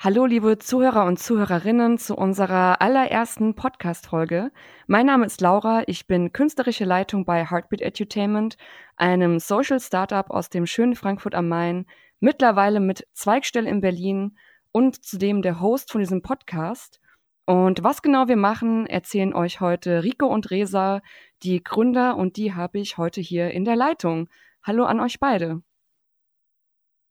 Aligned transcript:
Hallo, 0.00 0.26
liebe 0.26 0.58
Zuhörer 0.58 1.06
und 1.06 1.18
Zuhörerinnen 1.18 1.98
zu 1.98 2.14
unserer 2.14 2.80
allerersten 2.80 3.56
Podcast-Folge. 3.56 4.52
Mein 4.86 5.06
Name 5.06 5.26
ist 5.26 5.40
Laura, 5.40 5.82
ich 5.88 6.06
bin 6.06 6.32
künstlerische 6.32 6.84
Leitung 6.84 7.24
bei 7.24 7.44
Heartbeat 7.44 7.80
Edutainment, 7.80 8.56
einem 8.94 9.40
Social 9.40 9.80
Startup 9.80 10.30
aus 10.30 10.50
dem 10.50 10.66
schönen 10.66 10.94
Frankfurt 10.94 11.34
am 11.34 11.48
Main, 11.48 11.84
mittlerweile 12.20 12.78
mit 12.78 13.08
Zweigstelle 13.12 13.68
in 13.68 13.80
Berlin 13.80 14.38
und 14.70 15.04
zudem 15.04 15.42
der 15.42 15.60
Host 15.60 15.90
von 15.90 16.00
diesem 16.00 16.22
Podcast. 16.22 17.00
Und 17.44 17.82
was 17.82 18.00
genau 18.00 18.28
wir 18.28 18.36
machen, 18.36 18.86
erzählen 18.86 19.34
euch 19.34 19.60
heute 19.60 20.04
Rico 20.04 20.28
und 20.28 20.52
Resa, 20.52 21.02
die 21.42 21.64
Gründer, 21.64 22.16
und 22.16 22.36
die 22.36 22.54
habe 22.54 22.78
ich 22.78 22.98
heute 22.98 23.20
hier 23.20 23.50
in 23.50 23.64
der 23.64 23.74
Leitung. 23.74 24.28
Hallo 24.62 24.84
an 24.84 25.00
euch 25.00 25.18
beide. 25.18 25.60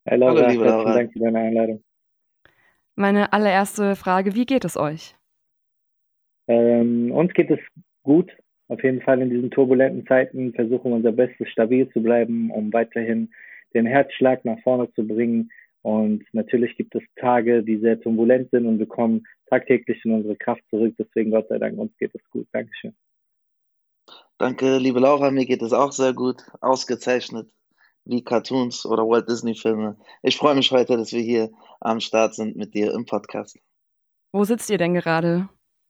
Hallo, 0.09 0.27
Hallo 0.27 0.47
liebe 0.47 0.63
Laura. 0.63 0.93
Dank 0.93 1.11
für 1.11 1.19
deine 1.19 1.39
Einladung. 1.39 1.83
Meine 2.99 3.31
allererste 3.31 3.95
Frage, 3.95 4.33
wie 4.33 4.47
geht 4.47 4.65
es 4.65 4.75
euch? 4.75 5.15
Ähm, 6.47 7.11
uns 7.11 7.31
geht 7.33 7.51
es 7.51 7.59
gut. 8.01 8.31
Auf 8.69 8.83
jeden 8.83 9.01
Fall 9.01 9.21
in 9.21 9.29
diesen 9.29 9.51
turbulenten 9.51 10.07
Zeiten 10.07 10.51
versuchen 10.51 10.89
wir 10.89 10.95
unser 10.95 11.11
Bestes, 11.11 11.47
stabil 11.49 11.87
zu 11.91 12.01
bleiben, 12.01 12.49
um 12.49 12.73
weiterhin 12.73 13.29
den 13.75 13.85
Herzschlag 13.85 14.43
nach 14.45 14.59
vorne 14.63 14.91
zu 14.93 15.05
bringen. 15.05 15.51
Und 15.83 16.25
natürlich 16.33 16.75
gibt 16.75 16.95
es 16.95 17.03
Tage, 17.17 17.61
die 17.61 17.77
sehr 17.77 18.01
turbulent 18.01 18.49
sind 18.49 18.65
und 18.65 18.79
wir 18.79 18.87
kommen 18.87 19.27
tagtäglich 19.45 20.03
in 20.03 20.13
unsere 20.13 20.35
Kraft 20.35 20.63
zurück. 20.71 20.95
Deswegen 20.97 21.29
Gott 21.29 21.49
sei 21.49 21.59
Dank, 21.59 21.77
uns 21.77 21.95
geht 21.99 22.15
es 22.15 22.29
gut. 22.31 22.47
Dankeschön. 22.51 22.95
Danke, 24.39 24.79
liebe 24.79 24.99
Laura, 24.99 25.29
mir 25.29 25.45
geht 25.45 25.61
es 25.61 25.71
auch 25.71 25.91
sehr 25.91 26.13
gut. 26.13 26.41
Ausgezeichnet 26.61 27.47
wie 28.07 28.23
Cartoons 28.23 28.85
oder 28.85 29.03
Walt 29.03 29.29
Disney 29.29 29.55
Filme. 29.55 29.97
Ich 30.23 30.37
freue 30.37 30.55
mich 30.55 30.71
heute, 30.71 30.97
dass 30.97 31.11
wir 31.11 31.21
hier 31.21 31.49
am 31.79 31.99
Start 31.99 32.35
sind 32.35 32.55
mit 32.55 32.73
dir 32.73 32.93
im 32.93 33.05
Podcast. 33.05 33.59
Wo 34.31 34.43
sitzt 34.43 34.69
ihr 34.69 34.77
denn 34.77 34.93
gerade? 34.93 35.49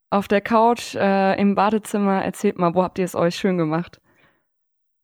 Auf 0.10 0.28
der 0.28 0.42
Couch, 0.42 0.96
äh, 0.96 1.40
im 1.40 1.56
Badezimmer? 1.56 2.24
Erzählt 2.24 2.58
mal, 2.58 2.74
wo 2.74 2.84
habt 2.84 2.98
ihr 3.00 3.06
es 3.06 3.16
euch 3.16 3.36
schön 3.36 3.58
gemacht? 3.58 4.00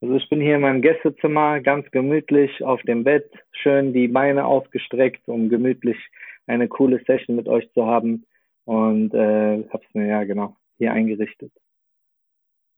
Also 0.00 0.14
ich 0.16 0.28
bin 0.28 0.40
hier 0.40 0.56
in 0.56 0.60
meinem 0.60 0.82
Gästezimmer, 0.82 1.60
ganz 1.60 1.90
gemütlich 1.90 2.62
auf 2.62 2.82
dem 2.82 3.04
Bett, 3.04 3.30
schön 3.52 3.92
die 3.92 4.08
Beine 4.08 4.44
ausgestreckt, 4.44 5.28
um 5.28 5.48
gemütlich 5.48 5.96
eine 6.46 6.68
coole 6.68 7.02
Session 7.06 7.36
mit 7.36 7.48
euch 7.48 7.70
zu 7.72 7.86
haben. 7.86 8.26
Und 8.64 9.14
äh, 9.14 9.64
habe 9.68 9.84
es 9.86 9.94
mir 9.94 10.06
ja 10.06 10.24
genau 10.24 10.56
hier 10.78 10.92
eingerichtet. 10.92 11.52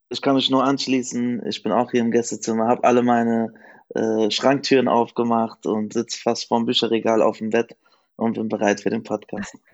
Ich 0.09 0.21
kann 0.21 0.35
mich 0.35 0.49
nur 0.49 0.63
anschließen. 0.63 1.45
Ich 1.47 1.63
bin 1.63 1.71
auch 1.71 1.91
hier 1.91 2.01
im 2.01 2.11
Gästezimmer, 2.11 2.67
habe 2.67 2.83
alle 2.83 3.03
meine 3.03 3.53
äh, 3.93 4.31
Schranktüren 4.31 4.87
aufgemacht 4.87 5.65
und 5.65 5.93
sitze 5.93 6.21
fast 6.21 6.47
vorm 6.47 6.65
Bücherregal 6.65 7.21
auf 7.21 7.39
dem 7.39 7.49
Bett 7.49 7.75
und 8.15 8.33
bin 8.33 8.49
bereit 8.49 8.81
für 8.81 8.89
den 8.89 9.03
Podcast. 9.03 9.57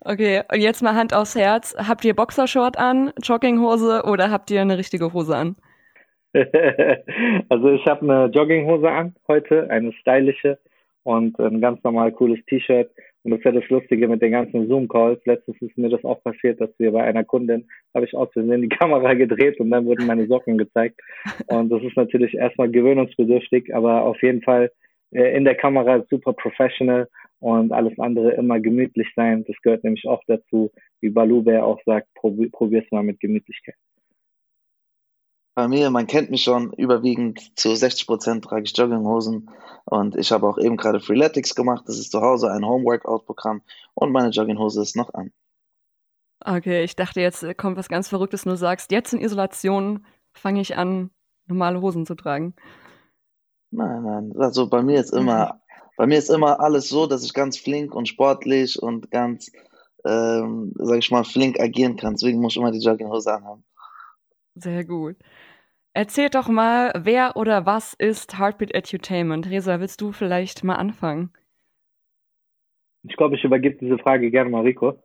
Okay, 0.00 0.44
und 0.52 0.60
jetzt 0.60 0.80
mal 0.80 0.94
Hand 0.94 1.12
aufs 1.12 1.34
Herz. 1.34 1.74
Habt 1.76 2.04
ihr 2.04 2.14
Boxershort 2.14 2.78
an, 2.78 3.12
Jogginghose 3.20 4.04
oder 4.04 4.30
habt 4.30 4.48
ihr 4.52 4.60
eine 4.60 4.78
richtige 4.78 5.12
Hose 5.12 5.36
an? 5.36 5.56
also 7.48 7.70
ich 7.70 7.84
habe 7.86 8.02
eine 8.02 8.26
Jogginghose 8.26 8.88
an 8.88 9.16
heute, 9.26 9.68
eine 9.68 9.92
stylische 9.94 10.60
und 11.02 11.36
ein 11.40 11.60
ganz 11.60 11.82
normal 11.82 12.12
cooles 12.12 12.38
T-Shirt 12.46 12.88
und 13.26 13.32
das 13.32 13.40
ist 13.40 13.44
ja 13.44 13.50
das 13.50 13.68
Lustige 13.70 14.06
mit 14.06 14.22
den 14.22 14.30
ganzen 14.30 14.68
Zoom-Calls. 14.68 15.20
Letztens 15.24 15.60
ist 15.60 15.76
mir 15.76 15.88
das 15.88 16.04
auch 16.04 16.22
passiert, 16.22 16.60
dass 16.60 16.70
wir 16.78 16.92
bei 16.92 17.02
einer 17.02 17.24
Kundin, 17.24 17.66
habe 17.92 18.06
ich 18.06 18.14
aus 18.14 18.32
Versehen 18.32 18.62
die 18.62 18.68
Kamera 18.78 19.14
gedreht 19.14 19.58
und 19.58 19.72
dann 19.72 19.84
wurden 19.84 20.06
meine 20.06 20.28
Socken 20.28 20.56
gezeigt. 20.58 21.00
Und 21.48 21.70
das 21.70 21.82
ist 21.82 21.96
natürlich 21.96 22.34
erstmal 22.34 22.70
gewöhnungsbedürftig, 22.70 23.74
aber 23.74 24.04
auf 24.04 24.22
jeden 24.22 24.42
Fall 24.42 24.70
äh, 25.10 25.36
in 25.36 25.44
der 25.44 25.56
Kamera 25.56 26.04
super 26.08 26.34
professional 26.34 27.08
und 27.40 27.72
alles 27.72 27.98
andere 27.98 28.30
immer 28.34 28.60
gemütlich 28.60 29.08
sein. 29.16 29.44
Das 29.48 29.56
gehört 29.60 29.82
nämlich 29.82 30.06
auch 30.06 30.22
dazu, 30.28 30.70
wie 31.00 31.10
Balube 31.10 31.64
auch 31.64 31.80
sagt, 31.84 32.06
probier 32.14 32.82
es 32.84 32.90
mal 32.92 33.02
mit 33.02 33.18
Gemütlichkeit. 33.18 33.74
Bei 35.56 35.68
mir, 35.68 35.88
man 35.88 36.06
kennt 36.06 36.30
mich 36.30 36.42
schon, 36.42 36.74
überwiegend 36.74 37.58
zu 37.58 37.74
60 37.74 38.06
Prozent 38.06 38.44
trage 38.44 38.64
ich 38.64 38.76
Jogginghosen 38.76 39.48
und 39.86 40.14
ich 40.14 40.30
habe 40.30 40.46
auch 40.46 40.58
eben 40.58 40.76
gerade 40.76 41.00
Freeletics 41.00 41.54
gemacht. 41.54 41.84
Das 41.86 41.98
ist 41.98 42.12
zu 42.12 42.20
Hause 42.20 42.52
ein 42.52 42.66
Home-Workout-Programm 42.66 43.62
und 43.94 44.12
meine 44.12 44.28
Jogginghose 44.28 44.82
ist 44.82 44.96
noch 44.96 45.14
an. 45.14 45.32
Okay, 46.44 46.84
ich 46.84 46.94
dachte 46.94 47.22
jetzt 47.22 47.56
kommt 47.56 47.78
was 47.78 47.88
ganz 47.88 48.06
Verrücktes, 48.06 48.44
nur 48.44 48.58
sagst, 48.58 48.92
jetzt 48.92 49.14
in 49.14 49.20
Isolation 49.22 50.04
fange 50.34 50.60
ich 50.60 50.76
an, 50.76 51.10
normale 51.46 51.80
Hosen 51.80 52.04
zu 52.04 52.16
tragen. 52.16 52.54
Nein, 53.70 54.02
nein, 54.02 54.34
also 54.38 54.68
bei 54.68 54.82
mir 54.82 55.00
ist 55.00 55.14
immer, 55.14 55.62
bei 55.96 56.06
mir 56.06 56.18
ist 56.18 56.28
immer 56.28 56.60
alles 56.60 56.90
so, 56.90 57.06
dass 57.06 57.24
ich 57.24 57.32
ganz 57.32 57.56
flink 57.56 57.94
und 57.94 58.08
sportlich 58.08 58.82
und 58.82 59.10
ganz, 59.10 59.50
ähm, 60.04 60.74
sag 60.76 60.98
ich 60.98 61.10
mal, 61.10 61.24
flink 61.24 61.58
agieren 61.58 61.96
kann. 61.96 62.12
Deswegen 62.12 62.42
muss 62.42 62.52
ich 62.52 62.58
immer 62.58 62.72
die 62.72 62.84
Jogginghose 62.84 63.32
anhaben. 63.32 63.64
Sehr 64.54 64.84
gut. 64.84 65.16
Erzähl 65.96 66.28
doch 66.28 66.48
mal, 66.48 66.92
wer 66.94 67.38
oder 67.38 67.64
was 67.64 67.94
ist 67.94 68.38
Heartbeat 68.38 68.74
Edutainment? 68.74 69.48
Resa, 69.48 69.80
willst 69.80 70.02
du 70.02 70.12
vielleicht 70.12 70.62
mal 70.62 70.74
anfangen? 70.74 71.32
Ich 73.04 73.16
glaube, 73.16 73.36
ich 73.36 73.44
übergebe 73.44 73.78
diese 73.80 73.96
Frage 73.96 74.30
gerne 74.30 74.50
mal 74.50 74.60
Rico. 74.60 75.02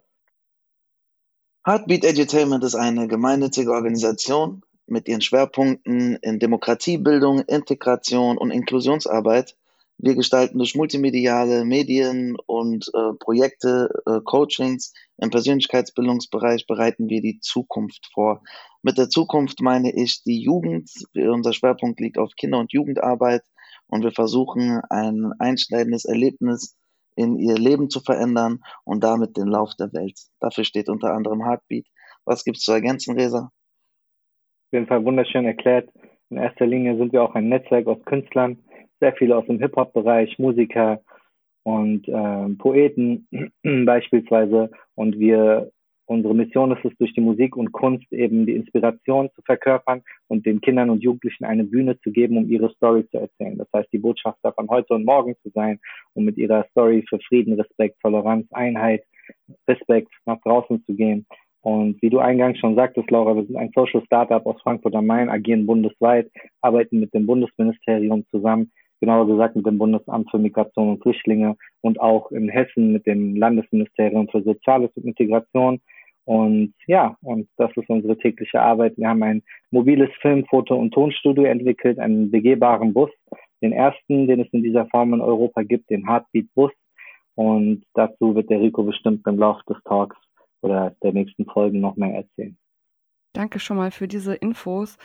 Heartbeat 1.65 2.03
Edutainment 2.03 2.65
ist 2.65 2.75
eine 2.75 3.07
gemeinnützige 3.07 3.71
Organisation 3.71 4.63
mit 4.85 5.07
ihren 5.07 5.21
Schwerpunkten 5.21 6.17
in 6.17 6.39
Demokratiebildung, 6.39 7.39
Integration 7.47 8.37
und 8.37 8.51
Inklusionsarbeit 8.51 9.55
wir 10.01 10.15
gestalten 10.15 10.57
durch 10.57 10.75
multimediale 10.75 11.63
Medien 11.63 12.35
und 12.47 12.89
äh, 12.93 13.13
Projekte, 13.19 13.89
äh, 14.07 14.19
Coachings 14.23 14.93
im 15.17 15.29
Persönlichkeitsbildungsbereich 15.29 16.65
bereiten 16.65 17.07
wir 17.07 17.21
die 17.21 17.39
Zukunft 17.39 18.09
vor. 18.11 18.41
Mit 18.81 18.97
der 18.97 19.09
Zukunft 19.09 19.61
meine 19.61 19.93
ich 19.93 20.23
die 20.23 20.41
Jugend. 20.41 20.89
Unser 21.13 21.53
Schwerpunkt 21.53 21.99
liegt 21.99 22.17
auf 22.17 22.31
Kinder- 22.35 22.57
und 22.57 22.73
Jugendarbeit 22.73 23.43
und 23.87 24.03
wir 24.03 24.11
versuchen 24.11 24.81
ein 24.89 25.33
einschneidendes 25.37 26.05
Erlebnis 26.05 26.75
in 27.15 27.37
ihr 27.37 27.55
Leben 27.55 27.91
zu 27.91 27.99
verändern 27.99 28.59
und 28.83 29.03
damit 29.03 29.37
den 29.37 29.47
Lauf 29.47 29.75
der 29.75 29.93
Welt. 29.93 30.19
Dafür 30.39 30.63
steht 30.63 30.89
unter 30.89 31.13
anderem 31.13 31.45
Heartbeat. 31.45 31.85
Was 32.25 32.43
gibt's 32.43 32.61
zu 32.61 32.71
ergänzen, 32.71 33.19
Resa? 33.19 33.51
Auf 34.67 34.73
jeden 34.73 34.87
Fall 34.87 35.05
wunderschön 35.05 35.45
erklärt. 35.45 35.89
In 36.31 36.37
erster 36.37 36.65
Linie 36.65 36.97
sind 36.97 37.13
wir 37.13 37.21
auch 37.21 37.35
ein 37.35 37.49
Netzwerk 37.49 37.85
aus 37.87 38.03
Künstlern, 38.05 38.57
sehr 39.01 39.13
viele 39.13 39.35
aus 39.35 39.45
dem 39.47 39.59
Hip-Hop-Bereich, 39.59 40.39
Musiker 40.39 41.01
und 41.63 42.07
äh, 42.07 42.49
Poeten 42.57 43.27
beispielsweise. 43.85 44.71
Und 44.95 45.19
wir, 45.19 45.71
unsere 46.05 46.35
Mission 46.35 46.71
ist 46.71 46.85
es, 46.85 46.97
durch 46.97 47.13
die 47.13 47.21
Musik 47.21 47.57
und 47.57 47.71
Kunst 47.71 48.11
eben 48.13 48.45
die 48.45 48.55
Inspiration 48.55 49.29
zu 49.35 49.41
verkörpern 49.41 50.03
und 50.27 50.45
den 50.45 50.61
Kindern 50.61 50.89
und 50.89 51.03
Jugendlichen 51.03 51.45
eine 51.45 51.63
Bühne 51.63 51.99
zu 51.99 52.11
geben, 52.11 52.37
um 52.37 52.49
ihre 52.49 52.71
Story 52.73 53.07
zu 53.09 53.17
erzählen. 53.17 53.57
Das 53.57 53.67
heißt, 53.75 53.91
die 53.91 53.99
Botschafter 53.99 54.53
von 54.53 54.69
heute 54.69 54.93
und 54.93 55.05
morgen 55.05 55.35
zu 55.43 55.49
sein, 55.49 55.79
um 56.13 56.23
mit 56.23 56.37
ihrer 56.37 56.65
Story 56.69 57.03
für 57.09 57.19
Frieden, 57.27 57.59
Respekt, 57.59 57.99
Toleranz, 58.01 58.47
Einheit, 58.51 59.03
Respekt 59.67 60.11
nach 60.25 60.39
draußen 60.41 60.83
zu 60.85 60.93
gehen. 60.93 61.25
Und 61.63 62.01
wie 62.01 62.09
du 62.09 62.17
eingangs 62.17 62.57
schon 62.57 62.75
sagtest, 62.75 63.11
Laura, 63.11 63.35
wir 63.35 63.45
sind 63.45 63.55
ein 63.55 63.71
Social 63.75 64.03
Startup 64.05 64.43
aus 64.47 64.59
Frankfurt 64.63 64.95
am 64.95 65.05
Main, 65.05 65.29
agieren 65.29 65.67
bundesweit, 65.67 66.29
arbeiten 66.61 66.99
mit 66.99 67.13
dem 67.13 67.27
Bundesministerium 67.27 68.25
zusammen, 68.31 68.71
genauer 69.01 69.27
gesagt 69.27 69.55
mit 69.55 69.65
dem 69.65 69.77
Bundesamt 69.77 70.31
für 70.31 70.37
Migration 70.37 70.89
und 70.89 71.01
Flüchtlinge 71.01 71.57
und 71.81 71.99
auch 71.99 72.31
in 72.31 72.47
Hessen 72.47 72.93
mit 72.93 73.05
dem 73.05 73.35
Landesministerium 73.35 74.29
für 74.29 74.41
Soziales 74.43 74.91
und 74.95 75.05
Integration. 75.05 75.81
Und 76.25 76.73
ja, 76.85 77.17
und 77.21 77.49
das 77.57 77.71
ist 77.75 77.89
unsere 77.89 78.17
tägliche 78.17 78.61
Arbeit. 78.61 78.97
Wir 78.97 79.09
haben 79.09 79.23
ein 79.23 79.43
mobiles 79.71 80.09
Film-, 80.21 80.45
Foto- 80.45 80.77
und 80.77 80.93
Tonstudio 80.93 81.43
entwickelt, 81.43 81.99
einen 81.99 82.31
begehbaren 82.31 82.93
Bus, 82.93 83.09
den 83.61 83.73
ersten, 83.73 84.27
den 84.27 84.39
es 84.39 84.47
in 84.51 84.63
dieser 84.63 84.85
Form 84.85 85.13
in 85.13 85.21
Europa 85.21 85.63
gibt, 85.63 85.89
den 85.89 86.07
Heartbeat 86.07 86.47
Bus. 86.53 86.71
Und 87.35 87.83
dazu 87.95 88.35
wird 88.35 88.49
der 88.49 88.61
Rico 88.61 88.83
bestimmt 88.83 89.25
im 89.25 89.39
Laufe 89.39 89.63
des 89.67 89.77
Talks 89.83 90.17
oder 90.61 90.95
der 91.01 91.13
nächsten 91.13 91.45
Folgen 91.45 91.79
noch 91.79 91.95
mehr 91.95 92.13
erzählen. 92.13 92.55
Danke 93.33 93.59
schon 93.59 93.77
mal 93.77 93.91
für 93.91 94.07
diese 94.07 94.35
Infos. 94.35 94.97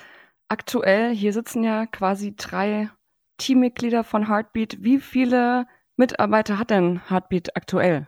Aktuell, 0.49 1.15
hier 1.15 1.33
sitzen 1.33 1.65
ja 1.65 1.87
quasi 1.87 2.35
drei 2.37 2.91
Teammitglieder 3.39 4.05
von 4.05 4.29
Heartbeat. 4.29 4.79
Wie 4.81 4.99
viele 4.99 5.67
Mitarbeiter 5.97 6.59
hat 6.59 6.71
denn 6.71 7.01
Heartbeat 7.09 7.57
aktuell? 7.57 8.07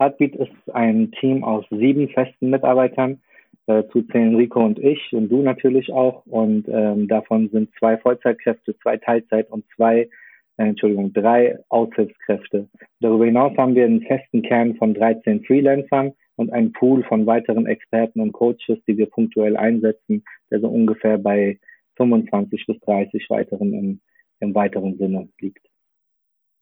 Heartbeat 0.00 0.34
ist 0.36 0.74
ein 0.74 1.12
Team 1.12 1.44
aus 1.44 1.64
sieben 1.70 2.08
festen 2.08 2.50
Mitarbeitern. 2.50 3.20
Dazu 3.66 4.02
zählen 4.02 4.34
Rico 4.34 4.64
und 4.64 4.78
ich 4.78 5.12
und 5.12 5.28
du 5.28 5.42
natürlich 5.42 5.92
auch. 5.92 6.24
Und 6.26 6.66
ähm, 6.68 7.06
davon 7.08 7.48
sind 7.50 7.70
zwei 7.78 7.98
Vollzeitkräfte, 7.98 8.76
zwei 8.78 8.96
Teilzeit 8.96 9.50
und 9.50 9.64
zwei, 9.76 10.08
äh, 10.56 10.64
Entschuldigung, 10.64 11.12
drei 11.12 11.58
Aushilfskräfte. 11.68 12.68
Darüber 13.00 13.26
hinaus 13.26 13.56
haben 13.56 13.74
wir 13.74 13.84
einen 13.84 14.02
festen 14.02 14.42
Kern 14.42 14.74
von 14.76 14.94
13 14.94 15.44
Freelancern 15.44 16.12
und 16.36 16.52
einen 16.52 16.72
Pool 16.72 17.04
von 17.04 17.26
weiteren 17.26 17.66
Experten 17.66 18.20
und 18.20 18.32
Coaches, 18.32 18.78
die 18.88 18.96
wir 18.96 19.06
punktuell 19.06 19.56
einsetzen, 19.56 20.24
der 20.50 20.60
so 20.60 20.68
ungefähr 20.68 21.18
bei 21.18 21.58
25 22.00 22.66
bis 22.66 22.80
30 22.80 23.26
weiteren 23.28 23.74
im, 23.74 24.00
im 24.40 24.54
weiteren 24.54 24.96
Sinne 24.96 25.28
liegt. 25.38 25.66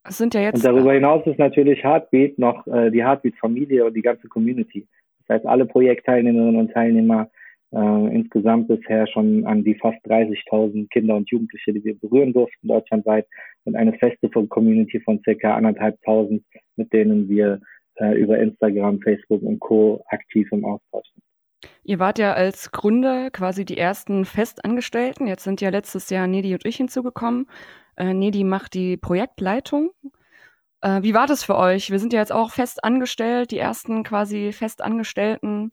Es 0.04 0.18
sind 0.18 0.34
ja 0.34 0.40
jetzt. 0.40 0.56
Und 0.56 0.64
darüber 0.64 0.92
hinaus 0.92 1.24
ist 1.26 1.38
natürlich 1.38 1.84
Heartbeat 1.84 2.38
noch 2.38 2.66
äh, 2.66 2.90
die 2.90 3.04
Heartbeat-Familie 3.04 3.84
und 3.86 3.94
die 3.94 4.02
ganze 4.02 4.26
Community. 4.28 4.88
Das 5.26 5.36
heißt, 5.36 5.46
alle 5.46 5.66
Projektteilnehmerinnen 5.66 6.56
und 6.58 6.72
Teilnehmer 6.72 7.30
äh, 7.72 8.14
insgesamt 8.14 8.68
bisher 8.68 9.06
schon 9.06 9.44
an 9.46 9.62
die 9.62 9.74
fast 9.74 9.98
30.000 10.06 10.88
Kinder 10.88 11.16
und 11.16 11.30
Jugendliche, 11.30 11.72
die 11.72 11.84
wir 11.84 11.98
berühren 11.98 12.32
durften 12.32 12.66
deutschlandweit 12.66 13.26
und 13.64 13.76
eine 13.76 13.92
feste 13.94 14.28
Community 14.28 15.00
von 15.00 15.20
circa 15.22 15.54
anderthalbtausend, 15.54 16.42
mit 16.76 16.92
denen 16.92 17.28
wir 17.28 17.60
äh, 17.96 18.18
über 18.18 18.38
Instagram, 18.38 19.00
Facebook 19.00 19.42
und 19.42 19.60
Co. 19.60 20.02
aktiv 20.08 20.48
im 20.52 20.64
Austausch 20.64 21.06
sind. 21.12 21.27
Ihr 21.88 21.98
wart 21.98 22.18
ja 22.18 22.34
als 22.34 22.70
Gründer 22.70 23.30
quasi 23.30 23.64
die 23.64 23.78
ersten 23.78 24.26
Festangestellten. 24.26 25.26
Jetzt 25.26 25.44
sind 25.44 25.62
ja 25.62 25.70
letztes 25.70 26.10
Jahr 26.10 26.26
Nedi 26.26 26.52
und 26.52 26.66
ich 26.66 26.76
hinzugekommen. 26.76 27.48
Äh, 27.96 28.12
Nedi 28.12 28.44
macht 28.44 28.74
die 28.74 28.98
Projektleitung. 28.98 29.92
Äh, 30.82 31.00
wie 31.02 31.14
war 31.14 31.26
das 31.26 31.44
für 31.44 31.56
euch? 31.56 31.90
Wir 31.90 31.98
sind 31.98 32.12
ja 32.12 32.18
jetzt 32.18 32.30
auch 32.30 32.50
fest 32.50 32.84
angestellt, 32.84 33.52
die 33.52 33.58
ersten 33.58 34.02
quasi 34.04 34.52
Festangestellten 34.52 35.70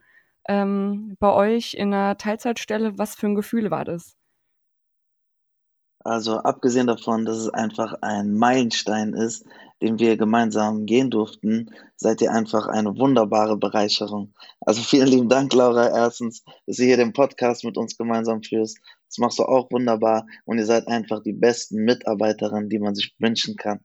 ähm, 0.48 1.18
bei 1.20 1.34
euch 1.34 1.74
in 1.74 1.94
einer 1.94 2.18
Teilzeitstelle. 2.18 2.98
Was 2.98 3.16
für 3.16 3.28
ein 3.28 3.36
Gefühl 3.36 3.70
war 3.70 3.84
das? 3.84 4.16
Also 6.06 6.38
abgesehen 6.38 6.86
davon, 6.86 7.26
dass 7.26 7.38
es 7.38 7.50
einfach 7.50 7.96
ein 8.02 8.36
Meilenstein 8.36 9.16
ist, 9.16 9.44
den 9.82 9.98
wir 9.98 10.18
gemeinsam 10.18 10.86
gehen 10.86 11.10
durften, 11.10 11.72
seid 11.96 12.22
ihr 12.22 12.32
einfach 12.32 12.68
eine 12.68 12.96
wunderbare 13.00 13.58
Bereicherung. 13.58 14.32
Also 14.62 14.84
vielen 14.84 15.08
lieben 15.08 15.30
Dank, 15.30 15.52
Laura, 15.56 15.88
erstens, 15.88 16.44
dass 16.68 16.78
ihr 16.78 16.86
hier 16.86 16.98
den 16.98 17.12
Podcast 17.12 17.64
mit 17.64 17.76
uns 17.76 17.98
gemeinsam 17.98 18.44
führst. 18.44 18.78
Das 19.10 19.18
machst 19.18 19.40
du 19.40 19.46
auch 19.46 19.72
wunderbar 19.72 20.28
und 20.46 20.60
ihr 20.60 20.68
seid 20.68 20.88
einfach 20.88 21.24
die 21.24 21.34
besten 21.34 21.84
Mitarbeiterinnen, 21.86 22.70
die 22.70 22.80
man 22.80 22.94
sich 22.94 23.16
wünschen 23.18 23.56
kann. 23.56 23.80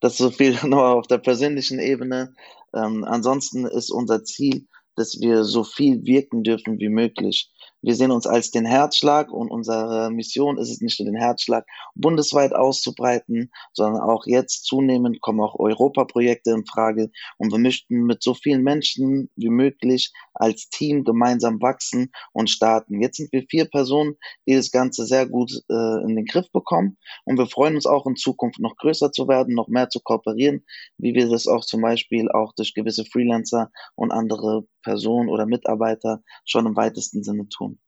Das 0.00 0.12
ist 0.12 0.18
so 0.18 0.30
viel 0.30 0.58
nur 0.66 0.86
auf 0.86 1.06
der 1.06 1.18
persönlichen 1.18 1.78
Ebene. 1.78 2.34
Ähm, 2.74 3.02
ansonsten 3.04 3.64
ist 3.64 3.90
unser 3.90 4.24
Ziel, 4.24 4.66
dass 4.94 5.20
wir 5.22 5.44
so 5.44 5.64
viel 5.64 6.04
wirken 6.04 6.42
dürfen 6.42 6.78
wie 6.80 6.90
möglich. 6.90 7.50
Wir 7.86 7.94
sehen 7.94 8.10
uns 8.10 8.26
als 8.26 8.50
den 8.50 8.64
Herzschlag 8.64 9.30
und 9.30 9.48
unsere 9.48 10.10
Mission 10.10 10.58
ist 10.58 10.70
es 10.70 10.80
nicht 10.80 10.98
nur 10.98 11.06
den 11.06 11.14
Herzschlag 11.14 11.64
bundesweit 11.94 12.52
auszubreiten, 12.52 13.52
sondern 13.72 14.02
auch 14.02 14.26
jetzt 14.26 14.64
zunehmend 14.64 15.20
kommen 15.20 15.40
auch 15.40 15.56
Europaprojekte 15.56 16.50
in 16.50 16.66
Frage 16.66 17.12
und 17.38 17.52
wir 17.52 17.60
möchten 17.60 18.02
mit 18.02 18.24
so 18.24 18.34
vielen 18.34 18.64
Menschen 18.64 19.30
wie 19.36 19.50
möglich 19.50 20.12
als 20.34 20.68
Team 20.68 21.04
gemeinsam 21.04 21.62
wachsen 21.62 22.10
und 22.32 22.50
starten. 22.50 23.00
Jetzt 23.00 23.18
sind 23.18 23.32
wir 23.32 23.44
vier 23.48 23.66
Personen, 23.66 24.16
die 24.48 24.56
das 24.56 24.72
Ganze 24.72 25.06
sehr 25.06 25.28
gut 25.28 25.52
äh, 25.70 26.02
in 26.02 26.16
den 26.16 26.24
Griff 26.24 26.50
bekommen 26.50 26.96
und 27.24 27.38
wir 27.38 27.46
freuen 27.46 27.76
uns 27.76 27.86
auch 27.86 28.04
in 28.08 28.16
Zukunft 28.16 28.58
noch 28.58 28.74
größer 28.78 29.12
zu 29.12 29.28
werden, 29.28 29.54
noch 29.54 29.68
mehr 29.68 29.90
zu 29.90 30.00
kooperieren, 30.00 30.64
wie 30.98 31.14
wir 31.14 31.28
das 31.28 31.46
auch 31.46 31.64
zum 31.64 31.82
Beispiel 31.82 32.32
auch 32.32 32.52
durch 32.56 32.74
gewisse 32.74 33.04
Freelancer 33.04 33.70
und 33.94 34.10
andere 34.10 34.66
Personen 34.86 35.28
oder 35.28 35.44
Mitarbeiter 35.46 36.22
schon 36.44 36.66
im 36.66 36.76
weitesten 36.76 37.24
Sinne 37.24 37.48
tun. 37.48 37.80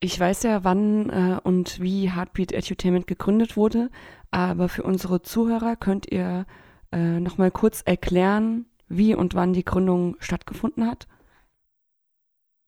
Ich 0.00 0.20
weiß 0.20 0.44
ja, 0.44 0.62
wann 0.62 1.10
äh, 1.10 1.40
und 1.42 1.82
wie 1.82 2.14
Heartbeat 2.14 2.52
Edutainment 2.52 3.08
gegründet 3.08 3.56
wurde, 3.56 3.90
aber 4.30 4.68
für 4.68 4.84
unsere 4.84 5.22
Zuhörer 5.22 5.74
könnt 5.74 6.12
ihr 6.12 6.46
äh, 6.92 7.18
nochmal 7.18 7.50
kurz 7.50 7.82
erklären, 7.82 8.66
wie 8.88 9.16
und 9.16 9.34
wann 9.34 9.52
die 9.52 9.64
Gründung 9.64 10.14
stattgefunden 10.20 10.86
hat? 10.86 11.08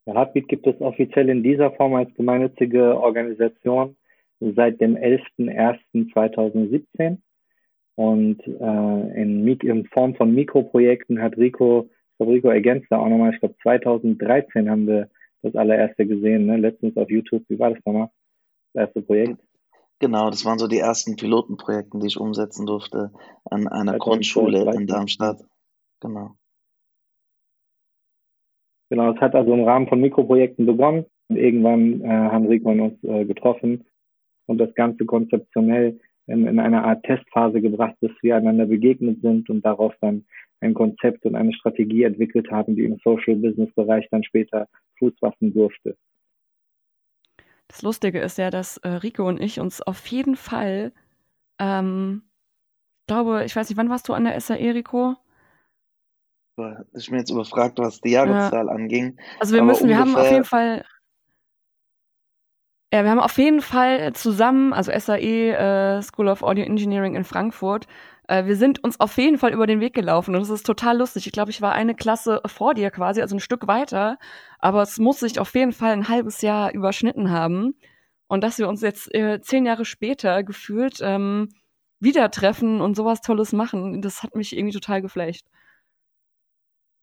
Ja, 0.07 0.15
Heartbeat 0.15 0.49
gibt 0.49 0.67
es 0.67 0.81
offiziell 0.81 1.29
in 1.29 1.45
dieser 1.45 1.71
Form 1.73 1.95
als 1.95 2.13
gemeinnützige 2.15 2.99
Organisation 2.99 3.97
seit 4.41 4.81
dem 4.81 4.97
11.01.2017 4.97 7.19
und 7.95 8.41
äh, 8.47 9.23
in, 9.23 9.47
in, 9.47 9.85
Form 9.87 10.15
von 10.15 10.35
Mikroprojekten 10.35 11.21
hat 11.21 11.37
Rico, 11.37 11.91
Rico 12.27 12.49
ergänzt 12.49 12.87
da 12.91 12.99
auch 12.99 13.09
nochmal, 13.09 13.33
ich 13.33 13.41
glaube 13.41 13.55
2013 13.63 14.71
haben 14.71 14.87
wir 14.87 15.09
das 15.43 15.55
allererste 15.55 16.07
gesehen, 16.07 16.47
ne? 16.47 16.57
letztens 16.57 16.97
auf 16.97 17.11
YouTube. 17.11 17.45
Wie 17.49 17.59
war 17.59 17.71
das 17.71 17.85
nochmal? 17.85 18.11
Das 18.73 18.87
erste 18.87 19.03
Projekt? 19.03 19.39
Genau, 20.01 20.31
das 20.31 20.45
waren 20.45 20.59
so 20.59 20.69
die 20.69 20.79
ersten 20.79 21.17
Pilotenprojekte, 21.17 21.99
die 21.99 22.07
ich 22.07 22.19
umsetzen 22.19 22.67
durfte 22.67 23.13
an 23.45 23.67
einer 23.67 23.99
Grundschule 23.99 24.73
in 24.75 24.87
Darmstadt. 24.87 25.45
Genau. 26.01 26.33
Genau, 28.91 29.13
es 29.13 29.21
hat 29.21 29.35
also 29.35 29.53
im 29.53 29.65
Rahmen 29.65 29.89
von 29.89 30.01
Mikroprojekten 30.01 30.67
begonnen. 30.67 31.05
Und 31.29 31.37
irgendwann 31.37 32.01
äh, 32.01 32.09
haben 32.09 32.47
Rico 32.47 32.71
und 32.71 32.81
uns 32.81 33.05
äh, 33.05 33.25
getroffen 33.27 33.85
und 34.47 34.59
das 34.59 34.75
Ganze 34.75 35.05
konzeptionell 35.05 36.01
in, 36.27 36.47
in 36.47 36.59
eine 36.59 36.85
Art 36.85 37.03
Testphase 37.03 37.61
gebracht, 37.61 37.97
bis 38.01 38.13
wir 38.23 38.37
einander 38.37 38.67
begegnet 38.67 39.21
sind 39.21 39.51
und 39.51 39.63
darauf 39.63 39.95
dann 40.01 40.25
ein 40.61 40.75
Konzept 40.75 41.25
und 41.25 41.35
eine 41.35 41.53
Strategie 41.53 42.03
entwickelt 42.03 42.51
haben, 42.51 42.75
die 42.75 42.85
im 42.85 42.99
Social 43.05 43.37
Business 43.37 43.73
Bereich 43.75 44.09
dann 44.11 44.25
später 44.25 44.69
Fuß 44.99 45.15
fassen 45.21 45.53
durfte. 45.53 45.97
Das 47.69 47.83
Lustige 47.83 48.21
ist 48.21 48.39
ja, 48.39 48.51
dass 48.51 48.79
äh, 48.79 48.89
Rico 48.89 49.29
und 49.29 49.41
ich 49.41 49.61
uns 49.61 49.83
auf 49.83 50.07
jeden 50.07 50.37
Fall, 50.37 50.93
ähm, 51.59 52.23
glaube, 53.07 53.45
ich 53.45 53.55
weiß 53.55 53.69
nicht, 53.69 53.77
wann 53.77 53.91
warst 53.91 54.09
du 54.09 54.15
an 54.15 54.25
der 54.25 54.41
SAE, 54.41 54.75
Rico? 54.75 55.17
Ich 56.95 57.09
bin 57.09 57.19
jetzt 57.19 57.31
überfragt, 57.31 57.79
was 57.79 58.01
die 58.01 58.11
Jahreszahl 58.11 58.67
ja. 58.67 58.73
anging. 58.73 59.17
Also 59.39 59.55
wir 59.55 59.63
müssen, 59.63 59.89
wir 59.89 59.99
haben 59.99 60.17
auf 60.17 60.31
jeden 60.31 60.45
Fall, 60.45 60.85
ja, 62.93 63.05
wir 63.05 63.11
haben 63.11 63.21
auf 63.21 63.37
jeden 63.39 63.61
Fall 63.61 64.13
zusammen, 64.15 64.73
also 64.73 64.93
SAE, 64.97 65.53
äh, 65.53 66.03
School 66.03 66.29
of 66.29 66.43
Audio 66.43 66.65
Engineering 66.65 67.15
in 67.17 67.25
Frankfurt, 67.25 67.87
äh, 68.29 68.45
wir 68.47 68.57
sind 68.57 68.85
uns 68.85 69.01
auf 69.01 69.17
jeden 69.17 69.39
Fall 69.39 69.53
über 69.53 69.67
den 69.67 69.81
Weg 69.81 69.95
gelaufen 69.95 70.35
und 70.35 70.41
das 70.41 70.51
ist 70.51 70.67
total 70.67 70.99
lustig. 70.99 71.27
Ich 71.27 71.33
glaube, 71.33 71.51
ich 71.51 71.61
war 71.63 71.73
eine 71.73 71.95
Klasse 71.95 72.41
vor 72.47 72.75
dir 72.75 72.91
quasi, 72.91 73.21
also 73.21 73.37
ein 73.37 73.41
Stück 73.41 73.67
weiter, 73.67 74.19
aber 74.59 74.83
es 74.83 74.99
muss 74.99 75.21
sich 75.21 75.39
auf 75.41 75.55
jeden 75.55 75.73
Fall 75.73 75.93
ein 75.93 76.09
halbes 76.09 76.43
Jahr 76.43 76.73
überschnitten 76.73 77.31
haben. 77.31 77.75
Und 78.29 78.45
dass 78.45 78.59
wir 78.59 78.69
uns 78.69 78.83
jetzt 78.83 79.13
äh, 79.15 79.41
zehn 79.41 79.65
Jahre 79.67 79.85
später 79.87 80.43
gefühlt 80.45 80.99
ähm, 81.03 81.49
wieder 82.01 82.31
treffen 82.31 82.81
und 82.81 82.95
sowas 82.97 83.23
Tolles 83.23 83.53
machen, 83.53 84.03
das 84.03 84.23
hat 84.23 84.35
mich 84.35 84.57
irgendwie 84.57 84.75
total 84.75 85.03
geflecht. 85.03 85.47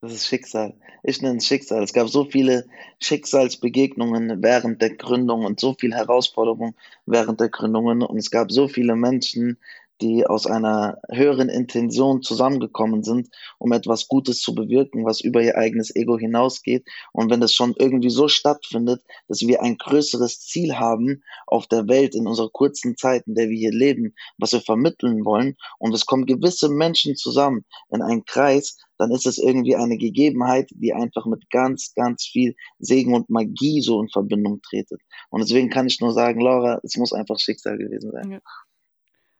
Das 0.06 0.13
ist 0.13 0.28
Schicksal. 0.28 0.75
Ich 1.02 1.24
nenne 1.24 1.38
es 1.38 1.48
Schicksal. 1.48 1.81
Es 1.81 1.92
gab 1.92 2.10
so 2.10 2.25
viele 2.25 2.68
Schicksalsbegegnungen 3.00 4.44
während 4.44 4.80
der 4.80 4.92
Gründung 4.96 5.46
und 5.46 5.60
so 5.60 5.75
viele 5.80 5.96
Herausforderungen 5.96 6.75
während 7.07 7.40
der 7.40 7.50
Gründungen. 7.50 8.04
Und 8.04 8.18
es 8.18 8.30
gab 8.30 8.52
so 8.52 8.68
viele 8.68 8.96
Menschen, 8.96 9.58
die 10.02 10.25
aus 10.25 10.46
einer 10.46 10.98
höheren 11.10 11.50
Intention 11.50 12.22
zusammengekommen 12.22 13.04
sind, 13.04 13.30
um 13.60 13.72
etwas 13.72 14.08
Gutes 14.08 14.42
zu 14.42 14.54
bewirken, 14.54 15.06
was 15.06 15.22
über 15.22 15.42
ihr 15.42 15.58
eigenes 15.58 15.96
Ego 15.96 16.18
hinausgeht. 16.18 16.86
Und 17.14 17.32
wenn 17.32 17.42
das 17.42 17.54
schon 17.54 17.74
irgendwie 17.78 18.10
so 18.10 18.28
stattfindet, 18.28 19.02
dass 19.28 19.42
wir 19.42 19.62
ein 19.62 19.78
größeres 19.78 20.40
Ziel 20.40 20.75
haben 20.78 21.24
auf 21.48 21.68
der 21.68 21.88
Welt 21.88 22.16
in 22.16 22.28
unserer 22.28 22.50
kurzen 22.50 22.98
Zeit, 22.98 23.25
in 23.28 23.36
der 23.36 23.50
wir 23.50 23.58
hier 23.58 23.72
leben, 23.72 24.14
was 24.38 24.54
wir 24.54 24.62
vermitteln 24.62 25.24
wollen, 25.25 25.56
und 25.80 25.94
es 25.94 26.06
kommen 26.06 26.25
gewisse 26.25 26.70
Menschen 26.70 27.16
zusammen 27.16 27.66
in 27.90 28.02
einen 28.02 28.25
Kreis, 28.25 28.78
dann 28.98 29.12
ist 29.12 29.25
es 29.25 29.38
irgendwie 29.38 29.75
eine 29.75 29.98
Gegebenheit, 29.98 30.70
die 30.72 30.94
einfach 30.94 31.25
mit 31.25 31.50
ganz, 31.50 31.94
ganz 31.96 32.25
viel 32.25 32.56
Segen 32.80 33.14
und 33.14 33.30
Magie 33.30 33.82
so 33.82 34.02
in 34.02 34.10
Verbindung 34.10 34.62
tretet. 34.62 35.02
Und 35.30 35.42
deswegen 35.42 35.70
kann 35.70 35.88
ich 35.88 36.00
nur 36.00 36.14
sagen, 36.14 36.40
Laura, 36.40 36.80
es 36.84 36.96
muss 36.96 37.14
einfach 37.14 37.40
Schicksal 37.40 37.78
gewesen 37.78 38.12
sein. 38.12 38.32
Ja. 38.32 38.40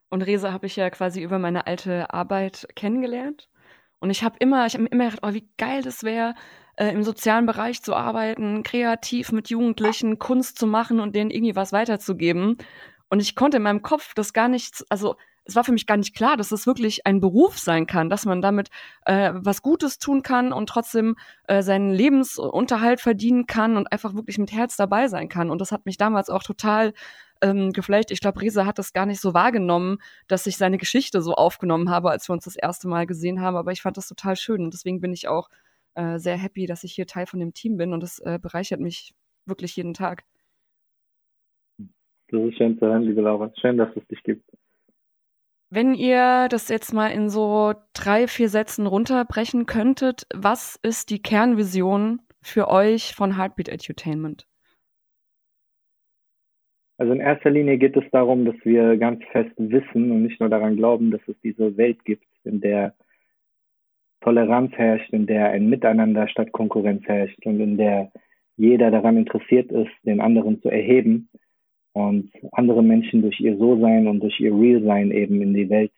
Und 0.08 0.22
Resa 0.22 0.52
habe 0.52 0.66
ich 0.66 0.76
ja 0.76 0.88
quasi 0.90 1.22
über 1.22 1.38
meine 1.38 1.66
alte 1.66 2.12
Arbeit 2.12 2.68
kennengelernt. 2.76 3.48
Und 3.98 4.10
ich 4.10 4.22
habe 4.22 4.36
immer, 4.38 4.66
ich 4.66 4.74
habe 4.74 4.86
immer 4.86 5.06
gedacht, 5.06 5.20
oh, 5.22 5.32
wie 5.32 5.48
geil 5.56 5.82
das 5.82 6.02
wäre, 6.04 6.34
äh, 6.76 6.90
im 6.90 7.02
sozialen 7.02 7.46
Bereich 7.46 7.82
zu 7.82 7.94
arbeiten, 7.94 8.62
kreativ 8.62 9.32
mit 9.32 9.48
Jugendlichen 9.48 10.18
Kunst 10.18 10.58
zu 10.58 10.66
machen 10.66 11.00
und 11.00 11.16
denen 11.16 11.30
irgendwie 11.30 11.56
was 11.56 11.72
weiterzugeben. 11.72 12.58
Und 13.08 13.20
ich 13.20 13.34
konnte 13.34 13.56
in 13.56 13.62
meinem 13.62 13.82
Kopf 13.82 14.14
das 14.14 14.32
gar 14.32 14.48
nicht, 14.48 14.84
also 14.90 15.16
es 15.46 15.54
war 15.54 15.64
für 15.64 15.72
mich 15.72 15.86
gar 15.86 15.96
nicht 15.96 16.14
klar, 16.14 16.36
dass 16.36 16.50
es 16.50 16.66
wirklich 16.66 17.06
ein 17.06 17.20
Beruf 17.20 17.58
sein 17.58 17.86
kann, 17.86 18.10
dass 18.10 18.24
man 18.26 18.42
damit 18.42 18.68
äh, 19.04 19.32
was 19.34 19.62
Gutes 19.62 19.98
tun 19.98 20.22
kann 20.22 20.52
und 20.52 20.68
trotzdem 20.68 21.16
äh, 21.46 21.62
seinen 21.62 21.92
Lebensunterhalt 21.92 23.00
verdienen 23.00 23.46
kann 23.46 23.76
und 23.76 23.90
einfach 23.92 24.14
wirklich 24.14 24.38
mit 24.38 24.52
Herz 24.52 24.76
dabei 24.76 25.06
sein 25.08 25.28
kann. 25.28 25.50
Und 25.50 25.60
das 25.60 25.70
hat 25.70 25.86
mich 25.86 25.98
damals 25.98 26.30
auch 26.30 26.42
total 26.42 26.92
ähm, 27.42 27.72
geflecht. 27.72 28.10
Ich 28.10 28.20
glaube, 28.20 28.40
Reza 28.40 28.66
hat 28.66 28.78
das 28.78 28.92
gar 28.92 29.06
nicht 29.06 29.20
so 29.20 29.34
wahrgenommen, 29.34 29.98
dass 30.28 30.46
ich 30.46 30.56
seine 30.56 30.78
Geschichte 30.78 31.22
so 31.22 31.34
aufgenommen 31.34 31.90
habe, 31.90 32.10
als 32.10 32.28
wir 32.28 32.32
uns 32.32 32.44
das 32.44 32.56
erste 32.56 32.88
Mal 32.88 33.06
gesehen 33.06 33.40
haben. 33.40 33.56
Aber 33.56 33.72
ich 33.72 33.82
fand 33.82 33.96
das 33.96 34.08
total 34.08 34.36
schön 34.36 34.62
und 34.62 34.74
deswegen 34.74 35.00
bin 35.00 35.12
ich 35.12 35.28
auch 35.28 35.48
äh, 35.94 36.18
sehr 36.18 36.36
happy, 36.36 36.66
dass 36.66 36.84
ich 36.84 36.92
hier 36.92 37.06
Teil 37.06 37.26
von 37.26 37.40
dem 37.40 37.54
Team 37.54 37.76
bin 37.76 37.92
und 37.92 38.02
das 38.02 38.18
äh, 38.20 38.38
bereichert 38.40 38.80
mich 38.80 39.14
wirklich 39.46 39.76
jeden 39.76 39.94
Tag. 39.94 40.24
Das 42.28 42.40
ist 42.40 42.56
schön 42.56 42.78
zu 42.78 42.86
hören, 42.86 43.02
liebe 43.02 43.20
Laura. 43.20 43.52
Schön, 43.60 43.78
dass 43.78 43.94
es 43.96 44.06
dich 44.08 44.22
gibt. 44.22 44.44
Wenn 45.70 45.94
ihr 45.94 46.48
das 46.48 46.68
jetzt 46.68 46.92
mal 46.92 47.08
in 47.08 47.28
so 47.28 47.74
drei, 47.92 48.28
vier 48.28 48.48
Sätzen 48.48 48.86
runterbrechen 48.86 49.66
könntet, 49.66 50.26
was 50.32 50.78
ist 50.82 51.10
die 51.10 51.20
Kernvision 51.20 52.22
für 52.40 52.68
euch 52.68 53.14
von 53.14 53.36
Heartbeat 53.36 53.68
Edutainment? 53.68 54.46
Also 56.98 57.12
in 57.12 57.20
erster 57.20 57.50
Linie 57.50 57.76
geht 57.76 57.96
es 57.96 58.04
darum, 58.10 58.46
dass 58.46 58.56
wir 58.64 58.96
ganz 58.96 59.22
fest 59.30 59.52
wissen 59.58 60.10
und 60.10 60.22
nicht 60.22 60.40
nur 60.40 60.48
daran 60.48 60.76
glauben, 60.76 61.10
dass 61.10 61.20
es 61.26 61.36
diese 61.42 61.76
Welt 61.76 62.04
gibt, 62.04 62.24
in 62.44 62.60
der 62.60 62.94
Toleranz 64.22 64.72
herrscht, 64.72 65.12
in 65.12 65.26
der 65.26 65.50
ein 65.50 65.68
Miteinander 65.68 66.26
statt 66.28 66.52
Konkurrenz 66.52 67.04
herrscht 67.06 67.44
und 67.44 67.60
in 67.60 67.76
der 67.76 68.10
jeder 68.56 68.90
daran 68.90 69.18
interessiert 69.18 69.70
ist, 69.70 69.90
den 70.04 70.20
anderen 70.20 70.62
zu 70.62 70.70
erheben 70.70 71.28
und 71.92 72.30
andere 72.52 72.82
Menschen 72.82 73.20
durch 73.20 73.38
ihr 73.40 73.58
So-Sein 73.58 74.06
und 74.06 74.20
durch 74.20 74.40
ihr 74.40 74.54
Real-Sein 74.54 75.10
eben 75.10 75.42
in 75.42 75.52
die 75.52 75.68
Welt 75.68 75.92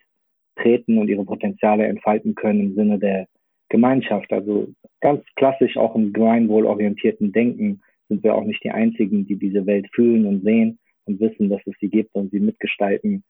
treten 0.57 0.99
und 0.99 1.09
ihre 1.09 1.25
Potenziale 1.25 1.87
entfalten 1.87 2.35
können 2.35 2.61
im 2.61 2.75
Sinne 2.75 2.99
der 2.99 3.29
Gemeinschaft. 3.69 4.33
Also 4.33 4.69
ganz 5.01 5.25
klassisch 5.37 5.77
auch 5.77 5.95
im 5.95 6.13
gemeinwohlorientierten 6.13 7.31
Denken 7.31 7.83
sind 8.09 8.25
wir 8.25 8.35
auch 8.35 8.45
nicht 8.45 8.65
die 8.65 8.71
Einzigen, 8.73 9.27
die 9.27 9.37
diese 9.37 9.65
Welt 9.67 9.87
fühlen 9.95 10.27
und 10.27 10.43
sehen 10.43 10.81
und 11.09 11.21
wissen, 11.21 11.49
dass 11.49 11.61
es 11.67 11.75
sie 11.81 11.89
gibt 11.89 12.15
und 12.15 12.31
sie 12.31 12.41
mitgestalten. 12.41 13.25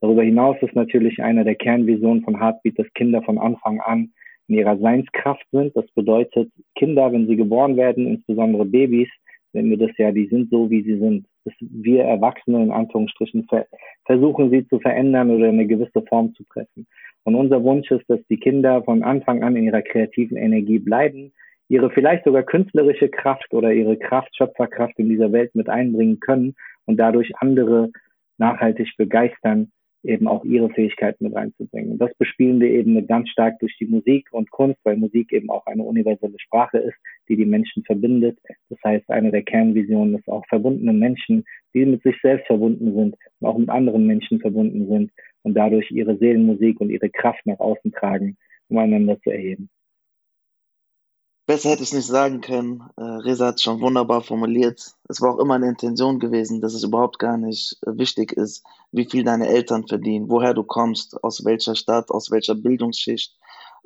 Darüber 0.00 0.22
hinaus 0.22 0.56
ist 0.60 0.74
natürlich 0.74 1.22
einer 1.22 1.44
der 1.44 1.54
Kernvisionen 1.54 2.22
von 2.22 2.38
Heartbeat, 2.40 2.78
dass 2.78 2.92
Kinder 2.94 3.22
von 3.22 3.38
Anfang 3.38 3.80
an 3.80 4.12
in 4.48 4.56
ihrer 4.56 4.76
Seinskraft 4.78 5.46
sind. 5.50 5.74
Das 5.76 5.86
bedeutet, 5.92 6.50
Kinder, 6.74 7.12
wenn 7.12 7.26
sie 7.26 7.36
geboren 7.36 7.76
werden, 7.76 8.06
insbesondere 8.06 8.64
Babys, 8.64 9.08
wenn 9.52 9.70
wir 9.70 9.78
das 9.78 9.96
ja, 9.96 10.12
die 10.12 10.26
sind 10.26 10.50
so, 10.50 10.68
wie 10.70 10.82
sie 10.82 10.98
sind. 10.98 11.26
Dass 11.44 11.54
wir 11.60 12.04
Erwachsene 12.04 12.62
in 12.62 12.70
Anführungsstrichen 12.70 13.44
ver 13.44 13.66
versuchen, 14.04 14.50
sie 14.50 14.66
zu 14.68 14.78
verändern 14.80 15.30
oder 15.30 15.46
in 15.46 15.54
eine 15.54 15.66
gewisse 15.66 16.02
Form 16.02 16.34
zu 16.34 16.44
pressen. 16.44 16.86
Und 17.24 17.34
unser 17.34 17.62
Wunsch 17.62 17.90
ist, 17.90 18.04
dass 18.08 18.20
die 18.28 18.38
Kinder 18.38 18.82
von 18.82 19.02
Anfang 19.02 19.42
an 19.42 19.56
in 19.56 19.64
ihrer 19.64 19.82
kreativen 19.82 20.36
Energie 20.36 20.78
bleiben, 20.78 21.32
ihre 21.68 21.90
vielleicht 21.90 22.24
sogar 22.24 22.42
künstlerische 22.42 23.08
Kraft 23.08 23.54
oder 23.54 23.72
ihre 23.72 23.96
Kraft, 23.96 24.36
Schöpferkraft 24.36 24.98
in 24.98 25.08
dieser 25.08 25.32
Welt 25.32 25.54
mit 25.54 25.68
einbringen 25.68 26.20
können 26.20 26.54
und 26.86 26.96
dadurch 26.96 27.32
andere 27.36 27.90
nachhaltig 28.38 28.96
begeistern, 28.96 29.70
eben 30.04 30.28
auch 30.28 30.44
ihre 30.44 30.68
Fähigkeiten 30.70 31.24
mit 31.24 31.34
reinzubringen. 31.34 31.98
Das 31.98 32.14
bespielen 32.16 32.60
wir 32.60 32.70
eben 32.70 33.06
ganz 33.06 33.30
stark 33.30 33.58
durch 33.60 33.74
die 33.78 33.86
Musik 33.86 34.28
und 34.32 34.50
Kunst, 34.50 34.78
weil 34.84 34.96
Musik 34.96 35.32
eben 35.32 35.50
auch 35.50 35.66
eine 35.66 35.82
universelle 35.82 36.38
Sprache 36.38 36.78
ist, 36.78 36.96
die 37.28 37.36
die 37.36 37.46
Menschen 37.46 37.82
verbindet. 37.84 38.38
Das 38.68 38.78
heißt, 38.84 39.08
eine 39.10 39.30
der 39.30 39.42
Kernvisionen 39.42 40.16
ist 40.16 40.28
auch 40.28 40.44
verbundene 40.48 40.92
Menschen, 40.92 41.44
die 41.72 41.86
mit 41.86 42.02
sich 42.02 42.16
selbst 42.22 42.46
verbunden 42.46 42.94
sind 42.94 43.16
und 43.40 43.48
auch 43.48 43.58
mit 43.58 43.70
anderen 43.70 44.06
Menschen 44.06 44.40
verbunden 44.40 44.86
sind 44.88 45.10
und 45.42 45.54
dadurch 45.54 45.90
ihre 45.90 46.16
Seelenmusik 46.18 46.80
und 46.80 46.90
ihre 46.90 47.08
Kraft 47.08 47.44
nach 47.46 47.58
außen 47.58 47.92
tragen, 47.92 48.36
um 48.68 48.78
einander 48.78 49.18
zu 49.22 49.30
erheben. 49.30 49.70
Besser 51.46 51.70
hätte 51.70 51.82
ich 51.82 51.92
nicht 51.92 52.06
sagen 52.06 52.40
können. 52.40 52.88
Äh, 52.96 53.02
Reza 53.02 53.46
hat 53.48 53.56
es 53.56 53.62
schon 53.62 53.80
wunderbar 53.80 54.22
formuliert. 54.22 54.94
Es 55.10 55.20
war 55.20 55.34
auch 55.34 55.38
immer 55.38 55.54
eine 55.54 55.68
Intention 55.68 56.18
gewesen, 56.18 56.62
dass 56.62 56.72
es 56.72 56.84
überhaupt 56.84 57.18
gar 57.18 57.36
nicht 57.36 57.76
äh, 57.82 57.98
wichtig 57.98 58.32
ist, 58.32 58.64
wie 58.92 59.04
viel 59.04 59.24
deine 59.24 59.48
Eltern 59.48 59.86
verdienen, 59.86 60.30
woher 60.30 60.54
du 60.54 60.64
kommst, 60.64 61.22
aus 61.22 61.44
welcher 61.44 61.74
Stadt, 61.74 62.10
aus 62.10 62.30
welcher 62.30 62.54
Bildungsschicht, 62.54 63.36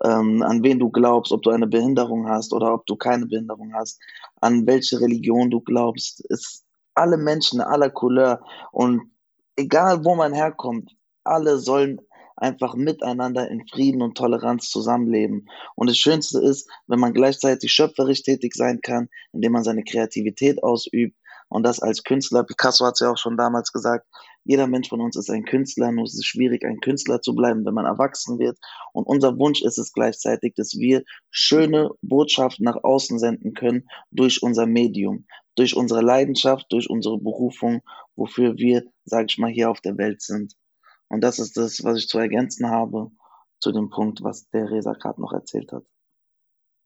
ähm, 0.05 0.43
an 0.43 0.63
wen 0.63 0.79
du 0.79 0.89
glaubst, 0.91 1.33
ob 1.33 1.43
du 1.43 1.51
eine 1.51 1.67
Behinderung 1.67 2.29
hast 2.29 2.53
oder 2.53 2.73
ob 2.75 2.87
du 2.87 2.95
keine 2.95 3.27
Behinderung 3.27 3.75
hast, 3.75 4.01
an 4.41 4.65
welche 4.69 5.01
Religion 5.01 5.51
du 5.51 5.61
glaubst. 5.61 6.25
Es 6.31 6.65
alle 6.95 7.17
Menschen 7.17 7.61
aller 7.61 7.91
Couleur 7.91 8.41
und 8.71 9.11
egal 9.57 10.05
wo 10.05 10.15
man 10.15 10.33
herkommt, 10.33 10.97
alle 11.25 11.59
sollen 11.59 12.01
einfach 12.39 12.75
miteinander 12.75 13.49
in 13.49 13.67
Frieden 13.69 14.03
und 14.03 14.17
Toleranz 14.17 14.71
zusammenleben. 14.71 15.49
Und 15.75 15.91
das 15.91 15.99
Schönste 15.99 16.41
ist, 16.41 16.71
wenn 16.87 17.01
man 17.01 17.13
gleichzeitig 17.13 17.73
schöpferisch 17.73 18.23
tätig 18.23 18.55
sein 18.55 18.81
kann, 18.81 19.09
indem 19.33 19.53
man 19.53 19.65
seine 19.65 19.85
Kreativität 19.85 20.63
ausübt 20.63 21.17
und 21.49 21.65
das 21.65 21.81
als 21.81 22.05
Künstler. 22.05 22.45
Picasso 22.45 22.85
hat 22.87 22.95
es 22.95 23.01
ja 23.01 23.11
auch 23.11 23.19
schon 23.19 23.37
damals 23.37 23.73
gesagt, 23.73 24.07
jeder 24.45 24.67
Mensch 24.67 24.89
von 24.89 25.01
uns 25.01 25.17
ist 25.17 25.31
ein 25.31 25.45
Künstler, 25.45 25.93
nur 25.93 26.05
es 26.05 26.15
ist 26.15 26.27
schwierig, 26.27 26.65
ein 26.65 26.81
Künstler 26.81 27.21
zu 27.21 27.35
bleiben, 27.35 27.65
wenn 27.67 27.75
man 27.75 27.85
erwachsen 27.85 28.39
wird. 28.39 28.59
Und 28.93 29.05
unser 29.05 29.39
Wunsch 29.39 29.63
ist 29.63 29.79
es 29.79 29.93
gleichzeitig, 29.93 30.55
dass 30.55 30.79
wir 30.79 31.03
schöne 31.31 31.91
Botschaften 32.03 32.65
nach 32.65 32.83
außen 32.83 33.19
senden 33.19 33.55
können 33.55 33.89
durch 34.11 34.43
unser 34.43 34.67
Medium, 34.67 35.27
durch 35.55 35.77
unsere 35.77 36.03
Leidenschaft, 36.03 36.67
durch 36.71 36.89
unsere 36.89 37.19
Berufung, 37.19 37.83
wofür 38.17 38.57
wir, 38.57 38.85
sage 39.05 39.27
ich 39.29 39.39
mal, 39.39 39.51
hier 39.51 39.71
auf 39.71 39.81
der 39.81 39.99
Welt 39.99 40.23
sind. 40.23 40.55
Und 41.09 41.23
das 41.23 41.39
ist 41.39 41.57
das, 41.57 41.83
was 41.85 41.99
ich 41.99 42.09
zu 42.09 42.19
ergänzen 42.19 42.71
habe 42.71 43.11
zu 43.61 43.73
dem 43.73 43.91
Punkt, 43.91 44.23
was 44.23 44.49
der 44.51 44.71
Resa 44.71 44.93
gerade 44.93 45.21
noch 45.21 45.33
erzählt 45.33 45.73
hat. 45.73 45.85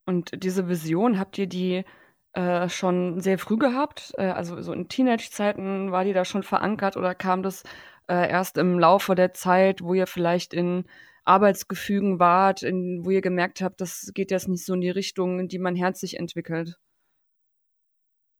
Und 0.06 0.42
diese 0.42 0.68
Vision, 0.68 1.18
habt 1.18 1.38
ihr 1.38 1.46
die 1.46 1.84
äh, 2.32 2.68
schon 2.68 3.20
sehr 3.20 3.38
früh 3.38 3.56
gehabt? 3.56 4.12
Äh, 4.16 4.26
also 4.26 4.60
so 4.62 4.72
in 4.72 4.88
Teenage-Zeiten 4.88 5.92
war 5.92 6.04
die 6.04 6.12
da 6.12 6.24
schon 6.24 6.42
verankert 6.42 6.96
oder 6.96 7.14
kam 7.14 7.42
das 7.42 7.62
äh, 8.08 8.30
erst 8.30 8.58
im 8.58 8.78
Laufe 8.78 9.14
der 9.14 9.32
Zeit, 9.32 9.82
wo 9.82 9.94
ihr 9.94 10.06
vielleicht 10.06 10.54
in 10.54 10.84
Arbeitsgefügen 11.24 12.18
wart, 12.18 12.62
in, 12.62 13.04
wo 13.04 13.10
ihr 13.10 13.20
gemerkt 13.20 13.60
habt, 13.60 13.80
das 13.80 14.10
geht 14.14 14.30
jetzt 14.30 14.48
nicht 14.48 14.64
so 14.64 14.74
in 14.74 14.80
die 14.80 14.90
Richtung, 14.90 15.38
in 15.38 15.48
die 15.48 15.58
man 15.58 15.76
herzlich 15.76 16.18
entwickelt? 16.18 16.78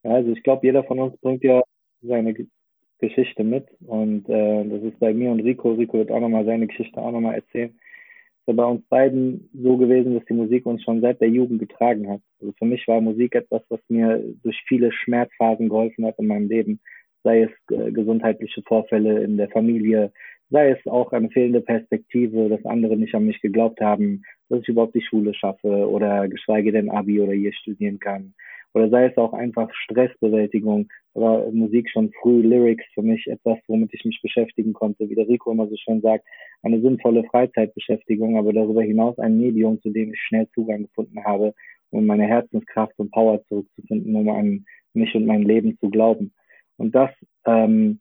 Ja, 0.04 0.12
also 0.14 0.32
ich 0.32 0.42
glaube, 0.42 0.66
jeder 0.66 0.82
von 0.82 0.98
uns 0.98 1.16
bringt 1.20 1.44
ja 1.44 1.62
seine 2.00 2.34
Geschichte 3.02 3.44
mit. 3.44 3.66
Und 3.87 4.28
äh, 4.28 4.64
das 4.64 4.82
ist 4.82 4.99
bei 4.99 5.12
mir 5.12 5.30
und 5.30 5.40
Rico. 5.40 5.73
Rico 5.73 5.99
wird 5.99 6.11
auch 6.11 6.21
nochmal 6.21 6.47
seine 6.47 6.66
Geschichte 6.66 7.00
auch 7.00 7.12
nochmal 7.12 7.35
erzählen. 7.35 7.75
Es 8.44 8.52
ist 8.52 8.56
bei 8.56 8.64
uns 8.64 8.82
beiden 8.88 9.50
so 9.52 9.76
gewesen, 9.76 10.14
dass 10.14 10.25
die 10.25 10.35
Musik 10.35 10.64
uns 10.64 10.82
schon 10.82 11.00
seit 11.00 11.21
der 11.21 11.28
Jugend 11.28 11.59
getragen 11.59 12.09
hat. 12.09 12.21
Also 12.40 12.52
für 12.59 12.64
mich 12.64 12.88
war 12.88 13.00
Musik 13.00 13.35
etwas, 13.35 13.62
was 13.68 13.80
mir 13.88 14.23
durch 14.42 14.59
viele 14.66 14.90
Schmerzphasen 14.92 15.68
geholfen 15.68 16.06
hat 16.06 16.18
in 16.18 16.26
meinem 16.28 16.49
Leben. 16.49 16.80
Sei 17.25 17.42
es 17.42 17.76
äh, 17.76 17.92
gesundheitliche 17.92 18.62
Vorfälle 18.62 19.23
in 19.23 19.37
der 19.37 19.50
Familie, 19.50 20.12
sei 20.50 20.71
es 20.71 20.87
auch 20.87 21.12
eine 21.12 21.30
fehlende 21.30 21.61
Perspektive, 21.61 22.49
dass 22.49 22.64
andere 22.64 22.97
nicht 22.97 23.14
an 23.14 23.26
mich 23.26 23.40
geglaubt 23.40 23.80
haben, 23.80 24.23
dass 24.49 24.61
ich 24.61 24.68
überhaupt 24.68 24.94
die 24.94 25.02
Schule 25.02 25.35
schaffe 25.35 25.88
oder 25.88 26.28
geschweige 26.28 26.73
denn 26.73 26.90
Abi 26.90 27.21
oder 27.21 27.32
hier 27.32 27.52
studieren 27.52 27.99
kann 27.99 28.35
oder 28.75 28.88
sei 28.88 29.07
es 29.07 29.17
auch 29.17 29.33
einfach 29.33 29.73
Stressbewältigung 29.75 30.88
oder 31.14 31.50
Musik 31.50 31.91
schon 31.91 32.11
früh, 32.21 32.41
Lyrics 32.41 32.85
für 32.95 33.02
mich 33.02 33.26
etwas, 33.26 33.59
womit 33.67 33.93
ich 33.93 34.05
mich 34.05 34.21
beschäftigen 34.23 34.73
konnte, 34.73 35.09
wie 35.09 35.14
der 35.14 35.29
Rico 35.29 35.50
immer 35.52 35.69
so 35.69 35.76
schön 35.76 36.00
sagt, 36.00 36.25
eine 36.62 36.81
sinnvolle 36.81 37.25
Freizeitbeschäftigung, 37.25 38.38
aber 38.38 38.52
darüber 38.52 38.83
hinaus 38.83 39.19
ein 39.19 39.38
Medium, 39.38 39.81
zu 39.83 39.91
dem 39.91 40.14
ich 40.14 40.21
schnell 40.21 40.49
Zugang 40.55 40.83
gefunden 40.83 41.23
habe, 41.25 41.55
um 41.91 42.07
meine 42.07 42.26
Herzenskraft 42.26 42.99
und 42.99 43.11
Power 43.11 43.45
zurückzufinden, 43.49 44.14
um 44.17 44.29
an 44.31 44.64
mich 44.95 45.14
und 45.14 45.26
mein 45.26 45.43
Leben 45.43 45.76
zu 45.79 45.91
glauben. 45.91 46.33
Und 46.79 46.95
das 46.95 47.11
ähm, 47.45 48.00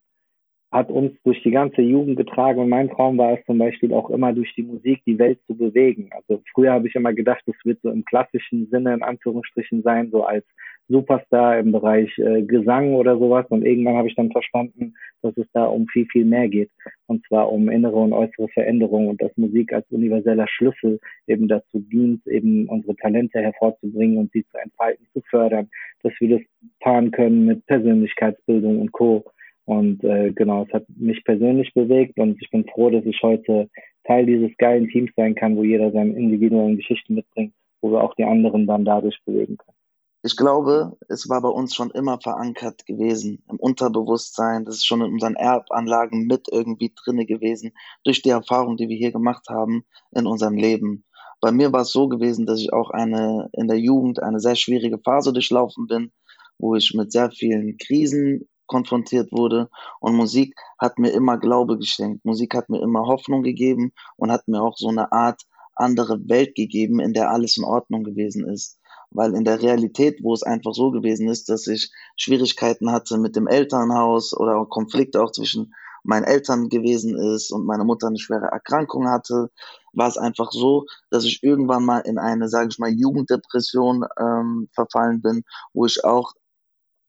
hat 0.72 0.90
uns 0.90 1.12
durch 1.24 1.44
die 1.44 1.52
ganze 1.52 1.82
Jugend 1.82 2.16
getragen 2.16 2.60
und 2.60 2.70
mein 2.70 2.90
Traum 2.90 3.18
war 3.18 3.38
es 3.38 3.46
zum 3.46 3.58
Beispiel 3.58 3.94
auch 3.94 4.10
immer 4.10 4.32
durch 4.32 4.54
die 4.56 4.64
Musik 4.64 5.02
die 5.06 5.20
Welt 5.20 5.40
zu 5.46 5.56
bewegen. 5.56 6.10
Also 6.12 6.42
früher 6.54 6.72
habe 6.72 6.88
ich 6.88 6.96
immer 6.96 7.14
gedacht, 7.14 7.44
es 7.46 7.66
wird 7.66 7.80
so 7.84 7.90
im 7.90 8.06
klassischen 8.06 8.70
Sinne 8.70 8.94
in 8.94 9.04
Anführungsstrichen 9.04 9.84
sein, 9.84 10.10
so 10.12 10.24
als 10.24 10.46
Superstar 10.88 11.60
im 11.60 11.72
Bereich 11.74 12.18
äh, 12.18 12.42
Gesang 12.44 12.96
oder 12.96 13.18
sowas 13.18 13.46
und 13.50 13.66
irgendwann 13.66 13.96
habe 13.96 14.08
ich 14.08 14.16
dann 14.16 14.32
verstanden, 14.32 14.94
dass 15.22 15.36
es 15.38 15.46
da 15.54 15.66
um 15.66 15.88
viel, 15.88 16.06
viel 16.06 16.26
mehr 16.26 16.48
geht 16.48 16.70
und 17.08 17.26
zwar 17.28 17.52
um 17.52 17.70
innere 17.70 17.96
und 17.96 18.14
äußere 18.14 18.48
Veränderungen 18.50 19.10
und 19.10 19.22
dass 19.22 19.36
Musik 19.36 19.74
als 19.74 19.86
universeller 19.90 20.48
Schlüssel 20.48 21.00
eben 21.28 21.48
dazu 21.48 21.80
dient, 21.80 22.26
eben 22.28 22.68
unsere 22.68 22.96
Talente 22.96 23.40
hervorzubringen 23.40 24.18
und 24.18 24.32
sie 24.32 24.46
zu 24.46 24.58
entfalten, 24.58 25.06
zu 25.14 25.22
fördern, 25.30 25.70
dass 26.04 26.14
wir 26.20 26.40
das 26.40 26.48
paaren 26.80 27.12
können 27.12 27.46
mit 27.46 27.66
Persönlichkeitsbildung 27.66 28.80
und 28.80 28.92
Co. 28.92 29.26
Und 29.72 30.04
äh, 30.04 30.34
genau, 30.34 30.66
es 30.68 30.74
hat 30.74 30.84
mich 30.98 31.24
persönlich 31.24 31.74
bewegt 31.74 32.20
und 32.20 32.38
ich 32.42 32.50
bin 32.52 32.66
froh, 32.68 32.90
dass 32.90 33.06
ich 33.06 33.24
heute 33.24 33.70
Teil 34.04 34.26
dieses 34.26 34.52
geilen 34.58 34.90
Teams 34.90 35.12
sein 35.16 35.34
kann, 35.34 35.56
wo 35.56 35.64
jeder 35.64 35.94
seine 35.94 36.12
individuellen 36.12 36.76
Geschichten 36.76 37.14
mitbringt, 37.14 37.54
wo 37.80 37.90
wir 37.90 38.04
auch 38.04 38.14
die 38.16 38.26
anderen 38.26 38.68
dann 38.68 38.84
dadurch 38.84 39.18
bewegen 39.26 39.56
können. 39.56 39.78
Ich 40.24 40.36
glaube, 40.36 40.98
es 41.08 41.30
war 41.30 41.42
bei 41.42 41.48
uns 41.48 41.74
schon 41.74 41.90
immer 41.92 42.20
verankert 42.20 42.86
gewesen, 42.86 43.46
im 43.50 43.56
Unterbewusstsein. 43.56 44.66
Das 44.66 44.76
ist 44.76 44.86
schon 44.86 45.00
in 45.04 45.14
unseren 45.14 45.36
Erbanlagen 45.36 46.28
mit 46.28 46.50
irgendwie 46.52 46.92
drinne 46.94 47.26
gewesen, 47.26 47.72
durch 48.04 48.22
die 48.22 48.30
Erfahrung, 48.30 48.76
die 48.76 48.90
wir 48.90 48.98
hier 48.98 49.14
gemacht 49.14 49.48
haben 49.48 49.86
in 50.14 50.28
unserem 50.28 50.58
Leben. 50.58 51.06
Bei 51.40 51.54
mir 51.54 51.72
war 51.72 51.84
es 51.84 51.94
so 51.94 52.10
gewesen, 52.10 52.46
dass 52.46 52.60
ich 52.60 52.74
auch 52.74 52.90
eine, 52.90 53.48
in 53.54 53.70
der 53.70 53.80
Jugend 53.80 54.22
eine 54.22 54.42
sehr 54.42 54.56
schwierige 54.56 55.00
Phase 55.00 55.32
durchlaufen 55.32 55.88
bin, 55.88 56.12
wo 56.58 56.76
ich 56.76 56.94
mit 56.94 57.14
sehr 57.14 57.32
vielen 57.32 57.78
Krisen 57.78 58.50
konfrontiert 58.72 59.32
wurde. 59.34 59.70
Und 60.00 60.16
Musik 60.16 60.56
hat 60.80 60.98
mir 60.98 61.12
immer 61.12 61.38
Glaube 61.38 61.78
geschenkt. 61.78 62.24
Musik 62.24 62.56
hat 62.56 62.70
mir 62.70 62.82
immer 62.82 63.06
Hoffnung 63.06 63.44
gegeben 63.44 63.92
und 64.16 64.32
hat 64.32 64.48
mir 64.48 64.62
auch 64.62 64.78
so 64.78 64.88
eine 64.88 65.12
Art 65.12 65.42
andere 65.76 66.18
Welt 66.30 66.56
gegeben, 66.56 67.02
in 67.02 67.14
der 67.14 67.32
alles 67.32 67.58
in 67.58 67.66
Ordnung 67.66 68.04
gewesen 68.04 68.48
ist. 68.48 68.80
Weil 69.10 69.36
in 69.36 69.44
der 69.44 69.62
Realität, 69.62 70.20
wo 70.24 70.34
es 70.34 70.44
einfach 70.44 70.74
so 70.74 70.92
gewesen 70.92 71.28
ist, 71.28 71.50
dass 71.50 71.68
ich 71.68 71.92
Schwierigkeiten 72.16 72.92
hatte 72.92 73.18
mit 73.18 73.36
dem 73.36 73.48
Elternhaus 73.48 74.34
oder 74.34 74.66
Konflikte 74.66 75.22
auch 75.22 75.32
zwischen 75.32 75.74
meinen 76.04 76.24
Eltern 76.24 76.70
gewesen 76.70 77.18
ist 77.18 77.52
und 77.52 77.66
meine 77.66 77.84
Mutter 77.84 78.08
eine 78.08 78.18
schwere 78.18 78.48
Erkrankung 78.48 79.10
hatte, 79.10 79.52
war 79.94 80.08
es 80.08 80.18
einfach 80.18 80.52
so, 80.52 80.86
dass 81.10 81.26
ich 81.26 81.44
irgendwann 81.44 81.86
mal 81.86 82.00
in 82.00 82.18
eine, 82.18 82.48
sage 82.48 82.70
ich 82.72 82.80
mal, 82.80 82.90
Jugenddepression 82.90 84.06
ähm, 84.18 84.70
verfallen 84.74 85.22
bin, 85.22 85.44
wo 85.74 85.86
ich 85.86 86.04
auch 86.06 86.34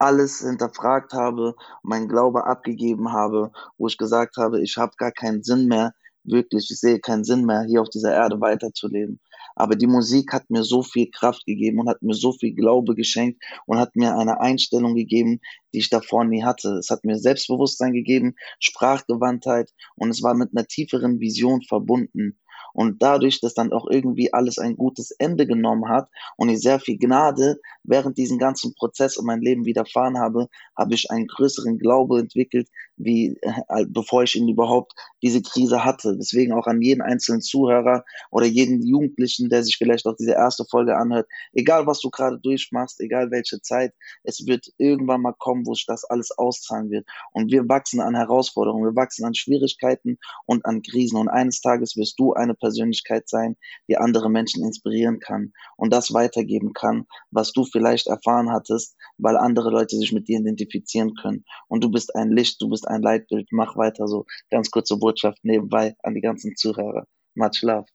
alles 0.03 0.41
hinterfragt 0.41 1.13
habe, 1.13 1.55
meinen 1.85 2.09
Glaube 2.09 2.45
abgegeben 2.45 3.13
habe, 3.13 3.53
wo 3.79 3.87
ich 3.87 3.97
gesagt 3.97 4.37
habe, 4.37 4.61
ich 4.61 4.77
habe 4.77 4.93
gar 4.97 5.13
keinen 5.13 5.45
Sinn 5.45 5.69
mehr, 5.69 5.93
wirklich, 6.25 6.69
ich 6.71 6.81
sehe 6.81 6.99
keinen 6.99 7.25
Sinn 7.25 7.45
mehr, 7.45 7.63
hier 7.63 7.81
auf 7.83 7.89
dieser 7.89 8.13
Erde 8.13 8.41
weiterzuleben. 8.41 9.21
Aber 9.55 9.77
die 9.77 9.87
Musik 9.87 10.33
hat 10.33 10.51
mir 10.51 10.65
so 10.65 10.83
viel 10.83 11.11
Kraft 11.11 11.45
gegeben 11.47 11.81
und 11.81 11.89
hat 11.89 12.03
mir 12.03 12.15
so 12.15 12.33
viel 12.33 12.55
Glaube 12.55 12.95
geschenkt 12.95 13.43
und 13.67 13.79
hat 13.79 13.95
mir 13.95 14.17
eine 14.17 14.41
Einstellung 14.41 14.95
gegeben, 14.95 15.41
die 15.73 15.79
ich 15.79 15.91
davor 15.91 16.25
nie 16.25 16.43
hatte. 16.43 16.79
Es 16.79 16.91
hat 16.91 17.05
mir 17.05 17.19
Selbstbewusstsein 17.19 17.93
gegeben, 17.93 18.35
Sprachgewandtheit 18.59 19.71
und 19.95 20.11
es 20.11 20.23
war 20.23 20.35
mit 20.35 20.51
einer 20.55 20.67
tieferen 20.67 21.21
Vision 21.21 21.63
verbunden. 21.63 22.39
Und 22.73 23.03
dadurch, 23.03 23.41
dass 23.41 23.55
dann 23.55 23.73
auch 23.73 23.87
irgendwie 23.89 24.33
alles 24.33 24.59
ein 24.59 24.77
gutes 24.77 25.11
Ende 25.13 25.47
genommen 25.47 25.89
hat 25.89 26.09
und 26.37 26.49
ich 26.49 26.61
sehr 26.61 26.81
viel 26.81 26.99
Gnade 26.99 27.61
während 27.83 28.19
diesem 28.19 28.39
ganzen 28.39 28.75
Prozess 28.75 29.17
in 29.17 29.25
mein 29.25 29.41
Leben 29.41 29.65
widerfahren 29.65 30.19
habe, 30.19 30.49
habe 30.77 30.95
ich 30.95 31.11
einen 31.11 31.27
größeren 31.27 31.79
Glaube 31.79 32.19
entwickelt, 32.21 32.69
wie 33.05 33.37
äh, 33.43 33.85
bevor 33.89 34.23
ich 34.23 34.37
ihn 34.37 34.49
überhaupt 34.49 34.93
diese 35.23 35.43
Krise 35.43 35.85
hatte. 35.85 36.17
Deswegen 36.17 36.53
auch 36.53 36.67
an 36.67 36.81
jeden 36.81 37.03
einzelnen 37.03 37.41
Zuhörer 37.41 38.05
oder 38.31 38.47
jeden 38.47 38.83
Jugendlichen, 38.83 39.49
der 39.49 39.63
sich 39.63 39.77
vielleicht 39.77 40.07
auch 40.07 40.17
diese 40.17 40.33
erste 40.33 40.65
Folge 40.65 40.97
anhört, 40.97 41.29
egal 41.53 41.87
was 41.87 42.01
du 42.01 42.11
gerade 42.11 42.39
durchmachst, 42.39 43.01
egal 43.01 43.31
welche 43.31 43.61
Zeit, 43.61 43.93
es 44.25 44.47
wird 44.47 44.73
irgendwann 44.79 45.23
mal 45.23 45.35
kommen, 45.39 45.67
wo 45.67 45.75
sich 45.75 45.87
das 45.87 46.05
alles 46.05 46.31
auszahlen 46.37 46.91
wird. 46.91 47.07
Und 47.33 47.51
wir 47.51 47.69
wachsen 47.69 48.01
an 48.01 48.15
Herausforderungen, 48.15 48.85
wir 48.85 48.97
wachsen 48.97 49.25
an 49.25 49.35
Schwierigkeiten 49.35 50.19
und 50.47 50.65
an 50.67 50.83
Krisen. 50.83 51.19
Und 51.19 51.29
eines 51.29 51.61
Tages 51.61 51.97
wirst 51.97 52.19
du 52.19 52.33
eine 52.33 52.55
Persönlichkeit 52.55 53.29
sein, 53.29 53.57
die 53.89 53.97
andere 53.97 54.31
Menschen 54.31 54.65
inspirieren 54.65 55.19
kann 55.19 55.53
und 55.77 55.93
das 55.93 56.13
weitergeben 56.13 56.73
kann, 56.73 57.07
was 57.31 57.53
du 57.53 57.65
vielleicht 57.65 58.07
erfahren 58.07 58.51
hattest, 58.51 58.97
weil 59.19 59.37
andere 59.37 59.71
Leute 59.71 59.97
sich 59.97 60.13
mit 60.13 60.29
dir 60.29 60.41
identifizieren 60.41 61.15
können. 61.15 61.45
Und 61.69 61.85
du 61.85 61.91
bist 61.91 62.15
ein 62.15 62.31
Licht, 62.31 62.61
du 62.61 62.69
bist 62.69 62.87
ein 62.89 62.92
Leitbild. 63.01 63.49
Mach 63.53 63.77
weiter 63.77 64.07
so. 64.07 64.27
Ganz 64.51 64.71
kurze 64.71 64.99
Botschaft 64.99 65.39
nebenbei 65.45 65.95
an 66.03 66.15
die 66.15 66.21
ganzen 66.21 66.55
Zuhörer. 66.57 67.07
Much 67.35 67.63
love. 67.63 67.87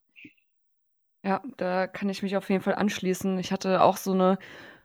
Ja, 1.24 1.44
da 1.58 1.88
kann 1.88 2.10
ich 2.10 2.24
mich 2.24 2.38
auf 2.38 2.50
jeden 2.50 2.64
Fall 2.64 2.76
anschließen. 2.76 3.38
Ich 3.38 3.52
hatte 3.52 3.82
auch 3.82 3.98
so 3.98 4.14
eine 4.14 4.40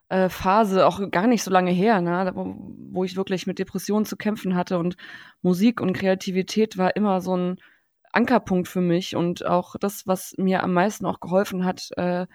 äh, 0.09 0.29
Phase, 0.29 0.87
auch 0.87 1.01
gar 1.11 1.27
nicht 1.27 1.43
so 1.43 1.51
lange 1.51 1.71
her, 1.71 2.01
ne, 2.01 2.33
wo, 2.35 2.55
wo 2.91 3.05
ich 3.05 3.17
wirklich 3.17 3.47
mit 3.47 3.59
Depressionen 3.59 4.05
zu 4.05 4.17
kämpfen 4.17 4.55
hatte 4.55 4.79
und 4.79 4.97
Musik 5.41 5.81
und 5.81 5.95
Kreativität 5.95 6.77
war 6.77 6.97
immer 6.97 7.21
so 7.21 7.37
ein 7.37 7.57
Ankerpunkt 8.13 8.69
für 8.69 8.83
mich 8.83 9.17
und 9.17 9.47
auch 9.47 9.77
das, 9.81 10.07
was 10.07 10.35
mir 10.37 10.63
am 10.63 10.75
meisten 10.75 11.07
auch 11.07 11.21
geholfen 11.21 11.65
hat, 11.65 11.89
äh, 11.97 12.27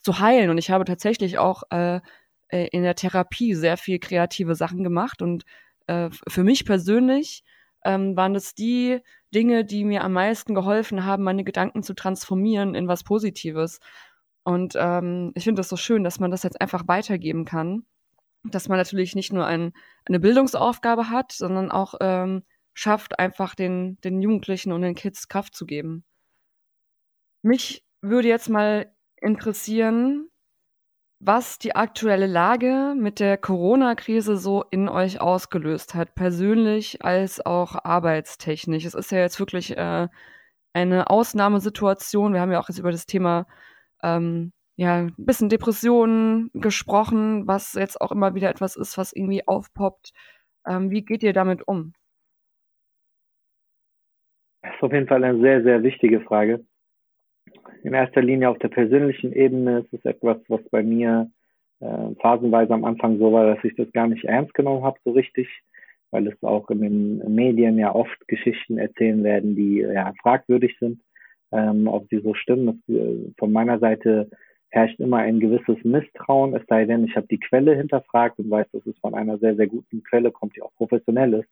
zu 0.00 0.18
heilen. 0.18 0.50
Und 0.50 0.58
ich 0.58 0.70
habe 0.70 0.84
tatsächlich 0.84 1.38
auch 1.38 1.62
äh, 1.70 2.00
äh 2.48 2.68
in 2.72 2.82
der 2.82 2.96
Therapie 2.96 3.54
sehr 3.54 3.76
viel 3.76 3.98
kreative 4.00 4.56
Sachen 4.56 4.82
gemacht 4.82 5.22
und 5.22 5.44
äh, 5.86 6.10
für 6.28 6.44
mich 6.44 6.64
persönlich 6.64 7.44
ähm, 7.84 8.16
waren 8.16 8.34
es 8.34 8.54
die 8.54 9.00
Dinge, 9.34 9.64
die 9.64 9.84
mir 9.84 10.04
am 10.04 10.12
meisten 10.12 10.54
geholfen 10.54 11.04
haben, 11.04 11.24
meine 11.24 11.44
Gedanken 11.44 11.82
zu 11.82 11.94
transformieren 11.94 12.74
in 12.74 12.88
was 12.88 13.04
Positives. 13.04 13.80
Und 14.44 14.74
ähm, 14.76 15.32
ich 15.34 15.44
finde 15.44 15.60
das 15.60 15.68
so 15.68 15.76
schön, 15.76 16.04
dass 16.04 16.20
man 16.20 16.30
das 16.30 16.42
jetzt 16.42 16.60
einfach 16.60 16.86
weitergeben 16.88 17.44
kann. 17.44 17.84
Dass 18.44 18.68
man 18.68 18.78
natürlich 18.78 19.14
nicht 19.14 19.32
nur 19.32 19.46
ein, 19.46 19.72
eine 20.04 20.18
Bildungsaufgabe 20.20 21.10
hat, 21.10 21.32
sondern 21.32 21.70
auch 21.70 21.94
ähm, 22.00 22.42
schafft, 22.74 23.18
einfach 23.18 23.54
den, 23.54 24.00
den 24.00 24.20
Jugendlichen 24.20 24.72
und 24.72 24.82
den 24.82 24.94
Kids 24.94 25.28
Kraft 25.28 25.54
zu 25.54 25.66
geben. 25.66 26.04
Mich 27.42 27.84
würde 28.00 28.28
jetzt 28.28 28.48
mal 28.48 28.92
interessieren, 29.20 30.28
was 31.24 31.58
die 31.60 31.76
aktuelle 31.76 32.26
Lage 32.26 32.94
mit 32.98 33.20
der 33.20 33.38
Corona-Krise 33.38 34.36
so 34.36 34.64
in 34.70 34.88
euch 34.88 35.20
ausgelöst 35.20 35.94
hat, 35.94 36.16
persönlich 36.16 37.04
als 37.04 37.44
auch 37.46 37.76
arbeitstechnisch. 37.84 38.84
Es 38.84 38.94
ist 38.94 39.12
ja 39.12 39.18
jetzt 39.18 39.38
wirklich 39.38 39.76
äh, 39.76 40.08
eine 40.72 41.10
Ausnahmesituation. 41.10 42.34
Wir 42.34 42.40
haben 42.40 42.50
ja 42.50 42.58
auch 42.58 42.68
jetzt 42.68 42.80
über 42.80 42.90
das 42.90 43.06
Thema 43.06 43.46
ähm, 44.02 44.52
ja, 44.74 44.96
ein 44.96 45.14
bisschen 45.16 45.48
Depressionen 45.48 46.50
gesprochen, 46.54 47.46
was 47.46 47.74
jetzt 47.74 48.00
auch 48.00 48.10
immer 48.10 48.34
wieder 48.34 48.50
etwas 48.50 48.74
ist, 48.74 48.98
was 48.98 49.12
irgendwie 49.12 49.46
aufpoppt. 49.46 50.12
Ähm, 50.66 50.90
wie 50.90 51.04
geht 51.04 51.22
ihr 51.22 51.32
damit 51.32 51.68
um? 51.68 51.92
Das 54.62 54.74
ist 54.74 54.82
auf 54.82 54.92
jeden 54.92 55.06
Fall 55.06 55.22
eine 55.22 55.40
sehr, 55.40 55.62
sehr 55.62 55.84
wichtige 55.84 56.20
Frage 56.20 56.64
in 57.84 57.94
erster 57.94 58.22
Linie 58.22 58.48
auf 58.48 58.58
der 58.58 58.68
persönlichen 58.68 59.32
Ebene 59.32 59.80
ist 59.80 59.92
es 59.92 60.04
etwas, 60.04 60.38
was 60.48 60.60
bei 60.70 60.82
mir 60.82 61.30
äh, 61.80 62.14
phasenweise 62.20 62.72
am 62.72 62.84
Anfang 62.84 63.18
so 63.18 63.32
war, 63.32 63.54
dass 63.54 63.64
ich 63.64 63.74
das 63.76 63.90
gar 63.92 64.06
nicht 64.06 64.24
ernst 64.24 64.54
genommen 64.54 64.84
habe, 64.84 64.98
so 65.04 65.12
richtig, 65.12 65.48
weil 66.10 66.26
es 66.28 66.42
auch 66.42 66.70
in 66.70 66.80
den 66.80 67.34
Medien 67.34 67.78
ja 67.78 67.94
oft 67.94 68.28
Geschichten 68.28 68.78
erzählen 68.78 69.24
werden, 69.24 69.56
die 69.56 69.78
ja 69.78 70.12
fragwürdig 70.22 70.76
sind, 70.78 71.00
ähm, 71.50 71.88
ob 71.88 72.08
sie 72.08 72.20
so 72.20 72.34
stimmen. 72.34 72.66
Das, 72.66 72.96
äh, 72.96 73.32
von 73.38 73.52
meiner 73.52 73.78
Seite 73.78 74.30
herrscht 74.70 75.00
immer 75.00 75.18
ein 75.18 75.40
gewisses 75.40 75.76
Misstrauen, 75.84 76.54
es 76.54 76.62
sei 76.68 76.86
denn, 76.86 77.04
ich 77.04 77.14
habe 77.16 77.26
die 77.26 77.40
Quelle 77.40 77.76
hinterfragt 77.76 78.38
und 78.38 78.50
weiß, 78.50 78.66
dass 78.72 78.86
es 78.86 78.98
von 79.00 79.14
einer 79.14 79.38
sehr, 79.38 79.54
sehr 79.56 79.66
guten 79.66 80.02
Quelle 80.02 80.30
kommt, 80.30 80.56
die 80.56 80.62
auch 80.62 80.74
professionell 80.76 81.34
ist. 81.34 81.48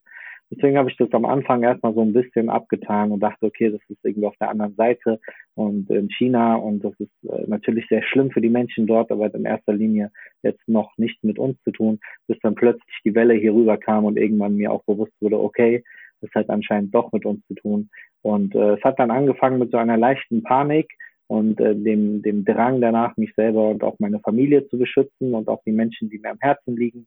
Deswegen 0.50 0.76
habe 0.76 0.90
ich 0.90 0.96
das 0.96 1.12
am 1.12 1.24
Anfang 1.24 1.62
erstmal 1.62 1.94
so 1.94 2.02
ein 2.02 2.12
bisschen 2.12 2.50
abgetan 2.50 3.12
und 3.12 3.20
dachte, 3.20 3.46
okay, 3.46 3.70
das 3.70 3.80
ist 3.88 4.04
irgendwie 4.04 4.26
auf 4.26 4.36
der 4.40 4.50
anderen 4.50 4.74
Seite 4.74 5.20
und 5.54 5.88
in 5.90 6.10
China 6.10 6.56
und 6.56 6.82
das 6.84 6.92
ist 6.98 7.12
äh, 7.24 7.44
natürlich 7.46 7.86
sehr 7.88 8.02
schlimm 8.02 8.30
für 8.32 8.40
die 8.40 8.48
Menschen 8.48 8.86
dort, 8.86 9.12
aber 9.12 9.32
in 9.32 9.44
erster 9.44 9.72
Linie 9.72 10.10
jetzt 10.42 10.66
noch 10.68 10.90
nicht 10.98 11.22
mit 11.22 11.38
uns 11.38 11.56
zu 11.62 11.70
tun, 11.70 12.00
bis 12.26 12.38
dann 12.40 12.56
plötzlich 12.56 13.00
die 13.04 13.14
Welle 13.14 13.34
hier 13.34 13.54
rüber 13.54 13.76
kam 13.76 14.04
und 14.04 14.18
irgendwann 14.18 14.56
mir 14.56 14.72
auch 14.72 14.82
bewusst 14.84 15.12
wurde, 15.20 15.38
okay, 15.38 15.84
das 16.20 16.30
hat 16.34 16.50
anscheinend 16.50 16.94
doch 16.94 17.12
mit 17.12 17.24
uns 17.24 17.46
zu 17.46 17.54
tun. 17.54 17.88
Und 18.22 18.54
äh, 18.54 18.74
es 18.74 18.82
hat 18.82 18.98
dann 18.98 19.10
angefangen 19.10 19.58
mit 19.58 19.70
so 19.70 19.78
einer 19.78 19.96
leichten 19.96 20.42
Panik 20.42 20.90
und 21.28 21.60
äh, 21.60 21.76
dem, 21.76 22.22
dem 22.22 22.44
Drang 22.44 22.80
danach, 22.80 23.16
mich 23.16 23.32
selber 23.36 23.68
und 23.68 23.84
auch 23.84 23.96
meine 24.00 24.18
Familie 24.18 24.66
zu 24.68 24.78
beschützen 24.78 25.32
und 25.32 25.48
auch 25.48 25.62
die 25.64 25.72
Menschen, 25.72 26.10
die 26.10 26.18
mir 26.18 26.32
am 26.32 26.40
Herzen 26.40 26.76
liegen 26.76 27.06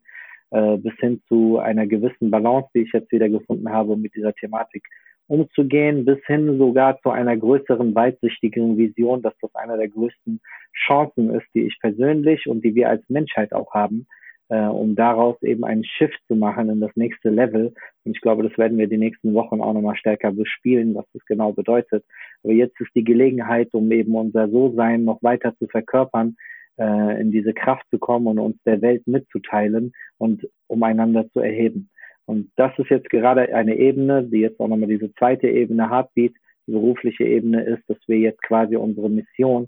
äh, 0.52 0.78
bis 0.78 0.94
hin 1.00 1.22
zu 1.28 1.60
einer 1.60 1.88
gewissen 1.88 2.32
Balance, 2.32 2.70
die 2.76 2.82
ich 2.82 2.94
jetzt 2.94 3.12
wieder 3.12 3.30
gefunden 3.30 3.70
habe, 3.70 3.94
um 3.94 4.02
mit 4.02 4.16
dieser 4.16 4.34
Thematik 4.34 4.84
umzugehen, 5.28 6.06
bis 6.06 6.20
hin 6.26 6.58
sogar 6.58 7.00
zu 7.02 7.10
einer 7.10 7.36
größeren, 7.38 7.96
weitsichtigen 7.96 8.78
Vision, 8.78 9.22
dass 9.22 9.34
das 9.42 9.54
einer 9.56 9.78
der 9.78 9.90
größten 9.90 10.40
Chancen 10.86 11.34
ist, 11.34 11.48
die 11.54 11.62
ich 11.62 11.80
persönlich 11.80 12.48
und 12.48 12.64
die 12.64 12.76
wir 12.76 12.90
als 12.90 13.04
Menschheit 13.10 13.54
auch 13.54 13.74
haben, 13.74 14.06
äh, 14.50 14.66
um 14.66 14.96
daraus 14.96 15.42
eben 15.42 15.64
einen 15.64 15.86
Shift 15.86 16.20
zu 16.28 16.36
machen 16.36 16.70
in 16.70 16.82
das 16.82 16.92
nächste 16.96 17.30
Level. 17.30 17.74
Und 18.04 18.16
ich 18.16 18.22
glaube, 18.22 18.44
das 18.44 18.58
werden 18.58 18.78
wir 18.78 18.88
die 18.88 18.98
nächsten 18.98 19.34
Wochen 19.34 19.62
auch 19.62 19.74
nochmal 19.74 19.96
stärker 19.96 20.32
bespielen, 20.32 20.94
was 20.96 21.06
das 21.14 21.26
genau 21.26 21.54
bedeutet. 21.54 22.04
Aber 22.44 22.54
jetzt 22.54 22.80
ist 22.82 22.92
die 22.96 23.04
Gelegenheit, 23.04 23.74
um 23.74 23.92
eben 23.92 24.16
unser 24.16 24.50
So-Sein 24.50 25.06
noch 25.06 25.24
weiter 25.24 25.56
zu 25.58 25.68
verkörpern, 25.68 26.36
äh, 26.78 27.22
in 27.22 27.32
diese 27.32 27.54
Kraft 27.54 27.86
zu 27.90 28.00
kommen 28.00 28.28
und 28.28 28.40
uns 28.40 28.58
der 28.66 28.82
Welt 28.82 29.06
mitzuteilen 29.08 29.94
und 30.18 30.48
um 30.68 30.84
einander 30.84 31.30
zu 31.32 31.40
erheben. 31.40 31.90
Und 32.26 32.52
das 32.56 32.72
ist 32.78 32.90
jetzt 32.90 33.10
gerade 33.10 33.54
eine 33.54 33.76
Ebene, 33.76 34.24
die 34.24 34.40
jetzt 34.40 34.60
auch 34.60 34.68
nochmal 34.68 34.90
diese 34.90 35.14
zweite 35.16 35.48
Ebene 35.48 35.90
Heartbeat, 35.90 36.34
die 36.68 36.72
berufliche 36.72 37.26
Ebene 37.26 37.64
ist, 37.64 37.84
dass 37.90 37.98
wir 38.08 38.18
jetzt 38.18 38.42
quasi 38.44 38.76
unsere 38.76 39.10
Mission 39.10 39.68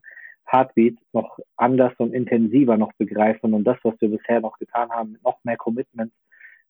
Heartbeat 0.49 0.95
noch 1.11 1.39
anders 1.57 1.93
und 1.97 2.13
intensiver 2.13 2.77
noch 2.77 2.93
begreifen 2.93 3.53
und 3.53 3.65
das, 3.65 3.77
was 3.83 3.95
wir 3.99 4.09
bisher 4.09 4.39
noch 4.41 4.57
getan 4.57 4.89
haben, 4.89 5.17
noch 5.23 5.43
mehr 5.43 5.57
Commitment 5.57 6.13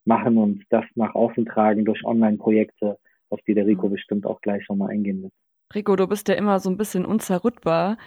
machen 0.06 0.38
und 0.38 0.64
das 0.70 0.86
nach 0.96 1.14
außen 1.14 1.46
tragen 1.46 1.86
durch 1.86 2.04
Online-Projekte, 2.04 2.98
auf 3.30 3.40
die 3.48 3.54
der 3.54 3.68
Rico 3.68 3.90
bestimmt 3.90 4.26
auch 4.26 4.42
gleich 4.42 4.68
nochmal 4.70 4.92
eingehen 4.92 5.24
wird. 5.24 5.34
Rico, 5.74 5.96
du 5.96 6.08
bist 6.08 6.30
ja 6.30 6.36
immer 6.36 6.60
so 6.60 6.70
ein 6.70 6.78
bisschen 6.78 7.06
unzerrüttbar. 7.06 7.98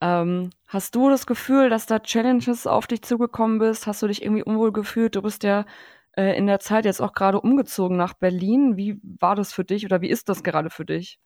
Ähm, 0.00 0.50
hast 0.66 0.94
du 0.94 1.08
das 1.08 1.26
Gefühl, 1.26 1.70
dass 1.70 1.86
da 1.86 1.98
Challenges 1.98 2.66
auf 2.66 2.86
dich 2.86 3.02
zugekommen 3.02 3.58
bist? 3.58 3.86
Hast 3.86 4.02
du 4.02 4.06
dich 4.06 4.22
irgendwie 4.22 4.44
unwohl 4.44 4.72
gefühlt? 4.72 5.16
Du 5.16 5.22
bist 5.22 5.42
ja 5.42 5.64
äh, 6.16 6.36
in 6.36 6.46
der 6.46 6.60
Zeit 6.60 6.84
jetzt 6.84 7.00
auch 7.00 7.12
gerade 7.12 7.40
umgezogen 7.40 7.96
nach 7.96 8.14
Berlin. 8.14 8.76
Wie 8.76 9.00
war 9.02 9.34
das 9.34 9.52
für 9.52 9.64
dich 9.64 9.84
oder 9.84 10.00
wie 10.00 10.08
ist 10.08 10.28
das 10.28 10.42
gerade 10.42 10.70
für 10.70 10.84
dich? 10.84 11.18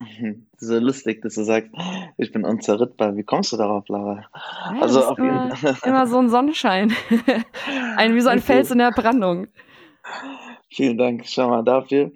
So 0.56 0.78
lustig, 0.78 1.22
dass 1.22 1.34
du 1.34 1.44
sagst, 1.44 1.70
ich 2.18 2.32
bin 2.32 2.44
unzerrittbar. 2.44 3.16
Wie 3.16 3.22
kommst 3.22 3.52
du 3.52 3.56
darauf, 3.56 3.88
Lara? 3.88 4.26
Ja, 4.74 4.82
also 4.82 5.04
auf 5.04 5.18
immer, 5.18 5.54
jeden 5.54 5.76
immer 5.84 6.06
so 6.06 6.18
ein 6.18 6.28
Sonnenschein. 6.28 6.92
ein, 7.96 8.14
wie 8.14 8.20
so 8.20 8.28
ein 8.28 8.40
Fels 8.40 8.70
in 8.70 8.78
der 8.78 8.90
Brandung. 8.90 9.48
Vielen 10.68 10.98
Dank 10.98 11.26
schon 11.26 11.48
mal 11.48 11.62
dafür. 11.62 12.12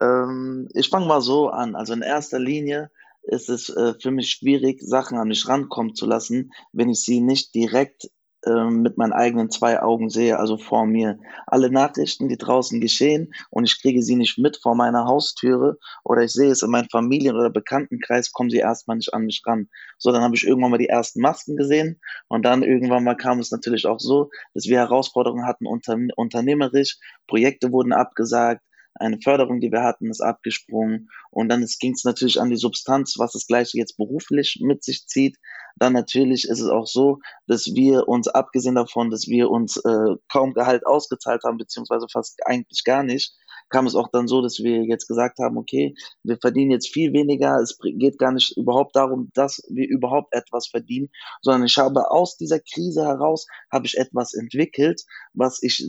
Ähm, 0.00 0.68
ich 0.74 0.88
fange 0.88 1.06
mal 1.06 1.20
so 1.20 1.50
an. 1.50 1.76
Also 1.76 1.92
in 1.92 2.02
erster 2.02 2.38
Linie 2.38 2.90
ist 3.24 3.48
es 3.48 3.68
äh, 3.70 3.94
für 4.00 4.10
mich 4.10 4.30
schwierig, 4.30 4.82
Sachen 4.82 5.18
an 5.18 5.28
mich 5.28 5.48
rankommen 5.48 5.94
zu 5.94 6.06
lassen, 6.06 6.52
wenn 6.72 6.90
ich 6.90 7.02
sie 7.02 7.20
nicht 7.20 7.54
direkt 7.54 8.08
äh, 8.44 8.70
mit 8.70 8.98
meinen 8.98 9.14
eigenen 9.14 9.50
zwei 9.50 9.80
Augen 9.80 10.10
sehe, 10.10 10.38
also 10.38 10.58
vor 10.58 10.84
mir. 10.84 11.18
Alle 11.46 11.70
Nachrichten, 11.70 12.28
die 12.28 12.36
draußen 12.36 12.80
geschehen 12.80 13.32
und 13.50 13.64
ich 13.64 13.80
kriege 13.80 14.02
sie 14.02 14.16
nicht 14.16 14.36
mit 14.38 14.58
vor 14.58 14.74
meiner 14.74 15.06
Haustüre 15.06 15.78
oder 16.04 16.22
ich 16.22 16.32
sehe 16.32 16.50
es 16.50 16.62
in 16.62 16.70
meinem 16.70 16.88
Familien- 16.90 17.36
oder 17.36 17.48
Bekanntenkreis, 17.48 18.32
kommen 18.32 18.50
sie 18.50 18.58
erstmal 18.58 18.98
nicht 18.98 19.14
an 19.14 19.24
mich 19.24 19.42
ran. 19.46 19.68
So, 19.96 20.12
dann 20.12 20.22
habe 20.22 20.36
ich 20.36 20.46
irgendwann 20.46 20.72
mal 20.72 20.78
die 20.78 20.88
ersten 20.88 21.20
Masken 21.20 21.56
gesehen 21.56 22.00
und 22.28 22.44
dann 22.44 22.62
irgendwann 22.62 23.04
mal 23.04 23.16
kam 23.16 23.38
es 23.38 23.50
natürlich 23.50 23.86
auch 23.86 24.00
so, 24.00 24.28
dass 24.52 24.66
wir 24.66 24.78
Herausforderungen 24.78 25.46
hatten 25.46 25.66
unter, 25.66 25.96
unternehmerisch, 26.16 26.98
Projekte 27.26 27.72
wurden 27.72 27.94
abgesagt, 27.94 28.62
eine 28.94 29.18
Förderung, 29.20 29.60
die 29.60 29.72
wir 29.72 29.82
hatten, 29.82 30.10
ist 30.10 30.20
abgesprungen. 30.20 31.10
Und 31.30 31.48
dann 31.48 31.66
ging 31.80 31.92
es 31.92 32.04
natürlich 32.04 32.40
an 32.40 32.50
die 32.50 32.56
Substanz, 32.56 33.14
was 33.18 33.32
das 33.32 33.46
Gleiche 33.46 33.78
jetzt 33.78 33.96
beruflich 33.96 34.58
mit 34.62 34.84
sich 34.84 35.06
zieht. 35.06 35.36
Dann 35.76 35.92
natürlich 35.92 36.44
ist 36.44 36.60
es 36.60 36.68
auch 36.68 36.86
so, 36.86 37.18
dass 37.46 37.66
wir 37.74 38.08
uns, 38.08 38.28
abgesehen 38.28 38.76
davon, 38.76 39.10
dass 39.10 39.26
wir 39.26 39.50
uns 39.50 39.76
äh, 39.76 40.16
kaum 40.30 40.54
Gehalt 40.54 40.86
ausgezahlt 40.86 41.42
haben, 41.44 41.58
beziehungsweise 41.58 42.06
fast 42.10 42.38
eigentlich 42.46 42.84
gar 42.84 43.02
nicht, 43.02 43.34
kam 43.70 43.86
es 43.86 43.94
auch 43.94 44.08
dann 44.12 44.28
so, 44.28 44.42
dass 44.42 44.58
wir 44.58 44.84
jetzt 44.84 45.06
gesagt 45.06 45.38
haben, 45.38 45.56
okay, 45.56 45.94
wir 46.22 46.38
verdienen 46.38 46.70
jetzt 46.70 46.92
viel 46.92 47.12
weniger, 47.12 47.58
es 47.60 47.78
geht 47.82 48.18
gar 48.18 48.32
nicht 48.32 48.56
überhaupt 48.56 48.94
darum, 48.96 49.30
dass 49.34 49.62
wir 49.68 49.88
überhaupt 49.88 50.34
etwas 50.34 50.68
verdienen, 50.68 51.08
sondern 51.42 51.66
ich 51.66 51.76
habe 51.76 52.10
aus 52.10 52.36
dieser 52.36 52.60
Krise 52.60 53.04
heraus, 53.04 53.46
habe 53.72 53.86
ich 53.86 53.98
etwas 53.98 54.34
entwickelt, 54.34 55.02
was 55.32 55.62
ich 55.62 55.84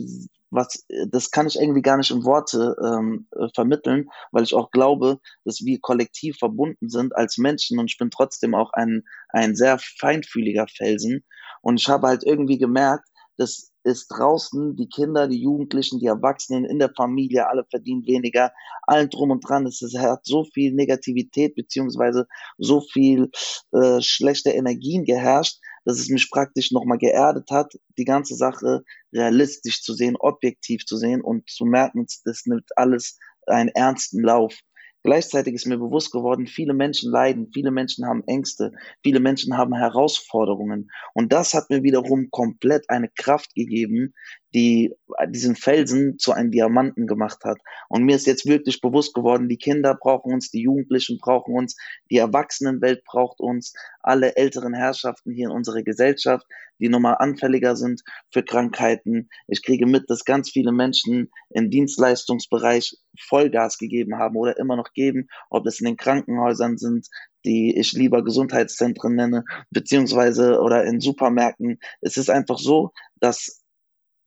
was, 0.50 0.86
das 1.10 1.30
kann 1.30 1.46
ich 1.46 1.56
irgendwie 1.56 1.82
gar 1.82 1.96
nicht 1.96 2.10
in 2.10 2.24
Worte 2.24 2.76
ähm, 2.82 3.28
äh, 3.32 3.48
vermitteln, 3.54 4.08
weil 4.30 4.44
ich 4.44 4.54
auch 4.54 4.70
glaube, 4.70 5.18
dass 5.44 5.64
wir 5.64 5.78
kollektiv 5.80 6.38
verbunden 6.38 6.88
sind 6.88 7.14
als 7.16 7.36
Menschen 7.36 7.78
und 7.78 7.90
ich 7.90 7.98
bin 7.98 8.10
trotzdem 8.10 8.54
auch 8.54 8.72
ein, 8.72 9.02
ein 9.30 9.56
sehr 9.56 9.78
feinfühliger 9.98 10.66
Felsen. 10.68 11.24
Und 11.62 11.80
ich 11.80 11.88
habe 11.88 12.06
halt 12.06 12.22
irgendwie 12.24 12.58
gemerkt, 12.58 13.08
dass 13.36 13.72
es 13.86 14.08
draußen 14.08 14.76
die 14.76 14.88
Kinder, 14.88 15.28
die 15.28 15.40
Jugendlichen, 15.40 16.00
die 16.00 16.06
Erwachsenen 16.06 16.64
in 16.64 16.78
der 16.78 16.92
Familie, 16.94 17.48
alle 17.48 17.64
verdienen 17.70 18.04
weniger, 18.06 18.52
allen 18.82 19.08
drum 19.08 19.30
und 19.30 19.48
dran. 19.48 19.66
Es 19.66 19.80
hat 19.96 20.24
so 20.24 20.44
viel 20.44 20.72
Negativität 20.72 21.54
beziehungsweise 21.54 22.26
so 22.58 22.80
viel 22.80 23.30
äh, 23.72 24.00
schlechte 24.00 24.50
Energien 24.50 25.04
geherrscht, 25.04 25.60
dass 25.84 26.00
es 26.00 26.08
mich 26.08 26.28
praktisch 26.30 26.72
nochmal 26.72 26.98
geerdet 26.98 27.48
hat, 27.50 27.74
die 27.96 28.04
ganze 28.04 28.34
Sache 28.34 28.82
realistisch 29.12 29.82
zu 29.82 29.94
sehen, 29.94 30.16
objektiv 30.18 30.84
zu 30.84 30.96
sehen 30.96 31.22
und 31.22 31.48
zu 31.48 31.64
merken, 31.64 32.06
das 32.24 32.42
nimmt 32.46 32.68
alles 32.76 33.18
einen 33.46 33.68
ernsten 33.68 34.20
Lauf. 34.20 34.58
Gleichzeitig 35.06 35.54
ist 35.54 35.66
mir 35.66 35.78
bewusst 35.78 36.10
geworden, 36.10 36.48
viele 36.48 36.74
Menschen 36.74 37.12
leiden, 37.12 37.48
viele 37.54 37.70
Menschen 37.70 38.04
haben 38.06 38.24
Ängste, 38.26 38.72
viele 39.04 39.20
Menschen 39.20 39.56
haben 39.56 39.72
Herausforderungen. 39.72 40.90
Und 41.14 41.32
das 41.32 41.54
hat 41.54 41.70
mir 41.70 41.84
wiederum 41.84 42.28
komplett 42.32 42.90
eine 42.90 43.08
Kraft 43.16 43.54
gegeben, 43.54 44.14
die 44.56 44.94
diesen 45.28 45.54
Felsen 45.54 46.18
zu 46.18 46.32
einem 46.32 46.50
Diamanten 46.50 47.06
gemacht 47.06 47.44
hat. 47.44 47.58
Und 47.90 48.04
mir 48.04 48.16
ist 48.16 48.26
jetzt 48.26 48.46
wirklich 48.46 48.80
bewusst 48.80 49.12
geworden, 49.12 49.50
die 49.50 49.58
Kinder 49.58 49.94
brauchen 49.94 50.32
uns, 50.32 50.50
die 50.50 50.62
Jugendlichen 50.62 51.18
brauchen 51.18 51.54
uns, 51.54 51.76
die 52.10 52.16
Erwachsenenwelt 52.16 53.04
braucht 53.04 53.40
uns, 53.40 53.74
alle 54.00 54.34
älteren 54.36 54.72
Herrschaften 54.72 55.32
hier 55.32 55.48
in 55.48 55.52
unserer 55.52 55.82
Gesellschaft, 55.82 56.46
die 56.78 56.88
nochmal 56.88 57.16
anfälliger 57.18 57.76
sind 57.76 58.02
für 58.32 58.42
Krankheiten. 58.42 59.28
Ich 59.46 59.62
kriege 59.62 59.84
mit, 59.84 60.08
dass 60.08 60.24
ganz 60.24 60.50
viele 60.50 60.72
Menschen 60.72 61.30
im 61.50 61.68
Dienstleistungsbereich 61.68 62.96
Vollgas 63.20 63.76
gegeben 63.76 64.16
haben 64.16 64.36
oder 64.36 64.58
immer 64.58 64.76
noch 64.76 64.94
geben, 64.94 65.28
ob 65.50 65.66
es 65.66 65.80
in 65.80 65.86
den 65.86 65.96
Krankenhäusern 65.98 66.78
sind, 66.78 67.08
die 67.44 67.76
ich 67.76 67.92
lieber 67.92 68.24
Gesundheitszentren 68.24 69.14
nenne, 69.14 69.44
beziehungsweise 69.70 70.60
oder 70.60 70.84
in 70.84 71.00
Supermärkten. 71.00 71.78
Es 72.00 72.16
ist 72.16 72.30
einfach 72.30 72.58
so, 72.58 72.92
dass 73.20 73.62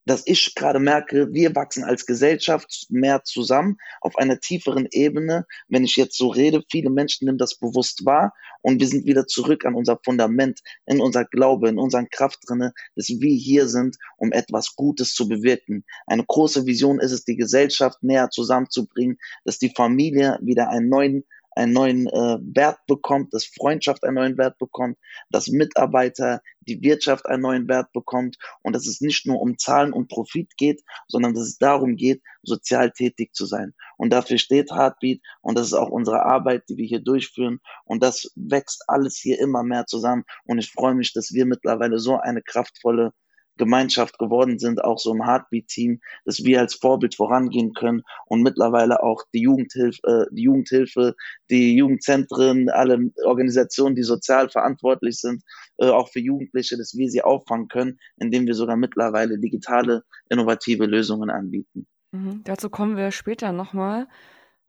dass 0.10 0.24
ich 0.26 0.56
gerade 0.56 0.80
merke, 0.80 1.32
wir 1.34 1.56
wachsen 1.56 1.84
als 1.84 2.08
Gesellschaft 2.08 2.88
mehr 2.90 3.24
zusammen 3.24 3.78
auf 4.02 4.18
einer 4.18 4.40
tieferen 4.40 4.88
Ebene. 4.90 5.46
Wenn 5.68 5.84
ich 5.84 5.96
jetzt 5.98 6.18
so 6.18 6.30
rede, 6.30 6.64
viele 6.72 6.90
Menschen 6.90 7.26
nehmen 7.26 7.38
das 7.38 7.60
bewusst 7.60 8.06
wahr 8.06 8.34
und 8.64 8.80
wir 8.80 8.88
sind 8.88 9.06
wieder 9.06 9.28
zurück 9.28 9.66
an 9.66 9.76
unser 9.76 10.00
Fundament, 10.04 10.62
in 10.88 11.00
unser 11.00 11.26
Glaube, 11.26 11.70
in 11.70 11.78
unseren 11.78 12.10
Kraft 12.10 12.40
drinne, 12.48 12.74
dass 12.96 13.08
wir 13.08 13.36
hier 13.36 13.68
sind, 13.68 13.98
um 14.18 14.32
etwas 14.32 14.76
Gutes 14.76 15.14
zu 15.14 15.28
bewirken. 15.28 15.86
Eine 16.08 16.26
große 16.26 16.66
Vision 16.66 17.00
ist 17.00 17.12
es, 17.12 17.24
die 17.24 17.36
Gesellschaft 17.36 18.02
näher 18.02 18.32
zusammenzubringen, 18.32 19.20
dass 19.46 19.60
die 19.60 19.74
Familie 19.76 20.40
wieder 20.42 20.70
einen 20.70 20.90
neuen 20.90 21.24
einen 21.60 21.74
neuen 21.74 22.08
äh, 22.08 22.38
Wert 22.42 22.80
bekommt, 22.88 23.34
dass 23.34 23.46
Freundschaft 23.46 24.06
einen 24.06 24.16
neuen 24.16 24.38
Wert 24.38 24.58
bekommt, 24.58 24.98
dass 25.30 25.50
Mitarbeiter, 25.50 26.42
die 26.62 26.82
Wirtschaft 26.82 27.26
einen 27.26 27.42
neuen 27.42 27.68
Wert 27.68 27.92
bekommt 27.92 28.38
und 28.62 28.74
dass 28.74 28.88
es 28.88 29.02
nicht 29.02 29.26
nur 29.28 29.42
um 29.42 29.58
Zahlen 29.58 29.92
und 29.92 30.08
Profit 30.08 30.56
geht, 30.56 30.82
sondern 31.08 31.34
dass 31.34 31.44
es 31.44 31.58
darum 31.58 31.98
geht, 31.98 32.22
sozial 32.44 32.92
tätig 32.92 33.34
zu 33.34 33.46
sein. 33.46 33.74
Und 33.98 34.14
dafür 34.14 34.38
steht 34.38 34.72
Heartbeat 34.72 35.22
und 35.42 35.58
das 35.58 35.68
ist 35.68 35.74
auch 35.74 35.90
unsere 35.90 36.26
Arbeit, 36.26 36.64
die 36.70 36.78
wir 36.78 36.86
hier 36.86 37.02
durchführen 37.02 37.60
und 37.84 38.02
das 38.02 38.32
wächst 38.36 38.86
alles 38.88 39.18
hier 39.18 39.40
immer 39.40 39.64
mehr 39.64 39.86
zusammen 39.86 40.24
und 40.46 40.60
ich 40.60 40.72
freue 40.72 40.96
mich, 40.96 41.12
dass 41.12 41.34
wir 41.34 41.46
mittlerweile 41.46 42.00
so 42.00 42.18
eine 42.18 42.42
kraftvolle 42.42 43.12
Gemeinschaft 43.60 44.18
geworden 44.18 44.58
sind, 44.58 44.84
auch 44.84 44.98
so 44.98 45.14
im 45.14 45.24
Heartbeat-Team, 45.24 46.00
dass 46.26 46.44
wir 46.44 46.60
als 46.60 46.74
Vorbild 46.74 47.14
vorangehen 47.14 47.74
können 47.74 48.02
und 48.26 48.42
mittlerweile 48.42 49.04
auch 49.04 49.24
die 49.34 49.42
Jugendhilfe, 49.42 50.00
äh, 50.08 50.26
die 50.34 50.44
Jugendhilfe, 50.44 51.16
die 51.52 51.76
Jugendzentren, 51.76 52.70
alle 52.70 53.12
Organisationen, 53.24 53.96
die 53.96 54.04
sozial 54.04 54.50
verantwortlich 54.50 55.20
sind, 55.20 55.44
äh, 55.78 55.90
auch 55.90 56.10
für 56.10 56.20
Jugendliche, 56.20 56.78
dass 56.78 56.96
wir 56.96 57.10
sie 57.10 57.22
auffangen 57.22 57.68
können, 57.68 58.00
indem 58.18 58.48
wir 58.48 58.56
sogar 58.56 58.78
mittlerweile 58.78 59.38
digitale, 59.38 60.04
innovative 60.30 60.86
Lösungen 60.86 61.30
anbieten. 61.30 61.86
Mhm, 62.12 62.42
dazu 62.46 62.70
kommen 62.70 62.98
wir 62.98 63.12
später 63.12 63.52
nochmal. 63.52 64.08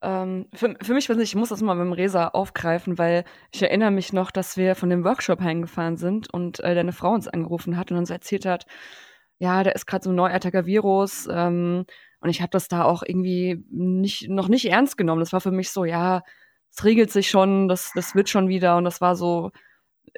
Ähm, 0.02 0.46
für, 0.54 0.74
für 0.80 0.94
mich, 0.94 1.10
ich 1.10 1.34
muss 1.34 1.50
das 1.50 1.62
mal 1.62 1.74
mit 1.74 1.84
dem 1.86 1.92
Resa 1.92 2.28
aufgreifen, 2.28 2.98
weil 2.98 3.24
ich 3.52 3.62
erinnere 3.62 3.90
mich 3.90 4.12
noch, 4.12 4.30
dass 4.30 4.56
wir 4.56 4.74
von 4.74 4.88
dem 4.88 5.04
Workshop 5.04 5.40
heimgefahren 5.40 5.96
sind 5.96 6.32
und 6.32 6.60
äh, 6.60 6.74
deine 6.74 6.92
Frau 6.92 7.12
uns 7.12 7.28
angerufen 7.28 7.76
hat 7.76 7.90
und 7.90 7.98
uns 7.98 8.10
erzählt 8.10 8.46
hat, 8.46 8.66
ja, 9.38 9.62
da 9.62 9.70
ist 9.70 9.86
gerade 9.86 10.04
so 10.04 10.10
ein 10.10 10.16
neuartiger 10.16 10.66
Virus 10.66 11.28
ähm, 11.30 11.84
und 12.20 12.30
ich 12.30 12.40
habe 12.40 12.50
das 12.50 12.68
da 12.68 12.84
auch 12.84 13.02
irgendwie 13.06 13.64
nicht, 13.70 14.28
noch 14.28 14.48
nicht 14.48 14.66
ernst 14.66 14.96
genommen. 14.98 15.20
Das 15.20 15.32
war 15.32 15.40
für 15.40 15.50
mich 15.50 15.70
so, 15.70 15.84
ja, 15.84 16.22
es 16.70 16.84
regelt 16.84 17.10
sich 17.10 17.30
schon, 17.30 17.68
das, 17.68 17.92
das 17.94 18.14
wird 18.14 18.28
schon 18.28 18.48
wieder 18.48 18.76
und 18.76 18.84
das 18.84 19.00
war 19.00 19.16
so 19.16 19.50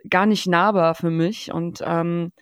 gar 0.09 0.27
nicht 0.27 0.47
nahbar 0.47 0.95
für 0.95 1.11
mich 1.11 1.53
und 1.53 1.83
ähm, 1.85 2.33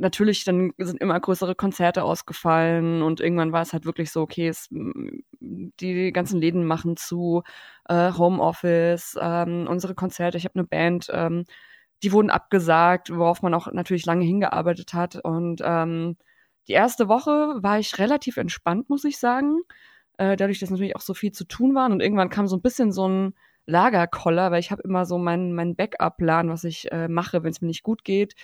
natürlich, 0.00 0.44
dann 0.44 0.72
sind 0.78 1.00
immer 1.00 1.18
größere 1.18 1.54
Konzerte 1.54 2.02
ausgefallen 2.04 3.02
und 3.02 3.20
irgendwann 3.20 3.52
war 3.52 3.62
es 3.62 3.72
halt 3.72 3.84
wirklich 3.84 4.10
so, 4.10 4.22
okay, 4.22 4.48
es, 4.48 4.68
die 4.70 6.12
ganzen 6.12 6.40
Läden 6.40 6.64
machen 6.64 6.96
zu, 6.96 7.42
äh, 7.88 8.12
Homeoffice, 8.12 9.16
ähm, 9.20 9.66
unsere 9.68 9.94
Konzerte, 9.94 10.38
ich 10.38 10.44
habe 10.44 10.58
eine 10.58 10.66
Band, 10.66 11.08
ähm, 11.12 11.44
die 12.02 12.12
wurden 12.12 12.30
abgesagt, 12.30 13.14
worauf 13.14 13.42
man 13.42 13.54
auch 13.54 13.70
natürlich 13.72 14.06
lange 14.06 14.24
hingearbeitet 14.24 14.94
hat. 14.94 15.16
Und 15.16 15.60
ähm, 15.64 16.16
die 16.68 16.72
erste 16.72 17.08
Woche 17.08 17.56
war 17.62 17.78
ich 17.78 17.98
relativ 17.98 18.36
entspannt, 18.36 18.88
muss 18.88 19.04
ich 19.04 19.18
sagen. 19.18 19.60
Äh, 20.18 20.36
dadurch, 20.36 20.60
dass 20.60 20.70
natürlich 20.70 20.96
auch 20.96 21.00
so 21.02 21.14
viel 21.14 21.32
zu 21.32 21.44
tun 21.44 21.74
war. 21.74 21.90
Und 21.90 22.00
irgendwann 22.00 22.30
kam 22.30 22.46
so 22.46 22.56
ein 22.56 22.62
bisschen 22.62 22.92
so 22.92 23.08
ein 23.08 23.34
Lagerkoller, 23.66 24.50
weil 24.50 24.60
ich 24.60 24.70
habe 24.70 24.82
immer 24.82 25.04
so 25.04 25.18
meinen 25.18 25.54
mein 25.54 25.76
Backup-Plan, 25.76 26.48
was 26.48 26.64
ich 26.64 26.90
äh, 26.92 27.08
mache, 27.08 27.42
wenn 27.42 27.50
es 27.50 27.60
mir 27.60 27.68
nicht 27.68 27.82
gut 27.82 28.04
geht. 28.04 28.34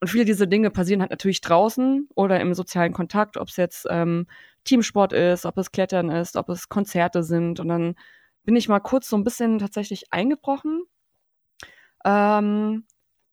Und 0.00 0.08
viele 0.08 0.24
dieser 0.24 0.46
Dinge 0.46 0.70
passieren 0.70 1.00
halt 1.00 1.10
natürlich 1.10 1.40
draußen 1.40 2.08
oder 2.14 2.40
im 2.40 2.54
sozialen 2.54 2.92
Kontakt, 2.92 3.36
ob 3.36 3.48
es 3.48 3.56
jetzt 3.56 3.86
ähm, 3.90 4.26
Teamsport 4.64 5.12
ist, 5.12 5.46
ob 5.46 5.56
es 5.58 5.72
Klettern 5.72 6.10
ist, 6.10 6.36
ob 6.36 6.48
es 6.50 6.68
Konzerte 6.68 7.22
sind. 7.22 7.60
Und 7.60 7.68
dann 7.68 7.94
bin 8.44 8.56
ich 8.56 8.68
mal 8.68 8.80
kurz 8.80 9.08
so 9.08 9.16
ein 9.16 9.24
bisschen 9.24 9.58
tatsächlich 9.58 10.12
eingebrochen. 10.12 10.82
Ähm, 12.04 12.84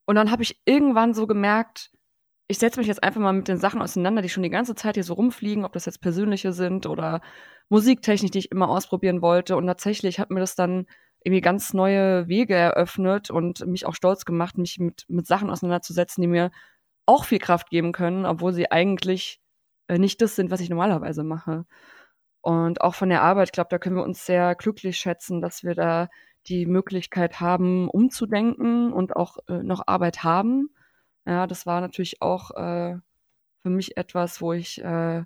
und 0.06 0.16
dann 0.16 0.32
habe 0.32 0.44
ich 0.44 0.62
irgendwann 0.66 1.14
so 1.14 1.28
gemerkt, 1.28 1.92
ich 2.48 2.60
setze 2.60 2.80
mich 2.80 2.88
jetzt 2.88 3.04
einfach 3.04 3.22
mal 3.22 3.34
mit 3.34 3.48
den 3.48 3.58
Sachen 3.58 3.82
auseinander, 3.82 4.22
die 4.22 4.30
schon 4.30 4.44
die 4.44 4.50
ganze 4.50 4.76
Zeit 4.76 4.96
hier 4.96 5.04
so 5.04 5.14
rumfliegen, 5.14 5.66
ob 5.66 5.74
das 5.74 5.86
jetzt 5.86 6.02
persönliche 6.02 6.54
sind 6.54 6.86
oder 6.86 7.22
Musiktechnik, 7.70 8.32
die 8.32 8.40
ich 8.40 8.52
immer 8.52 8.70
ausprobieren 8.70 9.22
wollte. 9.22 9.56
Und 9.56 9.66
tatsächlich 9.68 10.20
hat 10.20 10.30
mir 10.30 10.40
das 10.40 10.56
dann 10.56 10.86
irgendwie 11.24 11.42
ganz 11.42 11.74
neue 11.74 12.28
Wege 12.28 12.56
eröffnet 12.56 13.30
und 13.30 13.66
mich 13.66 13.86
auch 13.86 13.96
stolz 13.96 14.26
gemacht, 14.26 14.58
mich 14.58 14.80
mit, 14.80 15.06
mit 15.08 15.26
Sachen 15.26 15.50
auseinanderzusetzen, 15.50 16.22
die 16.22 16.28
mir 16.28 16.52
auch 17.06 17.26
viel 17.26 17.40
Kraft 17.40 17.70
geben 17.70 17.92
können, 17.92 18.26
obwohl 18.26 18.54
sie 18.54 18.72
eigentlich 18.72 19.40
äh, 19.88 19.98
nicht 19.98 20.22
das 20.22 20.36
sind, 20.36 20.52
was 20.52 20.60
ich 20.62 20.70
normalerweise 20.70 21.24
mache. 21.24 21.66
Und 22.42 22.82
auch 22.82 22.96
von 22.96 23.10
der 23.10 23.22
Arbeit, 23.22 23.50
ich 23.50 23.52
glaube, 23.54 23.70
da 23.70 23.80
können 23.80 23.96
wir 23.96 24.04
uns 24.04 24.26
sehr 24.26 24.56
glücklich 24.56 24.98
schätzen, 24.98 25.42
dass 25.42 25.64
wir 25.64 25.76
da 25.76 26.10
die 26.48 26.66
Möglichkeit 26.66 27.40
haben, 27.40 27.90
umzudenken 27.90 28.92
und 28.92 29.16
auch 29.16 29.38
äh, 29.48 29.64
noch 29.64 29.84
Arbeit 29.88 30.24
haben. 30.24 30.70
Ja, 31.26 31.48
das 31.48 31.66
war 31.66 31.80
natürlich 31.82 32.22
auch 32.22 32.52
äh, 32.52 32.98
für 33.62 33.70
mich 33.70 33.96
etwas, 33.98 34.42
wo 34.42 34.54
ich 34.54 34.82
äh, 34.84 35.24
ja 35.24 35.26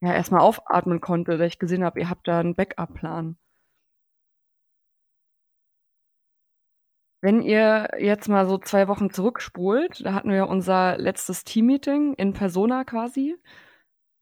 erstmal 0.00 0.42
aufatmen 0.42 1.00
konnte, 1.00 1.38
dass 1.38 1.46
ich 1.48 1.58
gesehen 1.58 1.84
habe, 1.84 2.00
ihr 2.00 2.10
habt 2.10 2.28
da 2.28 2.40
einen 2.40 2.54
Backup-Plan. 2.54 3.38
Wenn 7.24 7.40
ihr 7.40 7.88
jetzt 7.98 8.28
mal 8.28 8.44
so 8.44 8.58
zwei 8.58 8.86
Wochen 8.86 9.08
zurückspult, 9.08 10.04
da 10.04 10.12
hatten 10.12 10.30
wir 10.30 10.46
unser 10.46 10.98
letztes 10.98 11.42
Teammeeting 11.42 12.12
in 12.18 12.34
Persona 12.34 12.84
quasi. 12.84 13.36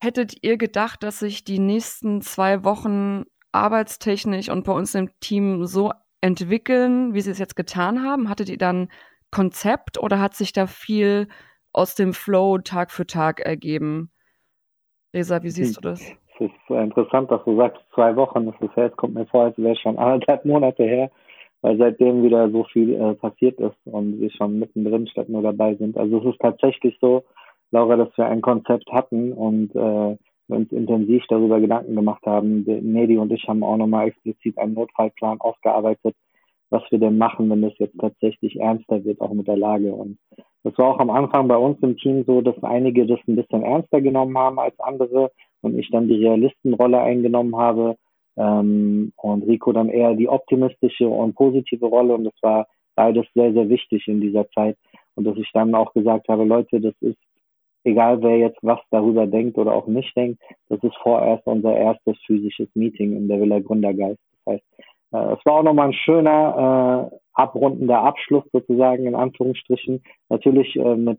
Hättet 0.01 0.45
ihr 0.45 0.57
gedacht, 0.57 1.03
dass 1.03 1.19
sich 1.19 1.43
die 1.43 1.59
nächsten 1.59 2.21
zwei 2.21 2.63
Wochen 2.63 3.25
arbeitstechnisch 3.51 4.51
und 4.51 4.63
bei 4.65 4.71
uns 4.71 4.95
im 4.95 5.11
Team 5.19 5.65
so 5.65 5.91
entwickeln, 6.21 7.13
wie 7.13 7.23
sie 7.23 7.33
es 7.33 7.41
jetzt 7.41 7.57
getan 7.57 8.05
haben? 8.05 8.29
Hattet 8.29 8.49
ihr 8.49 8.57
dann 8.57 8.89
Konzept 9.33 10.01
oder 10.01 10.21
hat 10.21 10.35
sich 10.35 10.53
da 10.53 10.69
viel 10.69 11.27
aus 11.73 11.97
dem 11.97 12.13
Flow 12.13 12.59
Tag 12.59 12.93
für 12.93 13.05
Tag 13.05 13.41
ergeben? 13.41 14.13
Resa, 15.13 15.43
wie 15.43 15.51
siehst 15.51 15.79
hm. 15.79 15.83
du 15.83 15.89
das? 15.89 16.03
Es 16.37 16.41
ist 16.43 16.71
interessant, 16.71 17.33
dass 17.33 17.43
du 17.43 17.57
sagst, 17.57 17.83
zwei 17.97 18.15
Wochen. 18.15 18.47
Das 18.47 18.55
ist, 18.61 18.77
es 18.77 18.97
kommt 18.97 19.15
mir 19.15 19.27
vor, 19.27 19.47
als 19.47 19.59
wäre 19.59 19.73
es 19.73 19.81
schon 19.81 19.99
anderthalb 19.99 20.45
Monate 20.45 20.85
her 20.85 21.11
weil 21.63 21.79
seitdem 21.79 22.23
wieder 22.23 22.51
so 22.51 22.65
viel 22.65 22.93
äh, 22.95 23.15
passiert 23.15 23.59
ist 23.61 23.77
und 23.85 24.21
wir 24.21 24.31
schon 24.31 24.59
mittendrin 24.59 25.07
statt 25.07 25.29
nur 25.29 25.43
dabei 25.43 25.75
sind. 25.77 25.97
Also 25.97 26.19
es 26.19 26.35
ist 26.35 26.41
tatsächlich 26.41 26.99
so, 27.01 27.25
Laura, 27.71 27.97
dass 27.97 28.17
wir 28.19 28.27
ein 28.27 28.43
Konzept 28.43 28.93
hatten 28.93 29.33
und 29.33 29.75
äh, 29.75 30.17
uns 30.49 30.73
intensiv 30.73 31.25
darüber 31.29 31.61
Gedanken 31.61 31.95
gemacht 31.95 32.27
haben. 32.27 32.65
Nedi 32.65 33.17
und 33.17 33.33
ich 33.33 33.49
haben 33.49 33.63
auch 33.63 33.77
nochmal 33.77 34.09
explizit 34.09 34.59
einen 34.59 34.75
Notfallplan 34.75 35.41
ausgearbeitet, 35.41 36.15
was 36.69 36.83
wir 36.91 36.99
denn 36.99 37.17
machen, 37.17 37.49
wenn 37.49 37.63
das 37.63 37.73
jetzt 37.79 37.99
tatsächlich 37.99 38.61
ernster 38.61 39.05
wird, 39.05 39.21
auch 39.21 39.33
mit 39.33 39.47
der 39.47 39.57
Lage. 39.57 39.95
Und 39.95 40.19
das 40.65 40.77
war 40.77 40.89
auch 40.89 40.99
am 40.99 41.11
Anfang 41.11 41.49
bei 41.49 41.57
uns 41.57 41.79
im 41.81 41.97
Team 41.97 42.25
so, 42.27 42.43
dass 42.43 42.63
einige 42.63 43.07
das 43.07 43.21
ein 43.27 43.37
bisschen 43.37 43.63
ernster 43.63 44.01
genommen 44.01 44.37
haben 44.37 44.59
als 44.59 44.79
andere 44.81 45.31
und 45.63 45.79
ich 45.79 45.91
dann 45.91 46.09
die 46.09 46.27
Realistenrolle 46.27 47.01
eingenommen 47.01 47.57
habe 47.57 47.97
ähm, 48.37 49.13
und 49.17 49.43
Rico 49.45 49.73
dann 49.73 49.89
eher 49.89 50.15
die 50.15 50.29
optimistische 50.29 51.09
und 51.09 51.35
positive 51.35 51.87
Rolle 51.87 52.15
und 52.15 52.25
das 52.25 52.35
war 52.43 52.67
beides 52.95 53.27
sehr, 53.35 53.53
sehr 53.53 53.69
wichtig 53.69 54.07
in 54.09 54.21
dieser 54.21 54.49
Zeit 54.51 54.77
und 55.15 55.25
dass 55.25 55.37
ich 55.37 55.51
dann 55.53 55.75
auch 55.75 55.93
gesagt 55.93 56.29
habe, 56.29 56.45
Leute, 56.45 56.81
das 56.81 56.95
ist 57.01 57.19
egal 57.85 58.23
wer 58.23 58.39
jetzt 58.39 58.59
was 58.63 58.81
darüber 58.91 59.27
denkt 59.27 59.59
oder 59.59 59.73
auch 59.73 59.87
nicht 59.87 60.17
denkt, 60.17 60.41
das 60.69 60.83
ist 60.83 60.97
vorerst 61.03 61.47
unser 61.47 61.77
erstes 61.77 62.17
physisches 62.27 62.69
Meeting 62.75 63.17
in 63.17 63.29
der 63.29 63.41
Villa 63.41 63.61
Gründergeist. 63.61 64.21
Das 64.45 64.55
heißt, 64.55 64.65
äh, 65.13 65.33
es 65.35 65.47
war 65.47 65.55
auch 65.55 65.63
nochmal 65.63 65.89
ein 65.89 65.93
schöner, 65.93 67.11
äh, 67.13 67.17
abrundender 67.35 68.03
Abschluss 68.03 68.45
sozusagen 68.53 69.07
in 69.07 69.15
Anführungsstrichen. 69.15 70.03
Natürlich 70.29 70.77
äh, 70.77 70.97
mit 70.97 71.19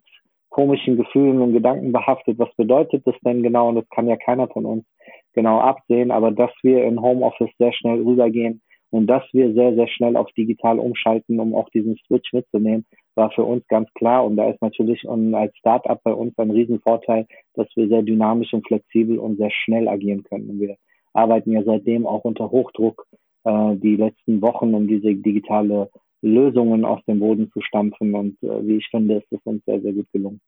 komischen 0.50 0.98
Gefühlen 0.98 1.42
und 1.42 1.54
Gedanken 1.54 1.92
behaftet. 1.92 2.38
Was 2.38 2.54
bedeutet 2.56 3.06
das 3.08 3.16
denn 3.26 3.42
genau? 3.42 3.70
Und 3.70 3.76
das 3.76 3.90
kann 3.90 4.08
ja 4.08 4.16
keiner 4.18 4.48
von 4.48 4.66
uns 4.66 4.86
genau 5.34 5.60
absehen, 5.60 6.12
aber 6.12 6.32
dass 6.32 6.52
wir 6.62 6.84
in 6.84 7.02
Homeoffice 7.02 7.52
sehr 7.58 7.74
schnell 7.74 8.02
rübergehen 8.02 8.62
und 8.94 9.08
dass 9.08 9.24
wir 9.34 9.54
sehr, 9.54 9.74
sehr 9.74 9.88
schnell 9.88 10.16
auf 10.16 10.32
digital 10.34 10.78
umschalten, 10.78 11.40
um 11.40 11.56
auch 11.56 11.68
diesen 11.70 11.98
Switch 12.06 12.32
mitzunehmen, 12.32 12.86
war 13.16 13.32
für 13.32 13.44
uns 13.44 13.68
ganz 13.68 13.92
klar. 13.96 14.24
Und 14.24 14.38
da 14.38 14.50
ist 14.50 14.62
natürlich 14.62 15.04
als 15.10 15.58
Startup 15.58 16.00
bei 16.04 16.14
uns 16.14 16.38
ein 16.38 16.52
Riesenvorteil, 16.52 17.26
dass 17.56 17.68
wir 17.76 17.88
sehr 17.88 18.04
dynamisch 18.04 18.54
und 18.54 18.68
flexibel 18.68 19.18
und 19.18 19.38
sehr 19.38 19.52
schnell 19.52 19.88
agieren 19.88 20.24
können. 20.24 20.50
Und 20.50 20.60
wir 20.60 20.78
arbeiten 21.14 21.54
ja 21.54 21.64
seitdem 21.64 22.06
auch 22.06 22.24
unter 22.24 22.52
Hochdruck 22.52 23.08
äh, 23.46 23.76
die 23.78 23.96
letzten 23.96 24.42
Wochen, 24.42 24.74
um 24.76 24.88
diese 24.88 25.16
digitale 25.16 25.90
Lösungen 26.22 26.86
aus 26.86 27.04
dem 27.06 27.20
Boden 27.20 27.52
zu 27.52 27.62
stampfen. 27.62 28.14
Und 28.14 28.42
äh, 28.44 28.68
wie 28.68 28.78
ich 28.78 28.88
finde, 28.92 29.16
ist 29.16 29.32
es 29.32 29.40
uns 29.44 29.66
sehr, 29.66 29.82
sehr 29.82 29.94
gut 29.94 30.12
gelungen. 30.12 30.40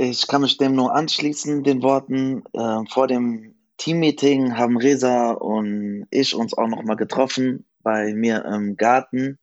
Ich 0.00 0.28
kann 0.28 0.42
mich 0.42 0.56
dem 0.58 0.76
nur 0.76 0.94
anschließen, 0.94 1.64
den 1.64 1.82
Worten. 1.82 2.44
Äh, 2.52 2.84
vor 2.88 3.08
dem 3.08 3.56
Teammeeting 3.78 4.56
haben 4.56 4.76
Reza 4.76 5.32
und 5.32 6.06
ich 6.12 6.36
uns 6.36 6.56
auch 6.56 6.68
nochmal 6.68 6.94
getroffen 6.94 7.66
bei 7.82 8.14
mir 8.14 8.44
im 8.44 8.76
Garten 8.76 9.40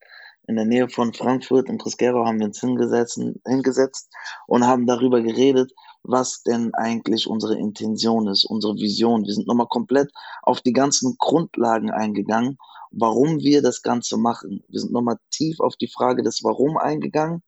in 0.48 0.56
der 0.56 0.64
Nähe 0.64 0.88
von 0.88 1.14
Frankfurt. 1.14 1.68
In 1.68 1.78
Prisquero 1.78 2.26
haben 2.26 2.40
wir 2.40 2.46
uns 2.46 2.62
hingesetzt 2.62 4.10
und 4.48 4.66
haben 4.66 4.88
darüber 4.88 5.22
geredet, 5.22 5.74
was 6.04 6.42
denn 6.44 6.74
eigentlich 6.74 7.28
unsere 7.28 7.58
Intention 7.58 8.30
ist, 8.30 8.46
unsere 8.46 8.76
Vision. 8.76 9.26
Wir 9.26 9.34
sind 9.34 9.48
nochmal 9.48 9.68
komplett 9.68 10.14
auf 10.42 10.62
die 10.62 10.72
ganzen 10.72 11.18
Grundlagen 11.20 11.92
eingegangen, 11.92 12.58
warum 12.92 13.42
wir 13.42 13.62
das 13.62 13.82
Ganze 13.82 14.16
machen. 14.16 14.64
Wir 14.70 14.80
sind 14.80 14.94
nochmal 14.94 15.18
tief 15.32 15.60
auf 15.60 15.76
die 15.76 15.90
Frage 15.90 16.24
des 16.24 16.46
Warum 16.46 16.78
eingegangen 16.78 17.44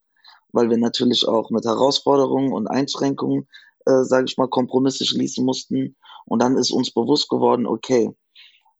weil 0.51 0.69
wir 0.69 0.77
natürlich 0.77 1.27
auch 1.27 1.49
mit 1.49 1.65
Herausforderungen 1.65 2.53
und 2.53 2.67
Einschränkungen, 2.67 3.47
äh, 3.85 4.03
sage 4.03 4.25
ich 4.27 4.37
mal, 4.37 4.49
Kompromisse 4.49 5.05
schließen 5.05 5.45
mussten. 5.45 5.95
Und 6.25 6.41
dann 6.41 6.57
ist 6.57 6.71
uns 6.71 6.91
bewusst 6.91 7.29
geworden, 7.29 7.65
okay, 7.65 8.13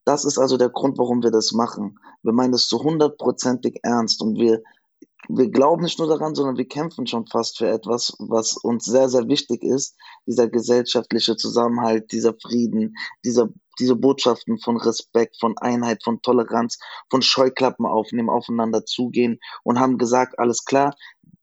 das 0.08 0.24
ist 0.24 0.38
also 0.38 0.56
der 0.56 0.70
Grund, 0.70 0.98
warum 0.98 1.22
wir 1.22 1.32
das 1.32 1.52
machen. 1.52 2.00
Wir 2.24 2.32
meinen 2.32 2.54
das 2.54 2.68
zu 2.68 2.82
hundertprozentig 2.82 3.80
ernst 3.84 4.22
und 4.22 4.40
wir, 4.40 4.64
wir 5.28 5.50
glauben 5.50 5.84
nicht 5.84 6.00
nur 6.00 6.08
daran, 6.08 6.34
sondern 6.34 6.56
wir 6.56 6.68
kämpfen 6.68 7.08
schon 7.08 7.28
fast 7.28 7.58
für 7.58 7.68
etwas, 7.68 8.14
was 8.20 8.56
uns 8.56 8.86
sehr, 8.86 9.10
sehr 9.10 9.28
wichtig 9.28 9.64
ist. 9.64 9.98
Dieser 10.26 10.48
gesellschaftliche 10.48 11.36
Zusammenhalt, 11.36 12.14
dieser 12.14 12.34
Frieden, 12.42 12.96
dieser, 13.26 13.50
diese 13.80 13.98
Botschaften 13.98 14.58
von 14.60 14.78
Respekt, 14.78 15.38
von 15.42 15.58
Einheit, 15.58 16.02
von 16.04 16.22
Toleranz, 16.22 16.78
von 17.10 17.22
Scheuklappen 17.22 17.86
aufnehmen, 17.86 18.30
aufeinander 18.30 18.86
zugehen 18.86 19.40
und 19.64 19.78
haben 19.78 19.98
gesagt, 19.98 20.40
alles 20.40 20.64
klar, 20.64 20.96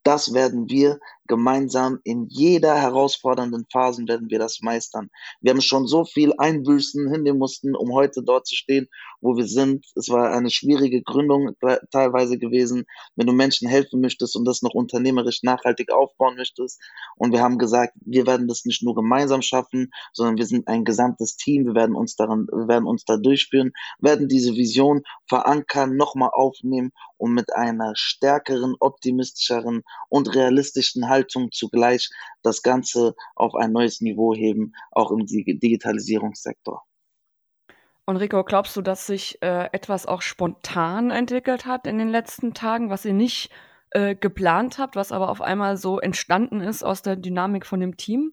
das 0.04 0.32
werden 0.34 0.68
wir 0.68 1.00
gemeinsam 1.26 2.00
in 2.04 2.26
jeder 2.28 2.76
herausfordernden 2.76 3.66
Phase 3.72 4.06
werden 4.06 4.30
wir 4.30 4.38
das 4.38 4.60
meistern. 4.60 5.10
Wir 5.40 5.52
haben 5.52 5.60
schon 5.60 5.86
so 5.86 6.04
viel 6.04 6.32
Einbüßen 6.36 7.10
hinnehmen 7.10 7.38
mussten, 7.38 7.74
um 7.74 7.92
heute 7.92 8.22
dort 8.22 8.46
zu 8.46 8.54
stehen, 8.54 8.88
wo 9.20 9.36
wir 9.36 9.46
sind. 9.46 9.86
Es 9.94 10.08
war 10.08 10.32
eine 10.32 10.50
schwierige 10.50 11.02
Gründung 11.02 11.56
teilweise 11.90 12.38
gewesen, 12.38 12.84
wenn 13.16 13.26
du 13.26 13.32
Menschen 13.32 13.68
helfen 13.68 14.00
möchtest 14.00 14.36
und 14.36 14.44
das 14.44 14.62
noch 14.62 14.74
unternehmerisch 14.74 15.42
nachhaltig 15.42 15.90
aufbauen 15.90 16.36
möchtest. 16.36 16.80
Und 17.16 17.32
wir 17.32 17.40
haben 17.40 17.58
gesagt, 17.58 17.94
wir 18.04 18.26
werden 18.26 18.48
das 18.48 18.64
nicht 18.64 18.82
nur 18.82 18.94
gemeinsam 18.94 19.42
schaffen, 19.42 19.90
sondern 20.12 20.36
wir 20.36 20.46
sind 20.46 20.68
ein 20.68 20.84
gesamtes 20.84 21.36
Team. 21.36 21.64
Wir 21.64 21.74
werden 21.74 21.96
uns 21.96 22.16
daran, 22.16 22.46
wir 22.52 22.68
werden 22.68 22.86
uns 22.86 23.04
da 23.04 23.16
durchführen, 23.16 23.72
werden 23.98 24.28
diese 24.28 24.54
Vision 24.54 25.02
verankern, 25.26 25.96
nochmal 25.96 26.30
aufnehmen 26.32 26.92
und 27.16 27.32
mit 27.32 27.54
einer 27.54 27.92
stärkeren, 27.94 28.74
optimistischeren 28.78 29.82
und 30.08 30.34
realistischen 30.34 31.08
Haltung 31.14 31.52
zugleich 31.52 32.10
das 32.42 32.62
Ganze 32.62 33.14
auf 33.36 33.54
ein 33.54 33.72
neues 33.72 34.00
Niveau 34.00 34.34
heben, 34.34 34.72
auch 34.90 35.10
im 35.10 35.26
Digitalisierungssektor. 35.26 36.82
Und 38.06 38.16
Rico, 38.16 38.44
glaubst 38.44 38.76
du, 38.76 38.82
dass 38.82 39.06
sich 39.06 39.40
äh, 39.42 39.68
etwas 39.72 40.06
auch 40.06 40.20
spontan 40.20 41.10
entwickelt 41.10 41.64
hat 41.64 41.86
in 41.86 41.98
den 41.98 42.08
letzten 42.08 42.52
Tagen, 42.52 42.90
was 42.90 43.04
ihr 43.04 43.14
nicht 43.14 43.50
äh, 43.90 44.14
geplant 44.14 44.78
habt, 44.78 44.96
was 44.96 45.12
aber 45.12 45.30
auf 45.30 45.40
einmal 45.40 45.76
so 45.76 45.98
entstanden 46.00 46.60
ist 46.60 46.82
aus 46.82 47.00
der 47.00 47.16
Dynamik 47.16 47.64
von 47.64 47.80
dem 47.80 47.96
Team? 47.96 48.32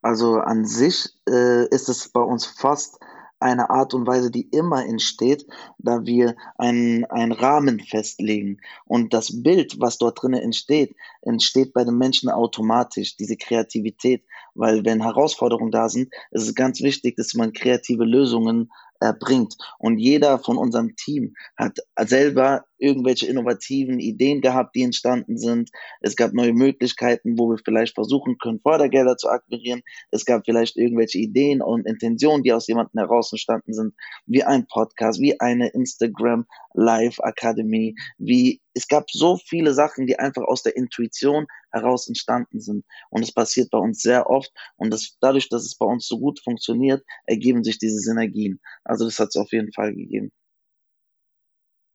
Also 0.00 0.34
an 0.34 0.64
sich 0.64 1.16
äh, 1.28 1.66
ist 1.68 1.88
es 1.88 2.08
bei 2.10 2.20
uns 2.20 2.46
fast 2.46 3.00
eine 3.42 3.70
Art 3.70 3.94
und 3.94 4.06
Weise, 4.06 4.30
die 4.30 4.48
immer 4.50 4.84
entsteht, 4.86 5.46
da 5.78 6.04
wir 6.06 6.36
einen, 6.56 7.04
einen 7.06 7.32
Rahmen 7.32 7.80
festlegen. 7.80 8.60
Und 8.86 9.12
das 9.12 9.42
Bild, 9.42 9.80
was 9.80 9.98
dort 9.98 10.22
drinnen 10.22 10.40
entsteht, 10.40 10.94
entsteht 11.20 11.72
bei 11.72 11.84
den 11.84 11.98
Menschen 11.98 12.30
automatisch, 12.30 13.16
diese 13.16 13.36
Kreativität. 13.36 14.24
Weil 14.54 14.84
wenn 14.84 15.02
Herausforderungen 15.02 15.70
da 15.70 15.88
sind, 15.88 16.12
ist 16.30 16.46
es 16.46 16.54
ganz 16.54 16.80
wichtig, 16.82 17.16
dass 17.16 17.34
man 17.34 17.52
kreative 17.52 18.04
Lösungen 18.04 18.70
erbringt. 19.02 19.56
Und 19.78 19.98
jeder 19.98 20.38
von 20.38 20.56
unserem 20.56 20.96
Team 20.96 21.34
hat 21.56 21.78
selber 21.98 22.64
irgendwelche 22.78 23.26
innovativen 23.26 24.00
Ideen 24.00 24.40
gehabt, 24.40 24.74
die 24.74 24.82
entstanden 24.82 25.38
sind. 25.38 25.70
Es 26.00 26.16
gab 26.16 26.32
neue 26.32 26.52
Möglichkeiten, 26.52 27.38
wo 27.38 27.48
wir 27.48 27.58
vielleicht 27.64 27.94
versuchen 27.94 28.38
können, 28.38 28.60
Fördergelder 28.60 29.16
zu 29.16 29.28
akquirieren. 29.28 29.82
Es 30.10 30.24
gab 30.24 30.44
vielleicht 30.44 30.76
irgendwelche 30.76 31.18
Ideen 31.18 31.62
und 31.62 31.86
Intentionen, 31.86 32.42
die 32.42 32.52
aus 32.52 32.66
jemandem 32.66 32.98
heraus 32.98 33.30
entstanden 33.32 33.72
sind, 33.72 33.94
wie 34.26 34.42
ein 34.42 34.66
Podcast, 34.66 35.20
wie 35.20 35.38
eine 35.40 35.68
Instagram 35.68 36.46
Live 36.74 37.20
Akademie, 37.20 37.94
wie 38.18 38.60
es 38.74 38.88
gab 38.88 39.10
so 39.10 39.36
viele 39.36 39.72
Sachen, 39.72 40.06
die 40.06 40.18
einfach 40.18 40.42
aus 40.42 40.62
der 40.62 40.76
Intuition 40.76 41.46
heraus 41.70 42.08
entstanden 42.08 42.60
sind. 42.60 42.84
Und 43.10 43.22
es 43.22 43.32
passiert 43.32 43.70
bei 43.70 43.78
uns 43.78 44.00
sehr 44.00 44.28
oft. 44.30 44.50
Und 44.76 44.92
das, 44.92 45.16
dadurch, 45.20 45.48
dass 45.48 45.64
es 45.64 45.76
bei 45.76 45.86
uns 45.86 46.06
so 46.06 46.18
gut 46.18 46.40
funktioniert, 46.40 47.04
ergeben 47.26 47.64
sich 47.64 47.78
diese 47.78 47.98
Synergien. 47.98 48.60
Also 48.84 49.04
das 49.04 49.18
hat 49.18 49.28
es 49.28 49.36
auf 49.36 49.52
jeden 49.52 49.72
Fall 49.72 49.94
gegeben. 49.94 50.30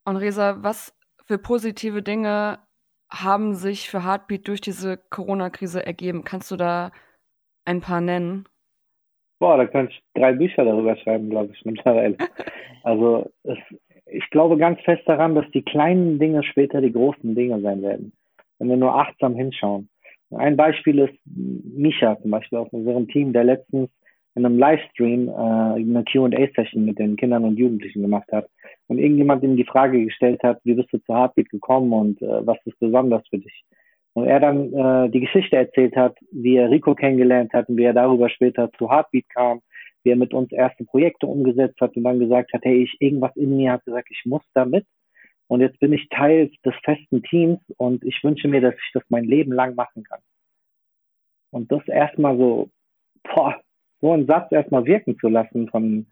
Und 0.05 0.17
Resa, 0.17 0.63
was 0.63 0.93
für 1.25 1.37
positive 1.37 2.01
Dinge 2.01 2.59
haben 3.09 3.55
sich 3.55 3.89
für 3.89 4.03
Heartbeat 4.03 4.47
durch 4.47 4.61
diese 4.61 4.97
Corona-Krise 4.97 5.85
ergeben? 5.85 6.23
Kannst 6.23 6.51
du 6.51 6.55
da 6.55 6.91
ein 7.65 7.81
paar 7.81 8.01
nennen? 8.01 8.47
Boah, 9.39 9.57
da 9.57 9.67
kann 9.67 9.89
ich 9.89 10.01
drei 10.13 10.33
Bücher 10.33 10.65
darüber 10.65 10.95
schreiben, 10.97 11.29
glaube 11.29 11.53
ich, 11.53 11.65
mittlerweile. 11.65 12.17
Also 12.83 13.29
es, 13.43 13.57
ich 14.11 14.29
glaube 14.29 14.57
ganz 14.57 14.79
fest 14.81 15.03
daran, 15.05 15.35
dass 15.35 15.49
die 15.51 15.63
kleinen 15.63 16.19
Dinge 16.19 16.43
später 16.43 16.81
die 16.81 16.91
großen 16.91 17.35
Dinge 17.35 17.59
sein 17.61 17.81
werden, 17.81 18.13
wenn 18.59 18.69
wir 18.69 18.77
nur 18.77 18.95
achtsam 18.95 19.35
hinschauen. 19.35 19.89
Ein 20.31 20.57
Beispiel 20.57 20.99
ist 20.99 21.17
Misha 21.25 22.19
zum 22.21 22.31
Beispiel 22.31 22.59
aus 22.59 22.69
unserem 22.71 23.07
Team, 23.07 23.31
der 23.31 23.45
letztens 23.45 23.89
in 24.35 24.45
einem 24.45 24.59
Livestream 24.59 25.29
äh, 25.29 25.31
eine 25.31 26.03
Q&A-Session 26.03 26.85
mit 26.85 26.99
den 26.99 27.15
Kindern 27.15 27.43
und 27.43 27.57
Jugendlichen 27.57 28.01
gemacht 28.01 28.27
hat 28.31 28.47
und 28.87 28.99
irgendjemand 28.99 29.43
ihm 29.43 29.55
die 29.55 29.65
Frage 29.65 30.03
gestellt 30.03 30.43
hat, 30.43 30.59
wie 30.63 30.75
bist 30.75 30.93
du 30.93 30.99
zu 30.99 31.13
Heartbeat 31.13 31.49
gekommen 31.49 31.91
und 31.91 32.21
äh, 32.21 32.45
was 32.45 32.57
ist 32.65 32.79
besonders 32.79 33.27
für 33.29 33.39
dich? 33.39 33.63
Und 34.13 34.25
er 34.25 34.39
dann 34.39 34.73
äh, 34.73 35.09
die 35.09 35.21
Geschichte 35.21 35.55
erzählt 35.55 35.95
hat, 35.95 36.17
wie 36.31 36.57
er 36.57 36.69
Rico 36.69 36.93
kennengelernt 36.93 37.53
hat 37.53 37.69
und 37.69 37.77
wie 37.77 37.83
er 37.83 37.93
darüber 37.93 38.29
später 38.29 38.71
zu 38.77 38.89
Heartbeat 38.91 39.25
kam, 39.29 39.61
wie 40.07 40.11
er 40.11 40.15
mit 40.15 40.33
uns 40.33 40.53
erste 40.53 40.85
Projekte 40.85 41.27
umgesetzt 41.27 41.81
hat 41.81 41.97
und 41.97 42.05
dann 42.05 42.19
gesagt 42.19 42.53
hat, 42.53 42.61
hey, 42.63 42.83
ich 42.83 42.95
irgendwas 43.01 43.35
in 43.35 43.57
mir 43.57 43.73
hat 43.73 43.83
gesagt, 43.83 44.07
ich 44.09 44.21
muss 44.25 44.41
damit. 44.53 44.85
Und 45.47 45.59
jetzt 45.59 45.79
bin 45.79 45.91
ich 45.91 46.07
Teil 46.09 46.49
des 46.65 46.73
festen 46.83 47.23
Teams 47.23 47.59
und 47.75 48.05
ich 48.05 48.23
wünsche 48.23 48.47
mir, 48.47 48.61
dass 48.61 48.75
ich 48.75 48.91
das 48.93 49.03
mein 49.09 49.25
Leben 49.25 49.51
lang 49.51 49.75
machen 49.75 50.03
kann. 50.03 50.19
Und 51.51 51.71
das 51.71 51.85
erstmal 51.87 52.37
so, 52.37 52.69
boah, 53.23 53.59
so 53.99 54.13
einen 54.13 54.27
Satz 54.27 54.49
erstmal 54.51 54.85
wirken 54.85 55.17
zu 55.19 55.27
lassen 55.27 55.67
von, 55.67 56.07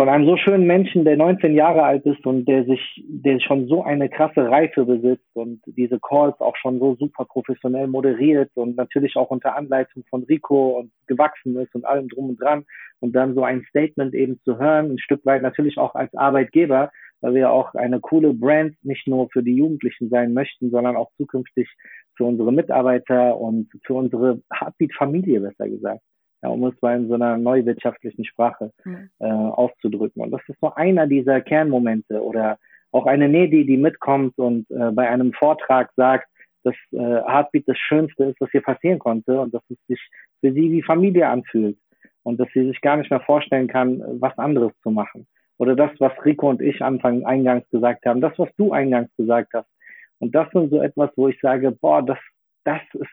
von 0.00 0.08
einem 0.08 0.24
so 0.24 0.38
schönen 0.38 0.66
Menschen, 0.66 1.04
der 1.04 1.18
19 1.18 1.54
Jahre 1.54 1.82
alt 1.82 2.06
ist 2.06 2.24
und 2.24 2.46
der 2.46 2.64
sich, 2.64 3.04
der 3.06 3.38
schon 3.38 3.68
so 3.68 3.82
eine 3.82 4.08
krasse 4.08 4.50
Reife 4.50 4.86
besitzt 4.86 5.28
und 5.34 5.60
diese 5.66 6.00
Calls 6.00 6.40
auch 6.40 6.56
schon 6.56 6.78
so 6.78 6.96
super 6.98 7.26
professionell 7.26 7.86
moderiert 7.86 8.50
und 8.54 8.78
natürlich 8.78 9.16
auch 9.16 9.28
unter 9.28 9.54
Anleitung 9.54 10.02
von 10.08 10.22
Rico 10.22 10.78
und 10.78 10.90
gewachsen 11.06 11.54
ist 11.58 11.74
und 11.74 11.84
allem 11.84 12.08
drum 12.08 12.30
und 12.30 12.40
dran 12.40 12.64
und 13.00 13.14
dann 13.14 13.34
so 13.34 13.44
ein 13.44 13.62
Statement 13.68 14.14
eben 14.14 14.40
zu 14.42 14.58
hören, 14.58 14.92
ein 14.92 14.98
Stück 14.98 15.26
weit 15.26 15.42
natürlich 15.42 15.76
auch 15.76 15.94
als 15.94 16.14
Arbeitgeber, 16.14 16.90
weil 17.20 17.34
wir 17.34 17.50
auch 17.50 17.74
eine 17.74 18.00
coole 18.00 18.32
Brand 18.32 18.76
nicht 18.82 19.06
nur 19.06 19.28
für 19.30 19.42
die 19.42 19.56
Jugendlichen 19.56 20.08
sein 20.08 20.32
möchten, 20.32 20.70
sondern 20.70 20.96
auch 20.96 21.10
zukünftig 21.18 21.68
für 22.16 22.24
unsere 22.24 22.54
Mitarbeiter 22.54 23.36
und 23.36 23.68
für 23.84 23.92
unsere 23.92 24.40
Heartbeat-Familie, 24.50 25.40
besser 25.40 25.68
gesagt 25.68 26.00
ja, 26.42 26.48
um 26.48 26.64
es 26.64 26.80
mal 26.80 26.96
in 26.96 27.08
so 27.08 27.14
einer 27.14 27.36
neuwirtschaftlichen 27.36 28.24
Sprache 28.24 28.72
mhm. 28.84 29.10
äh, 29.18 29.26
auszudrücken. 29.26 30.22
Und 30.22 30.30
das 30.30 30.40
ist 30.48 30.58
so 30.60 30.74
einer 30.74 31.06
dieser 31.06 31.40
Kernmomente 31.40 32.22
oder 32.22 32.58
auch 32.92 33.06
eine 33.06 33.28
Nedi, 33.28 33.64
die 33.66 33.76
mitkommt 33.76 34.38
und 34.38 34.70
äh, 34.70 34.90
bei 34.92 35.08
einem 35.08 35.32
Vortrag 35.32 35.90
sagt, 35.96 36.28
dass 36.64 36.74
äh, 36.92 36.98
Heartbeat 36.98 37.64
das 37.66 37.78
Schönste 37.78 38.24
ist, 38.24 38.40
was 38.40 38.50
hier 38.50 38.62
passieren 38.62 38.98
konnte 38.98 39.40
und 39.40 39.54
dass 39.54 39.62
es 39.70 39.78
sich 39.86 40.00
für 40.40 40.52
sie 40.52 40.70
wie 40.70 40.82
Familie 40.82 41.28
anfühlt 41.28 41.78
und 42.22 42.38
dass 42.38 42.48
sie 42.52 42.66
sich 42.66 42.80
gar 42.80 42.96
nicht 42.96 43.10
mehr 43.10 43.20
vorstellen 43.20 43.68
kann, 43.68 44.02
was 44.20 44.36
anderes 44.38 44.72
zu 44.82 44.90
machen. 44.90 45.26
Oder 45.58 45.76
das, 45.76 45.90
was 45.98 46.12
Rico 46.24 46.48
und 46.48 46.62
ich 46.62 46.82
Anfang 46.82 47.24
eingangs 47.24 47.68
gesagt 47.70 48.06
haben, 48.06 48.20
das, 48.20 48.38
was 48.38 48.48
du 48.56 48.72
eingangs 48.72 49.10
gesagt 49.16 49.52
hast. 49.54 49.68
Und 50.18 50.34
das 50.34 50.50
sind 50.52 50.70
so 50.70 50.82
etwas, 50.82 51.10
wo 51.16 51.28
ich 51.28 51.38
sage, 51.40 51.70
boah, 51.70 52.02
das, 52.02 52.18
das 52.64 52.80
ist 52.94 53.10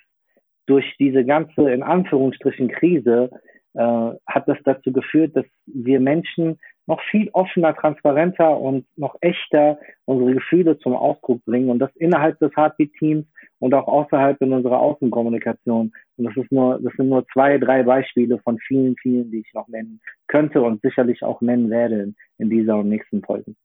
durch 0.67 0.95
diese 0.99 1.25
ganze, 1.25 1.71
in 1.71 1.81
Anführungsstrichen, 1.81 2.67
Krise 2.67 3.31
äh, 3.73 4.11
hat 4.27 4.47
das 4.47 4.57
dazu 4.63 4.91
geführt, 4.91 5.35
dass 5.35 5.45
wir 5.65 5.99
Menschen 5.99 6.59
noch 6.87 7.01
viel 7.11 7.29
offener, 7.33 7.75
transparenter 7.75 8.57
und 8.59 8.85
noch 8.95 9.15
echter 9.21 9.77
unsere 10.05 10.35
Gefühle 10.35 10.79
zum 10.79 10.95
Ausdruck 10.95 11.43
bringen 11.45 11.69
und 11.69 11.79
das 11.79 11.93
innerhalb 11.95 12.39
des 12.39 12.55
Heartbeat-Teams 12.55 13.25
und 13.59 13.73
auch 13.73 13.87
außerhalb 13.87 14.41
in 14.41 14.53
unserer 14.53 14.79
Außenkommunikation. 14.79 15.91
Und 16.17 16.23
das 16.23 16.37
ist 16.37 16.51
nur, 16.51 16.79
das 16.81 16.93
sind 16.93 17.09
nur 17.09 17.25
zwei, 17.33 17.57
drei 17.57 17.83
Beispiele 17.83 18.39
von 18.39 18.57
vielen, 18.59 18.95
vielen, 19.01 19.29
die 19.31 19.39
ich 19.39 19.53
noch 19.53 19.67
nennen 19.67 19.99
könnte 20.27 20.61
und 20.61 20.81
sicherlich 20.81 21.23
auch 21.23 21.41
nennen 21.41 21.69
werde 21.69 22.13
in 22.37 22.49
dieser 22.49 22.77
und 22.77 22.89
nächsten 22.89 23.21
Folgen. 23.21 23.55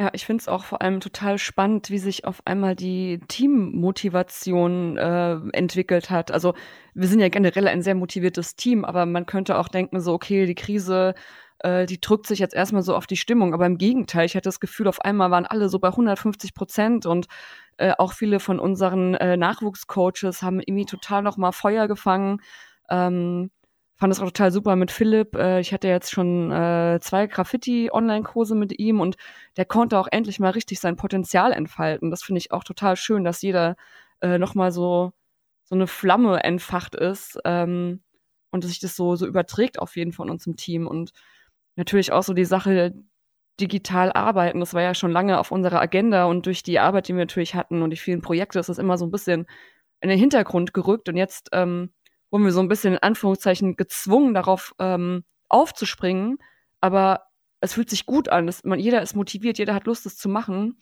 Ja, 0.00 0.10
ich 0.14 0.24
finde 0.24 0.40
es 0.40 0.48
auch 0.48 0.64
vor 0.64 0.80
allem 0.82 1.00
total 1.00 1.38
spannend, 1.38 1.90
wie 1.90 1.98
sich 1.98 2.24
auf 2.24 2.40
einmal 2.46 2.74
die 2.74 3.20
Teammotivation 3.28 4.96
äh, 4.96 5.34
entwickelt 5.52 6.10
hat. 6.10 6.30
Also 6.30 6.54
wir 6.94 7.06
sind 7.06 7.20
ja 7.20 7.28
generell 7.28 7.68
ein 7.68 7.82
sehr 7.82 7.94
motiviertes 7.94 8.56
Team, 8.56 8.84
aber 8.84 9.04
man 9.06 9.26
könnte 9.26 9.58
auch 9.58 9.68
denken, 9.68 10.00
so, 10.00 10.14
okay, 10.14 10.46
die 10.46 10.54
Krise, 10.54 11.14
äh, 11.58 11.84
die 11.86 12.00
drückt 12.00 12.26
sich 12.26 12.38
jetzt 12.38 12.54
erstmal 12.54 12.82
so 12.82 12.96
auf 12.96 13.06
die 13.06 13.18
Stimmung. 13.18 13.52
Aber 13.54 13.66
im 13.66 13.78
Gegenteil, 13.78 14.24
ich 14.24 14.34
hatte 14.34 14.48
das 14.48 14.60
Gefühl, 14.60 14.88
auf 14.88 15.00
einmal 15.02 15.30
waren 15.30 15.46
alle 15.46 15.68
so 15.68 15.78
bei 15.78 15.88
150 15.88 16.54
Prozent 16.54 17.06
und 17.06 17.26
äh, 17.76 17.92
auch 17.98 18.14
viele 18.14 18.40
von 18.40 18.58
unseren 18.58 19.14
äh, 19.14 19.36
Nachwuchscoaches 19.36 20.42
haben 20.42 20.60
irgendwie 20.60 20.86
total 20.86 21.22
nochmal 21.22 21.52
Feuer 21.52 21.86
gefangen. 21.86 22.40
Ähm, 22.88 23.50
fand 24.02 24.12
es 24.12 24.18
auch 24.18 24.26
total 24.26 24.50
super 24.50 24.74
mit 24.74 24.90
Philipp. 24.90 25.36
Äh, 25.36 25.60
ich 25.60 25.72
hatte 25.72 25.86
jetzt 25.86 26.10
schon 26.10 26.50
äh, 26.50 26.98
zwei 27.00 27.28
Graffiti-Online-Kurse 27.28 28.56
mit 28.56 28.76
ihm 28.80 28.98
und 28.98 29.14
der 29.56 29.64
konnte 29.64 29.96
auch 29.96 30.08
endlich 30.10 30.40
mal 30.40 30.50
richtig 30.50 30.80
sein 30.80 30.96
Potenzial 30.96 31.52
entfalten. 31.52 32.10
Das 32.10 32.24
finde 32.24 32.40
ich 32.40 32.50
auch 32.50 32.64
total 32.64 32.96
schön, 32.96 33.22
dass 33.22 33.42
jeder 33.42 33.76
äh, 34.20 34.38
nochmal 34.38 34.72
so, 34.72 35.12
so 35.62 35.76
eine 35.76 35.86
Flamme 35.86 36.42
entfacht 36.42 36.96
ist 36.96 37.38
ähm, 37.44 38.02
und 38.50 38.64
dass 38.64 38.72
sich 38.72 38.80
das 38.80 38.96
so, 38.96 39.14
so 39.14 39.24
überträgt 39.24 39.78
auf 39.78 39.94
jeden 39.94 40.10
von 40.10 40.30
uns 40.30 40.48
im 40.48 40.56
Team. 40.56 40.88
Und 40.88 41.12
natürlich 41.76 42.10
auch 42.10 42.24
so 42.24 42.34
die 42.34 42.44
Sache, 42.44 42.92
digital 43.60 44.10
arbeiten. 44.10 44.58
Das 44.58 44.74
war 44.74 44.82
ja 44.82 44.96
schon 44.96 45.12
lange 45.12 45.38
auf 45.38 45.52
unserer 45.52 45.80
Agenda 45.80 46.24
und 46.24 46.46
durch 46.46 46.64
die 46.64 46.80
Arbeit, 46.80 47.06
die 47.06 47.12
wir 47.12 47.20
natürlich 47.20 47.54
hatten 47.54 47.82
und 47.82 47.90
die 47.90 47.96
vielen 47.96 48.20
Projekte, 48.20 48.58
ist 48.58 48.68
das 48.68 48.78
immer 48.78 48.98
so 48.98 49.06
ein 49.06 49.12
bisschen 49.12 49.46
in 50.00 50.08
den 50.08 50.18
Hintergrund 50.18 50.74
gerückt. 50.74 51.08
Und 51.08 51.16
jetzt 51.16 51.50
ähm, 51.52 51.92
wurden 52.32 52.44
wir 52.44 52.52
so 52.52 52.60
ein 52.60 52.68
bisschen 52.68 52.94
in 52.94 52.98
Anführungszeichen 52.98 53.76
gezwungen, 53.76 54.34
darauf 54.34 54.74
ähm, 54.78 55.22
aufzuspringen. 55.48 56.38
Aber 56.80 57.26
es 57.60 57.74
fühlt 57.74 57.90
sich 57.90 58.06
gut 58.06 58.28
an. 58.30 58.46
Das, 58.46 58.64
man, 58.64 58.80
jeder 58.80 59.02
ist 59.02 59.14
motiviert, 59.14 59.58
jeder 59.58 59.74
hat 59.74 59.86
Lust, 59.86 60.06
es 60.06 60.16
zu 60.16 60.28
machen. 60.28 60.78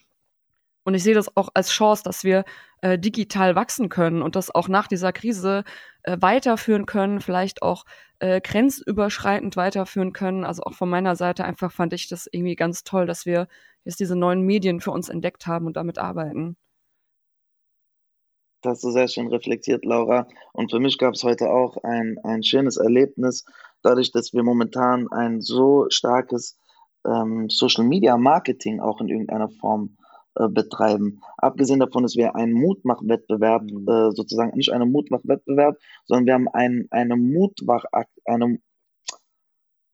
Und 0.84 0.94
ich 0.94 1.02
sehe 1.02 1.14
das 1.14 1.36
auch 1.36 1.50
als 1.52 1.70
Chance, 1.70 2.02
dass 2.04 2.24
wir 2.24 2.44
äh, 2.80 2.98
digital 2.98 3.54
wachsen 3.54 3.90
können 3.90 4.22
und 4.22 4.34
das 4.36 4.54
auch 4.54 4.68
nach 4.68 4.86
dieser 4.86 5.12
Krise 5.12 5.64
äh, 6.04 6.16
weiterführen 6.20 6.86
können, 6.86 7.20
vielleicht 7.20 7.62
auch 7.62 7.84
äh, 8.20 8.40
grenzüberschreitend 8.40 9.56
weiterführen 9.56 10.12
können. 10.12 10.44
Also 10.44 10.62
auch 10.62 10.74
von 10.74 10.88
meiner 10.88 11.16
Seite 11.16 11.44
einfach 11.44 11.72
fand 11.72 11.92
ich 11.92 12.08
das 12.08 12.28
irgendwie 12.30 12.54
ganz 12.56 12.84
toll, 12.84 13.06
dass 13.06 13.26
wir 13.26 13.48
jetzt 13.84 14.00
diese 14.00 14.16
neuen 14.16 14.42
Medien 14.42 14.80
für 14.80 14.92
uns 14.92 15.08
entdeckt 15.08 15.46
haben 15.46 15.66
und 15.66 15.76
damit 15.76 15.98
arbeiten. 15.98 16.56
Das 18.62 18.72
hast 18.72 18.84
du 18.84 18.90
sehr 18.90 19.08
schön 19.08 19.28
reflektiert, 19.28 19.86
Laura. 19.86 20.26
Und 20.52 20.70
für 20.70 20.80
mich 20.80 20.98
gab 20.98 21.14
es 21.14 21.24
heute 21.24 21.50
auch 21.50 21.78
ein, 21.82 22.18
ein 22.24 22.42
schönes 22.42 22.76
Erlebnis, 22.76 23.46
dadurch, 23.82 24.12
dass 24.12 24.34
wir 24.34 24.42
momentan 24.42 25.08
ein 25.10 25.40
so 25.40 25.86
starkes 25.88 26.58
ähm, 27.06 27.48
Social 27.48 27.84
Media 27.84 28.18
Marketing 28.18 28.80
auch 28.80 29.00
in 29.00 29.08
irgendeiner 29.08 29.48
Form 29.48 29.96
äh, 30.34 30.48
betreiben. 30.48 31.22
Abgesehen 31.38 31.80
davon, 31.80 32.02
dass 32.02 32.16
wir 32.16 32.36
einen 32.36 32.52
Mutmachwettbewerb, 32.52 33.62
äh, 33.62 34.10
sozusagen 34.14 34.56
nicht 34.56 34.72
einen 34.72 34.92
Mutmachwettbewerb, 34.92 35.78
sondern 36.04 36.26
wir 36.26 36.34
haben 36.34 36.48
einen, 36.48 36.86
eine 36.90 37.16
Mutmach, 37.16 37.84
eine, 38.26 38.58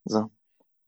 so, 0.05 0.29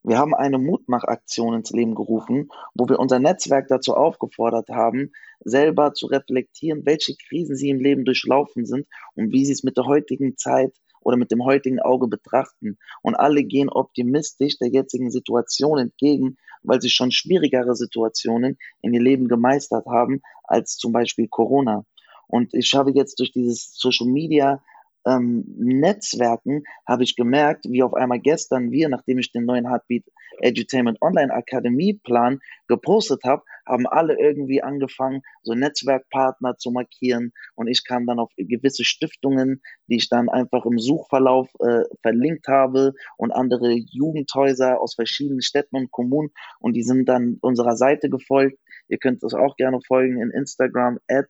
wir 0.02 0.18
haben 0.18 0.34
eine 0.34 0.58
Mutmachaktion 0.58 1.54
ins 1.54 1.70
Leben 1.70 1.94
gerufen, 1.94 2.48
wo 2.74 2.88
wir 2.88 2.98
unser 2.98 3.18
Netzwerk 3.18 3.68
dazu 3.68 3.94
aufgefordert 3.94 4.68
haben, 4.70 5.12
selber 5.40 5.92
zu 5.92 6.06
reflektieren, 6.06 6.86
welche 6.86 7.14
Krisen 7.16 7.56
sie 7.56 7.70
im 7.70 7.80
Leben 7.80 8.04
durchlaufen 8.04 8.64
sind 8.64 8.86
und 9.14 9.32
wie 9.32 9.44
sie 9.44 9.52
es 9.52 9.64
mit 9.64 9.76
der 9.76 9.86
heutigen 9.86 10.36
Zeit 10.36 10.74
oder 11.00 11.16
mit 11.16 11.30
dem 11.30 11.44
heutigen 11.44 11.80
Auge 11.80 12.06
betrachten. 12.06 12.78
Und 13.02 13.14
alle 13.14 13.44
gehen 13.44 13.68
optimistisch 13.68 14.58
der 14.58 14.68
jetzigen 14.68 15.10
Situation 15.10 15.78
entgegen, 15.78 16.36
weil 16.62 16.80
sie 16.80 16.90
schon 16.90 17.10
schwierigere 17.10 17.74
Situationen 17.74 18.58
in 18.82 18.92
ihr 18.94 19.02
Leben 19.02 19.28
gemeistert 19.28 19.86
haben 19.86 20.20
als 20.44 20.76
zum 20.76 20.92
Beispiel 20.92 21.28
Corona. 21.28 21.84
Und 22.26 22.52
ich 22.52 22.74
habe 22.74 22.92
jetzt 22.92 23.20
durch 23.20 23.32
dieses 23.32 23.72
Social 23.74 24.06
Media 24.06 24.62
ähm, 25.08 25.44
Netzwerken 25.56 26.64
habe 26.86 27.04
ich 27.04 27.16
gemerkt, 27.16 27.64
wie 27.68 27.82
auf 27.82 27.94
einmal 27.94 28.20
gestern 28.20 28.70
wir, 28.70 28.88
nachdem 28.88 29.18
ich 29.18 29.32
den 29.32 29.44
neuen 29.44 29.68
Heartbeat 29.68 30.04
Edutainment 30.40 31.00
Online 31.00 31.32
Akademie 31.32 31.94
Plan 31.94 32.40
gepostet 32.68 33.22
habe, 33.24 33.42
haben 33.66 33.86
alle 33.86 34.18
irgendwie 34.18 34.62
angefangen, 34.62 35.22
so 35.42 35.54
Netzwerkpartner 35.54 36.56
zu 36.56 36.70
markieren 36.70 37.32
und 37.54 37.68
ich 37.68 37.84
kam 37.84 38.06
dann 38.06 38.18
auf 38.18 38.30
gewisse 38.36 38.84
Stiftungen, 38.84 39.62
die 39.88 39.96
ich 39.96 40.08
dann 40.08 40.28
einfach 40.28 40.64
im 40.64 40.78
Suchverlauf 40.78 41.48
äh, 41.60 41.82
verlinkt 42.02 42.48
habe 42.48 42.94
und 43.16 43.32
andere 43.32 43.72
Jugendhäuser 43.72 44.80
aus 44.80 44.94
verschiedenen 44.94 45.42
Städten 45.42 45.76
und 45.76 45.90
Kommunen 45.90 46.30
und 46.60 46.74
die 46.74 46.82
sind 46.82 47.08
dann 47.08 47.38
unserer 47.40 47.76
Seite 47.76 48.10
gefolgt. 48.10 48.58
Ihr 48.88 48.98
könnt 48.98 49.22
das 49.22 49.34
auch 49.34 49.56
gerne 49.56 49.80
folgen 49.86 50.20
in 50.20 50.30
Instagram 50.30 50.98
at 51.08 51.26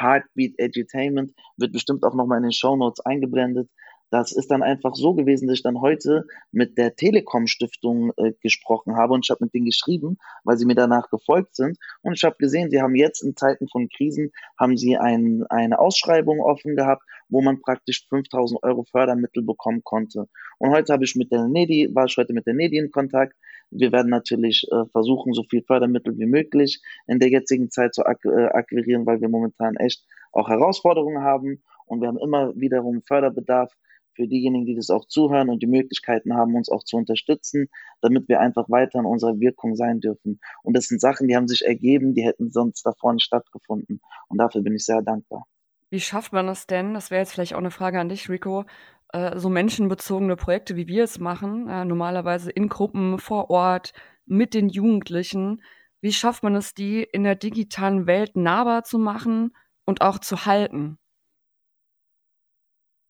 Heartbeat 0.00 0.54
Edutainment, 0.58 1.32
wird 1.56 1.72
bestimmt 1.72 2.04
auch 2.04 2.14
nochmal 2.14 2.38
in 2.38 2.44
den 2.44 2.52
Show 2.52 2.76
Notes 2.76 3.04
eingeblendet. 3.04 3.68
Das 4.10 4.32
ist 4.32 4.50
dann 4.50 4.64
einfach 4.64 4.96
so 4.96 5.14
gewesen, 5.14 5.46
dass 5.46 5.58
ich 5.58 5.62
dann 5.62 5.80
heute 5.80 6.26
mit 6.50 6.76
der 6.76 6.96
Telekom 6.96 7.46
Stiftung 7.46 8.12
äh, 8.16 8.32
gesprochen 8.42 8.96
habe 8.96 9.14
und 9.14 9.24
ich 9.24 9.30
habe 9.30 9.44
mit 9.44 9.54
denen 9.54 9.66
geschrieben, 9.66 10.18
weil 10.42 10.58
sie 10.58 10.66
mir 10.66 10.74
danach 10.74 11.10
gefolgt 11.10 11.54
sind 11.54 11.78
und 12.02 12.14
ich 12.14 12.24
habe 12.24 12.34
gesehen, 12.38 12.70
sie 12.70 12.82
haben 12.82 12.96
jetzt 12.96 13.22
in 13.22 13.36
Zeiten 13.36 13.68
von 13.68 13.88
Krisen 13.88 14.32
haben 14.58 14.76
sie 14.76 14.96
ein, 14.96 15.44
eine 15.48 15.78
Ausschreibung 15.78 16.40
offen 16.40 16.74
gehabt, 16.74 17.04
wo 17.28 17.40
man 17.40 17.60
praktisch 17.60 18.04
5000 18.08 18.62
Euro 18.64 18.84
Fördermittel 18.90 19.44
bekommen 19.44 19.82
konnte. 19.84 20.26
Und 20.58 20.70
heute 20.70 20.92
habe 20.92 21.04
ich 21.04 21.14
mit 21.14 21.30
der 21.30 21.46
Nedi, 21.46 21.88
war 21.94 22.06
ich 22.06 22.16
heute 22.16 22.32
mit 22.32 22.46
der 22.46 22.54
Nedi 22.54 22.78
in 22.78 22.90
Kontakt. 22.90 23.36
Wir 23.70 23.92
werden 23.92 24.10
natürlich 24.10 24.66
äh, 24.70 24.84
versuchen, 24.90 25.32
so 25.32 25.44
viel 25.44 25.62
Fördermittel 25.62 26.16
wie 26.18 26.26
möglich 26.26 26.82
in 27.06 27.18
der 27.18 27.30
jetzigen 27.30 27.70
Zeit 27.70 27.94
zu 27.94 28.04
ak 28.04 28.24
äh, 28.24 28.46
akquirieren, 28.46 29.06
weil 29.06 29.20
wir 29.20 29.28
momentan 29.28 29.76
echt 29.76 30.04
auch 30.32 30.48
Herausforderungen 30.48 31.22
haben 31.22 31.62
und 31.86 32.00
wir 32.00 32.08
haben 32.08 32.18
immer 32.18 32.54
wiederum 32.56 33.02
Förderbedarf 33.02 33.72
für 34.14 34.26
diejenigen, 34.26 34.66
die 34.66 34.74
das 34.74 34.90
auch 34.90 35.06
zuhören 35.06 35.48
und 35.48 35.62
die 35.62 35.66
Möglichkeiten 35.66 36.34
haben, 36.34 36.54
uns 36.54 36.68
auch 36.68 36.84
zu 36.84 36.96
unterstützen, 36.96 37.68
damit 38.00 38.28
wir 38.28 38.40
einfach 38.40 38.68
weiter 38.68 38.98
in 38.98 39.06
unserer 39.06 39.38
Wirkung 39.40 39.76
sein 39.76 40.00
dürfen. 40.00 40.40
Und 40.62 40.76
das 40.76 40.86
sind 40.86 41.00
Sachen, 41.00 41.28
die 41.28 41.36
haben 41.36 41.48
sich 41.48 41.64
ergeben, 41.64 42.14
die 42.14 42.24
hätten 42.24 42.50
sonst 42.50 42.84
davor 42.84 43.12
nicht 43.12 43.24
stattgefunden. 43.24 44.00
Und 44.28 44.38
dafür 44.38 44.62
bin 44.62 44.74
ich 44.74 44.84
sehr 44.84 45.02
dankbar. 45.02 45.46
Wie 45.90 46.00
schafft 46.00 46.32
man 46.32 46.46
das 46.46 46.66
denn? 46.66 46.94
Das 46.94 47.10
wäre 47.10 47.20
jetzt 47.20 47.32
vielleicht 47.32 47.54
auch 47.54 47.58
eine 47.58 47.72
Frage 47.72 47.98
an 47.98 48.08
dich, 48.08 48.28
Rico. 48.28 48.64
Äh, 49.12 49.38
so 49.38 49.48
menschenbezogene 49.48 50.36
Projekte, 50.36 50.76
wie 50.76 50.86
wir 50.86 51.02
es 51.04 51.18
machen, 51.18 51.68
äh, 51.68 51.84
normalerweise 51.84 52.50
in 52.50 52.68
Gruppen 52.68 53.18
vor 53.18 53.50
Ort 53.50 53.92
mit 54.24 54.54
den 54.54 54.68
Jugendlichen. 54.68 55.62
Wie 56.00 56.12
schafft 56.12 56.44
man 56.44 56.54
es, 56.54 56.74
die 56.74 57.02
in 57.02 57.24
der 57.24 57.34
digitalen 57.34 58.06
Welt 58.06 58.36
nahbar 58.36 58.84
zu 58.84 58.98
machen 58.98 59.56
und 59.84 60.00
auch 60.00 60.20
zu 60.20 60.46
halten? 60.46 60.98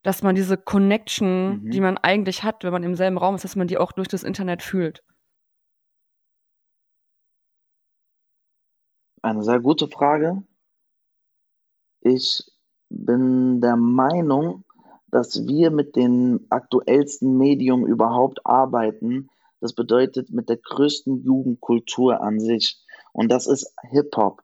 Dass 0.01 0.23
man 0.23 0.33
diese 0.33 0.57
Connection, 0.57 1.65
mhm. 1.65 1.69
die 1.69 1.81
man 1.81 1.99
eigentlich 1.99 2.43
hat, 2.43 2.63
wenn 2.63 2.73
man 2.73 2.83
im 2.83 2.95
selben 2.95 3.19
Raum 3.19 3.35
ist, 3.35 3.43
dass 3.43 3.55
man 3.55 3.67
die 3.67 3.77
auch 3.77 3.91
durch 3.91 4.07
das 4.07 4.23
Internet 4.23 4.63
fühlt. 4.63 5.03
Eine 9.21 9.43
sehr 9.43 9.59
gute 9.59 9.87
Frage. 9.87 10.41
Ich 11.99 12.43
bin 12.89 13.61
der 13.61 13.75
Meinung, 13.75 14.65
dass 15.11 15.47
wir 15.47 15.71
mit 15.71 15.95
dem 15.95 16.45
aktuellsten 16.49 17.37
Medium 17.37 17.85
überhaupt 17.85 18.45
arbeiten. 18.45 19.29
Das 19.59 19.73
bedeutet 19.73 20.31
mit 20.31 20.49
der 20.49 20.57
größten 20.57 21.23
Jugendkultur 21.23 22.21
an 22.21 22.39
sich. 22.39 22.79
Und 23.13 23.31
das 23.31 23.45
ist 23.45 23.73
Hip-Hop. 23.89 24.41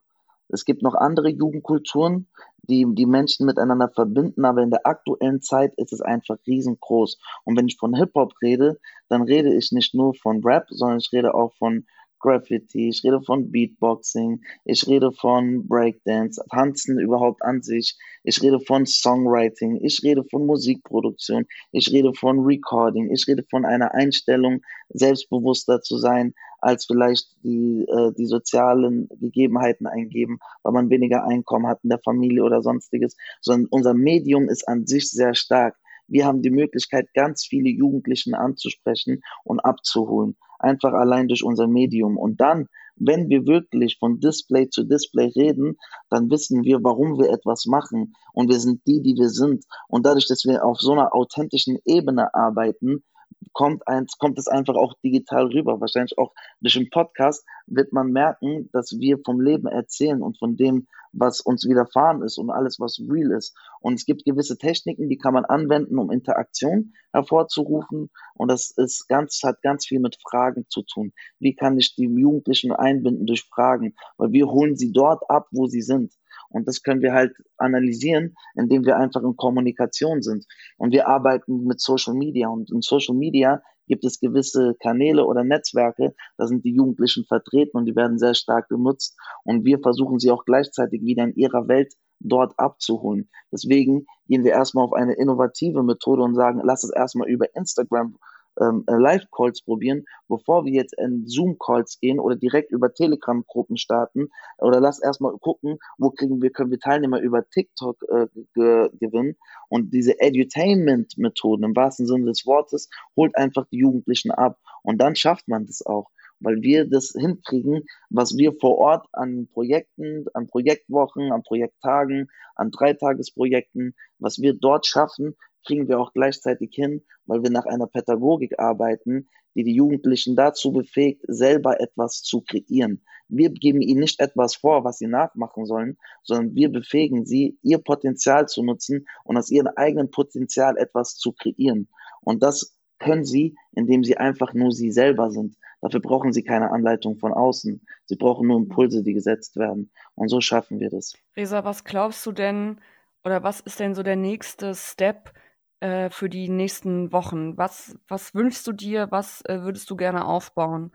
Es 0.48 0.64
gibt 0.64 0.82
noch 0.82 0.94
andere 0.94 1.28
Jugendkulturen, 1.28 2.28
die 2.62 2.86
die 2.94 3.06
Menschen 3.06 3.46
miteinander 3.46 3.88
verbinden, 3.88 4.44
aber 4.44 4.62
in 4.62 4.70
der 4.70 4.86
aktuellen 4.86 5.40
Zeit 5.40 5.74
ist 5.76 5.92
es 5.92 6.00
einfach 6.00 6.36
riesengroß. 6.46 7.18
Und 7.44 7.56
wenn 7.56 7.66
ich 7.66 7.78
von 7.78 7.94
Hip-Hop 7.94 8.34
rede, 8.42 8.78
dann 9.08 9.22
rede 9.22 9.54
ich 9.54 9.72
nicht 9.72 9.94
nur 9.94 10.14
von 10.14 10.42
Rap, 10.44 10.66
sondern 10.68 10.98
ich 10.98 11.10
rede 11.12 11.34
auch 11.34 11.54
von 11.54 11.86
Graffiti, 12.20 12.88
ich 12.88 13.02
rede 13.04 13.20
von 13.22 13.50
Beatboxing, 13.50 14.40
ich 14.64 14.86
rede 14.86 15.12
von 15.12 15.66
Breakdance, 15.68 16.42
Tanzen 16.50 16.98
überhaupt 16.98 17.42
an 17.42 17.62
sich, 17.62 17.96
ich 18.24 18.42
rede 18.42 18.60
von 18.60 18.86
Songwriting, 18.86 19.80
ich 19.82 20.02
rede 20.02 20.24
von 20.24 20.46
Musikproduktion, 20.46 21.46
ich 21.72 21.90
rede 21.92 22.12
von 22.14 22.40
Recording, 22.40 23.10
ich 23.12 23.26
rede 23.28 23.44
von 23.50 23.64
einer 23.64 23.94
Einstellung, 23.94 24.60
selbstbewusster 24.90 25.80
zu 25.80 25.98
sein, 25.98 26.34
als 26.60 26.86
vielleicht 26.86 27.36
die, 27.44 27.86
äh, 27.88 28.12
die 28.18 28.26
sozialen 28.26 29.08
Gegebenheiten 29.20 29.86
eingeben, 29.86 30.38
weil 30.62 30.72
man 30.72 30.90
weniger 30.90 31.24
Einkommen 31.24 31.66
hat 31.66 31.80
in 31.82 31.90
der 31.90 32.00
Familie 32.04 32.42
oder 32.42 32.62
sonstiges, 32.62 33.16
sondern 33.40 33.68
unser 33.70 33.94
Medium 33.94 34.48
ist 34.48 34.66
an 34.66 34.86
sich 34.86 35.10
sehr 35.10 35.34
stark. 35.34 35.76
Wir 36.08 36.26
haben 36.26 36.42
die 36.42 36.50
Möglichkeit, 36.50 37.12
ganz 37.14 37.44
viele 37.44 37.68
Jugendlichen 37.68 38.34
anzusprechen 38.34 39.22
und 39.44 39.60
abzuholen 39.60 40.36
einfach 40.58 40.92
allein 40.92 41.28
durch 41.28 41.42
unser 41.44 41.66
Medium. 41.66 42.16
Und 42.16 42.40
dann, 42.40 42.68
wenn 42.96 43.28
wir 43.28 43.46
wirklich 43.46 43.98
von 43.98 44.20
Display 44.20 44.68
zu 44.68 44.84
Display 44.84 45.32
reden, 45.36 45.76
dann 46.10 46.30
wissen 46.30 46.64
wir, 46.64 46.82
warum 46.82 47.18
wir 47.18 47.30
etwas 47.30 47.66
machen. 47.66 48.14
Und 48.32 48.48
wir 48.50 48.58
sind 48.58 48.86
die, 48.86 49.02
die 49.02 49.14
wir 49.16 49.28
sind. 49.28 49.64
Und 49.88 50.06
dadurch, 50.06 50.26
dass 50.26 50.44
wir 50.44 50.64
auf 50.64 50.80
so 50.80 50.92
einer 50.92 51.14
authentischen 51.14 51.78
Ebene 51.84 52.34
arbeiten, 52.34 53.04
kommt, 53.52 53.86
eins, 53.88 54.18
kommt 54.18 54.38
es 54.38 54.46
einfach 54.46 54.76
auch 54.76 54.94
digital 55.02 55.46
rüber. 55.46 55.80
Wahrscheinlich 55.80 56.16
auch 56.16 56.32
durch 56.60 56.74
den 56.74 56.90
Podcast 56.90 57.44
wird 57.66 57.92
man 57.92 58.12
merken, 58.12 58.70
dass 58.72 58.96
wir 58.98 59.18
vom 59.24 59.40
Leben 59.40 59.66
erzählen 59.66 60.22
und 60.22 60.38
von 60.38 60.56
dem, 60.56 60.86
was 61.12 61.40
uns 61.40 61.66
widerfahren 61.66 62.22
ist 62.22 62.38
und 62.38 62.50
alles, 62.50 62.78
was 62.78 63.00
real 63.00 63.32
ist. 63.32 63.56
Und 63.80 63.94
es 63.94 64.06
gibt 64.06 64.24
gewisse 64.24 64.58
Techniken, 64.58 65.08
die 65.08 65.18
kann 65.18 65.34
man 65.34 65.44
anwenden, 65.44 65.98
um 65.98 66.10
Interaktion 66.10 66.92
hervorzurufen. 67.12 68.10
Und 68.34 68.48
das 68.48 68.70
ist 68.76 69.08
ganz, 69.08 69.40
hat 69.42 69.62
ganz 69.62 69.86
viel 69.86 70.00
mit 70.00 70.18
Fragen 70.22 70.66
zu 70.68 70.82
tun. 70.82 71.12
Wie 71.38 71.54
kann 71.54 71.78
ich 71.78 71.96
die 71.96 72.04
Jugendlichen 72.04 72.72
einbinden 72.72 73.26
durch 73.26 73.42
Fragen? 73.42 73.94
Weil 74.18 74.32
wir 74.32 74.46
holen 74.46 74.76
sie 74.76 74.92
dort 74.92 75.28
ab, 75.28 75.48
wo 75.50 75.66
sie 75.66 75.82
sind. 75.82 76.12
Und 76.50 76.66
das 76.66 76.82
können 76.82 77.02
wir 77.02 77.12
halt 77.12 77.34
analysieren, 77.56 78.34
indem 78.54 78.84
wir 78.84 78.96
einfach 78.96 79.22
in 79.22 79.36
Kommunikation 79.36 80.22
sind. 80.22 80.46
Und 80.76 80.92
wir 80.92 81.08
arbeiten 81.08 81.64
mit 81.64 81.80
Social 81.80 82.14
Media. 82.14 82.48
Und 82.48 82.70
in 82.70 82.80
Social 82.80 83.14
Media 83.14 83.62
gibt 83.88 84.04
es 84.04 84.20
gewisse 84.20 84.76
Kanäle 84.80 85.24
oder 85.24 85.42
Netzwerke, 85.42 86.14
da 86.36 86.46
sind 86.46 86.64
die 86.64 86.74
Jugendlichen 86.74 87.24
vertreten 87.24 87.76
und 87.76 87.86
die 87.86 87.96
werden 87.96 88.18
sehr 88.18 88.34
stark 88.34 88.68
genutzt. 88.68 89.18
Und 89.44 89.64
wir 89.64 89.80
versuchen 89.80 90.18
sie 90.18 90.30
auch 90.30 90.44
gleichzeitig 90.44 91.02
wieder 91.02 91.24
in 91.24 91.34
ihrer 91.34 91.66
Welt 91.68 91.94
dort 92.20 92.58
abzuholen. 92.58 93.28
Deswegen 93.52 94.06
gehen 94.26 94.44
wir 94.44 94.52
erstmal 94.52 94.84
auf 94.84 94.92
eine 94.92 95.14
innovative 95.14 95.82
Methode 95.82 96.22
und 96.22 96.34
sagen, 96.34 96.60
lass 96.62 96.84
es 96.84 96.90
erstmal 96.90 97.28
über 97.28 97.46
Instagram 97.54 98.16
ähm, 98.60 98.84
äh, 98.86 98.94
Live-Calls 98.94 99.62
probieren, 99.62 100.04
bevor 100.28 100.64
wir 100.64 100.72
jetzt 100.72 100.94
in 100.98 101.26
Zoom-Calls 101.26 101.98
gehen 102.00 102.20
oder 102.20 102.36
direkt 102.36 102.72
über 102.72 102.92
Telegram-Gruppen 102.92 103.76
starten. 103.76 104.28
Oder 104.58 104.80
lass 104.80 105.00
erstmal 105.00 105.32
gucken, 105.38 105.78
wo 105.98 106.10
kriegen 106.10 106.42
wir, 106.42 106.50
können 106.50 106.70
wir 106.70 106.80
Teilnehmer 106.80 107.20
über 107.20 107.48
TikTok 107.48 108.02
äh, 108.08 108.26
ge 108.54 108.90
gewinnen. 109.00 109.36
Und 109.68 109.92
diese 109.92 110.20
Edutainment-Methoden 110.20 111.64
im 111.64 111.76
wahrsten 111.76 112.06
Sinne 112.06 112.26
des 112.26 112.46
Wortes 112.46 112.88
holt 113.16 113.36
einfach 113.36 113.66
die 113.70 113.78
Jugendlichen 113.78 114.30
ab. 114.30 114.58
Und 114.82 114.98
dann 114.98 115.16
schafft 115.16 115.48
man 115.48 115.66
das 115.66 115.84
auch 115.84 116.10
weil 116.40 116.62
wir 116.62 116.88
das 116.88 117.14
hinkriegen, 117.18 117.84
was 118.10 118.36
wir 118.36 118.52
vor 118.52 118.78
Ort 118.78 119.06
an 119.12 119.48
Projekten, 119.52 120.26
an 120.34 120.46
Projektwochen, 120.46 121.32
an 121.32 121.42
Projekttagen, 121.42 122.30
an 122.54 122.70
Dreitagesprojekten, 122.70 123.94
was 124.18 124.38
wir 124.40 124.54
dort 124.54 124.86
schaffen, 124.86 125.36
kriegen 125.66 125.88
wir 125.88 126.00
auch 126.00 126.12
gleichzeitig 126.12 126.70
hin, 126.74 127.02
weil 127.26 127.42
wir 127.42 127.50
nach 127.50 127.66
einer 127.66 127.86
Pädagogik 127.86 128.58
arbeiten, 128.58 129.28
die 129.54 129.64
die 129.64 129.74
Jugendlichen 129.74 130.36
dazu 130.36 130.72
befähigt, 130.72 131.22
selber 131.26 131.80
etwas 131.80 132.22
zu 132.22 132.42
kreieren. 132.42 133.02
Wir 133.28 133.50
geben 133.50 133.80
ihnen 133.82 134.00
nicht 134.00 134.20
etwas 134.20 134.54
vor, 134.54 134.84
was 134.84 134.98
sie 134.98 135.06
nachmachen 135.06 135.66
sollen, 135.66 135.98
sondern 136.22 136.54
wir 136.54 136.70
befähigen 136.70 137.26
sie, 137.26 137.58
ihr 137.62 137.78
Potenzial 137.78 138.46
zu 138.46 138.62
nutzen 138.62 139.06
und 139.24 139.36
aus 139.36 139.50
ihrem 139.50 139.68
eigenen 139.76 140.10
Potenzial 140.10 140.76
etwas 140.78 141.16
zu 141.16 141.32
kreieren. 141.32 141.88
Und 142.22 142.42
das 142.42 142.78
können 142.98 143.24
sie, 143.24 143.56
indem 143.72 144.04
sie 144.04 144.16
einfach 144.16 144.54
nur 144.54 144.72
sie 144.72 144.90
selber 144.90 145.30
sind. 145.30 145.56
Dafür 145.80 146.00
brauchen 146.00 146.32
sie 146.32 146.42
keine 146.42 146.70
Anleitung 146.70 147.18
von 147.18 147.32
außen. 147.32 147.80
Sie 148.06 148.16
brauchen 148.16 148.48
nur 148.48 148.58
Impulse, 148.58 149.02
die 149.02 149.12
gesetzt 149.12 149.56
werden. 149.56 149.90
Und 150.14 150.28
so 150.28 150.40
schaffen 150.40 150.80
wir 150.80 150.90
das. 150.90 151.14
Resa, 151.36 151.64
was 151.64 151.84
glaubst 151.84 152.24
du 152.26 152.32
denn, 152.32 152.80
oder 153.24 153.42
was 153.42 153.60
ist 153.60 153.78
denn 153.78 153.94
so 153.94 154.02
der 154.02 154.16
nächste 154.16 154.74
Step, 154.74 155.32
äh, 155.80 156.10
für 156.10 156.28
die 156.28 156.48
nächsten 156.48 157.12
Wochen? 157.12 157.56
Was, 157.56 157.98
was 158.08 158.34
wünschst 158.34 158.66
du 158.66 158.72
dir? 158.72 159.08
Was 159.10 159.42
äh, 159.46 159.62
würdest 159.62 159.90
du 159.90 159.96
gerne 159.96 160.24
aufbauen? 160.24 160.92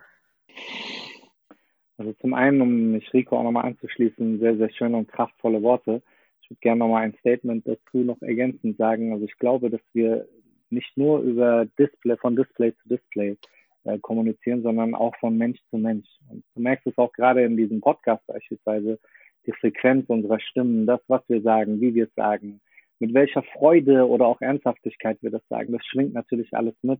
Also 1.97 2.13
zum 2.13 2.33
einen, 2.33 2.61
um 2.61 2.91
mich 2.91 3.13
Rico 3.13 3.37
auch 3.37 3.43
nochmal 3.43 3.65
anzuschließen, 3.65 4.39
sehr, 4.39 4.57
sehr 4.57 4.71
schöne 4.71 4.97
und 4.97 5.07
kraftvolle 5.07 5.61
Worte. 5.61 6.01
Ich 6.41 6.49
würde 6.49 6.59
gerne 6.61 6.79
nochmal 6.79 7.03
ein 7.03 7.15
Statement 7.19 7.67
dazu 7.67 7.99
noch 7.99 8.21
ergänzend 8.21 8.77
sagen. 8.77 9.13
Also 9.13 9.25
ich 9.25 9.37
glaube, 9.37 9.69
dass 9.69 9.81
wir 9.93 10.27
nicht 10.69 10.97
nur 10.97 11.19
über 11.19 11.65
Display, 11.77 12.17
von 12.17 12.35
Display 12.35 12.75
zu 12.75 12.89
Display 12.89 13.37
äh, 13.85 13.99
kommunizieren, 13.99 14.63
sondern 14.63 14.95
auch 14.95 15.15
von 15.17 15.37
Mensch 15.37 15.59
zu 15.69 15.77
Mensch. 15.77 16.07
Und 16.29 16.43
du 16.55 16.61
merkst 16.61 16.87
es 16.87 16.97
auch 16.97 17.13
gerade 17.13 17.43
in 17.43 17.55
diesem 17.55 17.79
Podcast 17.79 18.25
beispielsweise, 18.27 18.99
die 19.45 19.51
Frequenz 19.53 20.09
unserer 20.09 20.39
Stimmen, 20.39 20.85
das, 20.85 21.01
was 21.07 21.21
wir 21.27 21.41
sagen, 21.41 21.79
wie 21.81 21.93
wir 21.93 22.05
es 22.05 22.15
sagen, 22.15 22.61
mit 22.99 23.13
welcher 23.13 23.43
Freude 23.43 24.07
oder 24.07 24.27
auch 24.27 24.41
Ernsthaftigkeit 24.41 25.17
wir 25.21 25.31
das 25.31 25.45
sagen. 25.49 25.73
Das 25.73 25.85
schwingt 25.85 26.13
natürlich 26.13 26.53
alles 26.53 26.75
mit. 26.81 26.99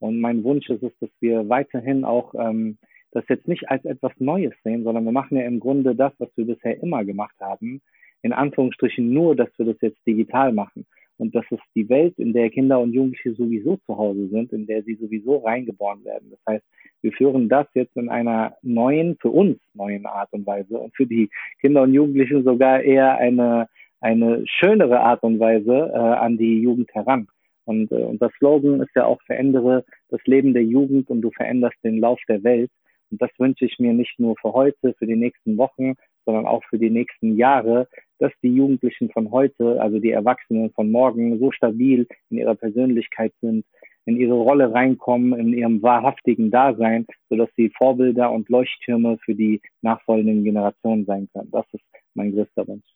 Und 0.00 0.20
mein 0.20 0.44
Wunsch 0.44 0.68
ist 0.68 0.82
es, 0.82 0.92
dass 1.00 1.10
wir 1.20 1.48
weiterhin 1.48 2.04
auch 2.04 2.34
ähm, 2.34 2.78
das 3.12 3.24
jetzt 3.28 3.48
nicht 3.48 3.68
als 3.70 3.84
etwas 3.84 4.12
Neues 4.18 4.52
sehen, 4.64 4.84
sondern 4.84 5.04
wir 5.04 5.12
machen 5.12 5.36
ja 5.38 5.44
im 5.44 5.60
Grunde 5.60 5.94
das, 5.94 6.12
was 6.18 6.28
wir 6.36 6.46
bisher 6.46 6.82
immer 6.82 7.04
gemacht 7.04 7.36
haben. 7.40 7.80
In 8.22 8.32
Anführungsstrichen 8.32 9.12
nur, 9.12 9.36
dass 9.36 9.48
wir 9.56 9.66
das 9.66 9.76
jetzt 9.80 10.04
digital 10.06 10.52
machen. 10.52 10.86
Und 11.16 11.34
das 11.34 11.44
ist 11.50 11.62
die 11.76 11.88
Welt, 11.88 12.18
in 12.18 12.32
der 12.32 12.50
Kinder 12.50 12.80
und 12.80 12.92
Jugendliche 12.92 13.34
sowieso 13.34 13.76
zu 13.86 13.96
Hause 13.96 14.28
sind, 14.28 14.52
in 14.52 14.66
der 14.66 14.82
sie 14.82 14.94
sowieso 14.96 15.38
reingeboren 15.38 16.04
werden. 16.04 16.30
Das 16.30 16.40
heißt, 16.48 16.64
wir 17.02 17.12
führen 17.12 17.48
das 17.48 17.66
jetzt 17.74 17.96
in 17.96 18.08
einer 18.08 18.56
neuen, 18.62 19.16
für 19.20 19.30
uns 19.30 19.58
neuen 19.74 20.06
Art 20.06 20.32
und 20.32 20.46
Weise 20.46 20.76
und 20.78 20.96
für 20.96 21.06
die 21.06 21.30
Kinder 21.60 21.82
und 21.82 21.94
Jugendlichen 21.94 22.42
sogar 22.42 22.82
eher 22.82 23.16
eine 23.16 23.68
eine 24.04 24.46
schönere 24.46 25.00
Art 25.00 25.22
und 25.22 25.40
Weise 25.40 25.90
äh, 25.92 25.96
an 25.96 26.36
die 26.36 26.60
Jugend 26.60 26.94
heran. 26.94 27.26
Und 27.64 27.90
äh, 27.90 28.02
unser 28.02 28.30
Slogan 28.36 28.82
ist 28.82 28.94
ja 28.94 29.06
auch, 29.06 29.20
verändere 29.22 29.84
das 30.10 30.20
Leben 30.26 30.52
der 30.52 30.62
Jugend 30.62 31.08
und 31.08 31.22
du 31.22 31.30
veränderst 31.30 31.78
den 31.82 31.98
Lauf 32.00 32.20
der 32.28 32.44
Welt. 32.44 32.70
Und 33.10 33.22
das 33.22 33.30
wünsche 33.38 33.64
ich 33.64 33.78
mir 33.78 33.94
nicht 33.94 34.20
nur 34.20 34.36
für 34.36 34.52
heute, 34.52 34.92
für 34.98 35.06
die 35.06 35.16
nächsten 35.16 35.56
Wochen, 35.56 35.94
sondern 36.26 36.44
auch 36.44 36.62
für 36.64 36.78
die 36.78 36.90
nächsten 36.90 37.38
Jahre, 37.38 37.88
dass 38.18 38.32
die 38.42 38.54
Jugendlichen 38.54 39.10
von 39.10 39.30
heute, 39.30 39.80
also 39.80 39.98
die 39.98 40.10
Erwachsenen 40.10 40.70
von 40.72 40.90
morgen, 40.90 41.38
so 41.38 41.50
stabil 41.50 42.06
in 42.28 42.38
ihrer 42.38 42.56
Persönlichkeit 42.56 43.32
sind, 43.40 43.64
in 44.04 44.18
ihre 44.18 44.34
Rolle 44.34 44.70
reinkommen, 44.74 45.38
in 45.38 45.54
ihrem 45.54 45.82
wahrhaftigen 45.82 46.50
Dasein, 46.50 47.06
sodass 47.30 47.48
sie 47.56 47.70
Vorbilder 47.70 48.30
und 48.30 48.50
Leuchttürme 48.50 49.16
für 49.24 49.34
die 49.34 49.62
nachfolgenden 49.80 50.44
Generationen 50.44 51.06
sein 51.06 51.26
können. 51.32 51.50
Das 51.52 51.64
ist 51.72 51.84
mein 52.12 52.32
größter 52.32 52.68
Wunsch. 52.68 52.93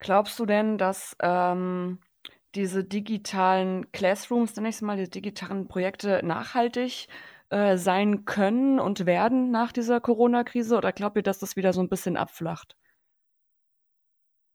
Glaubst 0.00 0.38
du 0.40 0.46
denn, 0.46 0.78
dass 0.78 1.16
ähm, 1.22 1.98
diese 2.54 2.84
digitalen 2.84 3.92
Classrooms, 3.92 4.56
nenne 4.56 4.70
ich 4.70 4.76
es 4.76 4.82
mal, 4.82 4.96
die 4.96 5.10
digitalen 5.10 5.68
Projekte 5.68 6.20
nachhaltig 6.24 7.06
äh, 7.50 7.76
sein 7.76 8.24
können 8.24 8.80
und 8.80 9.06
werden 9.06 9.50
nach 9.50 9.72
dieser 9.72 10.00
Corona-Krise? 10.00 10.76
Oder 10.76 10.92
glaubt 10.92 11.16
ihr, 11.16 11.22
dass 11.22 11.38
das 11.38 11.56
wieder 11.56 11.72
so 11.72 11.82
ein 11.82 11.88
bisschen 11.88 12.16
abflacht? 12.16 12.76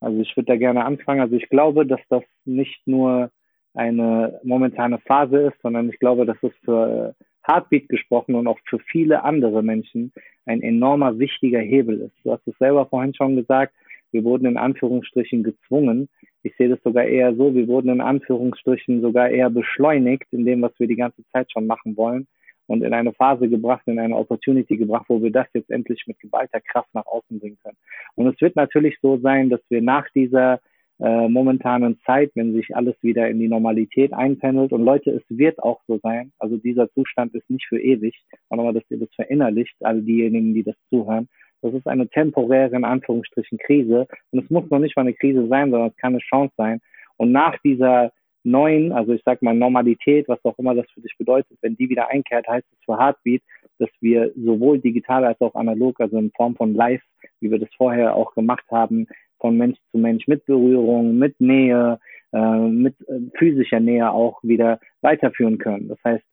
Also 0.00 0.20
ich 0.20 0.36
würde 0.36 0.52
da 0.52 0.56
gerne 0.56 0.84
anfangen. 0.84 1.20
Also 1.20 1.36
ich 1.36 1.48
glaube, 1.48 1.86
dass 1.86 2.00
das 2.08 2.22
nicht 2.44 2.86
nur 2.86 3.30
eine 3.72 4.40
momentane 4.42 4.98
Phase 4.98 5.48
ist, 5.48 5.62
sondern 5.62 5.88
ich 5.88 5.98
glaube, 5.98 6.26
dass 6.26 6.36
es 6.42 6.52
für 6.64 7.14
Heartbeat 7.46 7.88
gesprochen 7.88 8.34
und 8.34 8.46
auch 8.46 8.58
für 8.64 8.78
viele 8.80 9.22
andere 9.22 9.62
Menschen 9.62 10.12
ein 10.44 10.62
enormer 10.62 11.18
wichtiger 11.18 11.60
Hebel 11.60 12.00
ist. 12.00 12.16
Du 12.24 12.32
hast 12.32 12.46
es 12.46 12.56
selber 12.58 12.86
vorhin 12.86 13.14
schon 13.14 13.36
gesagt, 13.36 13.74
wir 14.16 14.24
wurden 14.24 14.46
in 14.46 14.56
Anführungsstrichen 14.56 15.42
gezwungen. 15.42 16.08
Ich 16.42 16.56
sehe 16.56 16.70
das 16.70 16.82
sogar 16.82 17.04
eher 17.04 17.34
so, 17.34 17.54
wir 17.54 17.68
wurden 17.68 17.90
in 17.90 18.00
Anführungsstrichen 18.00 19.02
sogar 19.02 19.28
eher 19.28 19.50
beschleunigt 19.50 20.24
in 20.32 20.46
dem, 20.46 20.62
was 20.62 20.72
wir 20.78 20.88
die 20.88 20.96
ganze 20.96 21.22
Zeit 21.32 21.52
schon 21.52 21.66
machen 21.66 21.98
wollen 21.98 22.26
und 22.66 22.82
in 22.82 22.94
eine 22.94 23.12
Phase 23.12 23.48
gebracht, 23.50 23.82
in 23.84 23.98
eine 23.98 24.16
Opportunity 24.16 24.78
gebracht, 24.78 25.04
wo 25.08 25.22
wir 25.22 25.30
das 25.30 25.46
jetzt 25.52 25.70
endlich 25.70 26.02
mit 26.06 26.18
geballter 26.18 26.62
Kraft 26.62 26.88
nach 26.94 27.04
außen 27.04 27.38
bringen 27.38 27.58
können. 27.62 27.76
Und 28.14 28.26
es 28.28 28.40
wird 28.40 28.56
natürlich 28.56 28.96
so 29.02 29.18
sein, 29.18 29.50
dass 29.50 29.60
wir 29.68 29.82
nach 29.82 30.08
dieser 30.14 30.60
äh, 30.98 31.28
momentanen 31.28 32.00
Zeit, 32.06 32.30
wenn 32.34 32.54
sich 32.54 32.74
alles 32.74 32.94
wieder 33.02 33.28
in 33.28 33.38
die 33.38 33.48
Normalität 33.48 34.14
einpendelt. 34.14 34.72
Und 34.72 34.82
Leute, 34.82 35.10
es 35.10 35.22
wird 35.28 35.62
auch 35.62 35.82
so 35.86 36.00
sein. 36.02 36.32
Also 36.38 36.56
dieser 36.56 36.90
Zustand 36.92 37.34
ist 37.34 37.50
nicht 37.50 37.66
für 37.66 37.78
ewig, 37.78 38.14
sondern 38.48 38.74
dass 38.74 38.84
ihr 38.88 38.98
das 38.98 39.14
verinnerlicht, 39.14 39.76
all 39.80 40.00
diejenigen, 40.00 40.54
die 40.54 40.62
das 40.62 40.76
zuhören. 40.88 41.28
Das 41.62 41.74
ist 41.74 41.86
eine 41.86 42.08
temporäre, 42.08 42.76
in 42.76 42.84
Anführungsstrichen, 42.84 43.58
Krise. 43.58 44.06
Und 44.30 44.44
es 44.44 44.50
muss 44.50 44.68
noch 44.70 44.78
nicht 44.78 44.96
mal 44.96 45.02
eine 45.02 45.14
Krise 45.14 45.46
sein, 45.48 45.70
sondern 45.70 45.90
es 45.90 45.96
kann 45.96 46.12
eine 46.12 46.20
Chance 46.20 46.52
sein. 46.56 46.80
Und 47.16 47.32
nach 47.32 47.56
dieser 47.64 48.12
neuen, 48.44 48.92
also 48.92 49.12
ich 49.12 49.22
sag 49.24 49.42
mal 49.42 49.54
Normalität, 49.54 50.28
was 50.28 50.44
auch 50.44 50.58
immer 50.58 50.74
das 50.74 50.86
für 50.92 51.00
dich 51.00 51.16
bedeutet, 51.18 51.58
wenn 51.62 51.76
die 51.76 51.88
wieder 51.88 52.08
einkehrt, 52.10 52.46
heißt 52.46 52.66
es 52.70 52.84
für 52.84 52.98
Heartbeat, 52.98 53.42
dass 53.78 53.90
wir 54.00 54.32
sowohl 54.36 54.78
digital 54.78 55.24
als 55.24 55.40
auch 55.40 55.54
analog, 55.54 56.00
also 56.00 56.16
in 56.18 56.30
Form 56.30 56.54
von 56.56 56.74
Live, 56.74 57.02
wie 57.40 57.50
wir 57.50 57.58
das 57.58 57.68
vorher 57.76 58.14
auch 58.14 58.34
gemacht 58.34 58.64
haben, 58.70 59.06
von 59.38 59.56
Mensch 59.56 59.78
zu 59.90 59.98
Mensch 59.98 60.26
mit 60.26 60.46
Berührung, 60.46 61.18
mit 61.18 61.38
Nähe, 61.40 61.98
äh, 62.32 62.58
mit 62.68 62.94
äh, 63.08 63.20
physischer 63.36 63.80
Nähe 63.80 64.10
auch 64.10 64.42
wieder 64.42 64.80
weiterführen 65.02 65.58
können. 65.58 65.88
Das 65.88 65.98
heißt, 66.04 66.24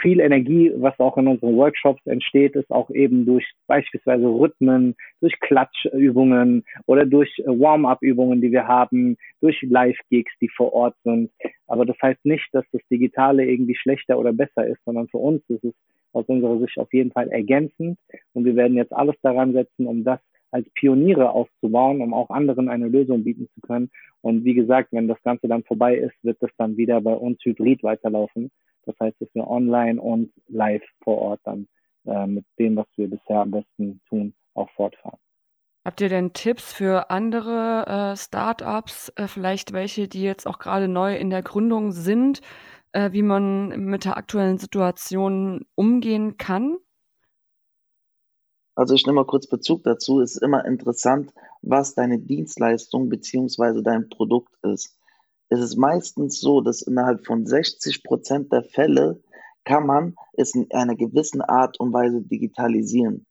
viel 0.00 0.20
Energie, 0.20 0.72
was 0.76 0.98
auch 1.00 1.16
in 1.18 1.26
unseren 1.26 1.56
Workshops 1.56 2.04
entsteht, 2.06 2.54
ist 2.54 2.70
auch 2.70 2.90
eben 2.90 3.26
durch 3.26 3.44
beispielsweise 3.66 4.26
Rhythmen, 4.26 4.94
durch 5.20 5.38
Klatschübungen 5.40 6.64
oder 6.86 7.04
durch 7.04 7.38
äh, 7.40 7.46
Warm-up-Übungen, 7.46 8.40
die 8.40 8.52
wir 8.52 8.68
haben, 8.68 9.16
durch 9.40 9.60
Live-Gigs, 9.62 10.32
die 10.40 10.48
vor 10.48 10.72
Ort 10.72 10.94
sind. 11.04 11.30
Aber 11.66 11.84
das 11.84 11.96
heißt 12.00 12.24
nicht, 12.24 12.48
dass 12.52 12.64
das 12.72 12.82
Digitale 12.90 13.44
irgendwie 13.44 13.74
schlechter 13.74 14.18
oder 14.18 14.32
besser 14.32 14.66
ist, 14.66 14.84
sondern 14.84 15.08
für 15.08 15.18
uns 15.18 15.42
ist 15.48 15.64
es 15.64 15.74
aus 16.12 16.26
unserer 16.26 16.58
Sicht 16.58 16.78
auf 16.78 16.92
jeden 16.92 17.10
Fall 17.10 17.28
ergänzend. 17.28 17.98
Und 18.34 18.44
wir 18.44 18.54
werden 18.54 18.76
jetzt 18.76 18.92
alles 18.92 19.16
daran 19.22 19.52
setzen, 19.52 19.86
um 19.86 20.04
das 20.04 20.20
als 20.52 20.68
Pioniere 20.74 21.30
aufzubauen, 21.30 22.02
um 22.02 22.12
auch 22.14 22.30
anderen 22.30 22.68
eine 22.68 22.86
Lösung 22.86 23.24
bieten 23.24 23.48
zu 23.54 23.60
können. 23.62 23.90
Und 24.20 24.44
wie 24.44 24.54
gesagt, 24.54 24.92
wenn 24.92 25.08
das 25.08 25.20
Ganze 25.22 25.48
dann 25.48 25.64
vorbei 25.64 25.96
ist, 25.96 26.14
wird 26.22 26.36
das 26.40 26.50
dann 26.58 26.76
wieder 26.76 27.00
bei 27.00 27.14
uns 27.14 27.42
hybrid 27.42 27.82
weiterlaufen. 27.82 28.50
Das 28.84 28.94
heißt, 29.00 29.20
dass 29.20 29.28
wir 29.34 29.48
online 29.48 30.00
und 30.00 30.32
live 30.48 30.82
vor 31.02 31.18
Ort 31.18 31.40
dann 31.44 31.68
äh, 32.04 32.26
mit 32.26 32.44
dem, 32.58 32.76
was 32.76 32.86
wir 32.96 33.08
bisher 33.08 33.40
am 33.40 33.50
besten 33.52 34.00
tun, 34.08 34.34
auch 34.54 34.70
fortfahren. 34.70 35.18
Habt 35.84 36.00
ihr 36.00 36.08
denn 36.08 36.32
Tipps 36.32 36.72
für 36.72 37.10
andere 37.10 38.12
äh, 38.12 38.16
Startups, 38.16 39.12
äh, 39.16 39.26
vielleicht 39.26 39.72
welche, 39.72 40.06
die 40.06 40.22
jetzt 40.22 40.46
auch 40.46 40.58
gerade 40.58 40.86
neu 40.86 41.16
in 41.16 41.30
der 41.30 41.42
Gründung 41.42 41.90
sind, 41.90 42.40
äh, 42.92 43.10
wie 43.12 43.22
man 43.22 43.68
mit 43.86 44.04
der 44.04 44.16
aktuellen 44.16 44.58
Situation 44.58 45.66
umgehen 45.74 46.36
kann? 46.36 46.76
Also 48.74 48.94
ich 48.94 49.04
nehme 49.06 49.16
mal 49.16 49.26
kurz 49.26 49.48
Bezug 49.48 49.82
dazu. 49.82 50.20
Es 50.20 50.36
ist 50.36 50.42
immer 50.42 50.64
interessant, 50.64 51.32
was 51.62 51.94
deine 51.94 52.18
Dienstleistung 52.18 53.08
beziehungsweise 53.08 53.82
dein 53.82 54.08
Produkt 54.08 54.54
ist. 54.62 54.96
Es 55.52 55.60
ist 55.60 55.76
meistens 55.76 56.40
so, 56.40 56.62
dass 56.62 56.80
innerhalb 56.80 57.26
von 57.26 57.44
60 57.44 58.04
Prozent 58.04 58.50
der 58.50 58.64
Fälle 58.64 59.22
kann 59.66 59.86
man 59.86 60.14
es 60.32 60.54
in 60.54 60.66
einer 60.70 60.96
gewissen 60.96 61.42
Art 61.42 61.78
und 61.78 61.92
Weise 61.92 62.22
digitalisieren. 62.22 63.26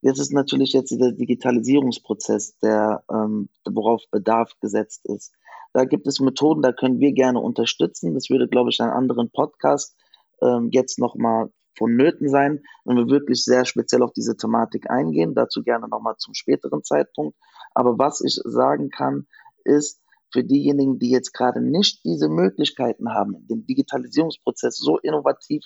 Jetzt 0.00 0.18
ist 0.18 0.32
natürlich 0.32 0.72
jetzt 0.72 0.98
der 0.98 1.12
Digitalisierungsprozess, 1.12 2.56
der 2.60 3.04
ähm, 3.12 3.50
worauf 3.66 4.02
Bedarf 4.10 4.52
gesetzt 4.62 5.04
ist. 5.04 5.34
Da 5.74 5.84
gibt 5.84 6.06
es 6.06 6.20
Methoden, 6.20 6.62
da 6.62 6.72
können 6.72 7.00
wir 7.00 7.12
gerne 7.12 7.38
unterstützen. 7.38 8.14
Das 8.14 8.30
würde, 8.30 8.48
glaube 8.48 8.70
ich, 8.70 8.80
einen 8.80 8.92
anderen 8.92 9.30
Podcast 9.30 9.94
ähm, 10.40 10.70
jetzt 10.72 10.98
nochmal 10.98 11.52
vonnöten 11.76 12.30
sein, 12.30 12.62
wenn 12.86 12.96
wir 12.96 13.08
wirklich 13.08 13.44
sehr 13.44 13.66
speziell 13.66 14.02
auf 14.02 14.14
diese 14.14 14.38
Thematik 14.38 14.88
eingehen. 14.90 15.34
Dazu 15.34 15.62
gerne 15.62 15.86
nochmal 15.86 16.16
zum 16.16 16.32
späteren 16.32 16.82
Zeitpunkt. 16.82 17.36
Aber 17.74 17.98
was 17.98 18.22
ich 18.22 18.40
sagen 18.42 18.88
kann, 18.88 19.26
ist, 19.64 20.00
für 20.32 20.44
diejenigen, 20.44 20.98
die 20.98 21.10
jetzt 21.10 21.32
gerade 21.32 21.60
nicht 21.60 22.04
diese 22.04 22.28
Möglichkeiten 22.28 23.12
haben, 23.12 23.46
den 23.48 23.66
Digitalisierungsprozess 23.66 24.76
so 24.76 24.98
innovativ 24.98 25.64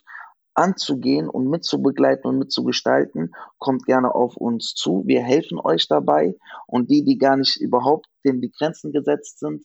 anzugehen 0.55 1.29
und 1.29 1.49
mitzubegleiten 1.49 2.29
und 2.29 2.39
mitzugestalten, 2.39 3.33
kommt 3.59 3.87
gerne 3.87 4.15
auf 4.15 4.37
uns 4.37 4.75
zu. 4.75 5.03
Wir 5.07 5.23
helfen 5.23 5.59
euch 5.59 5.89
dabei. 5.89 6.37
Und 6.67 6.91
die, 6.91 7.05
die 7.05 7.19
gar 7.19 7.37
nicht 7.37 7.57
überhaupt 7.57 8.07
denen 8.25 8.41
die 8.41 8.53
Grenzen 8.53 8.93
gesetzt 8.93 9.39
sind, 9.39 9.65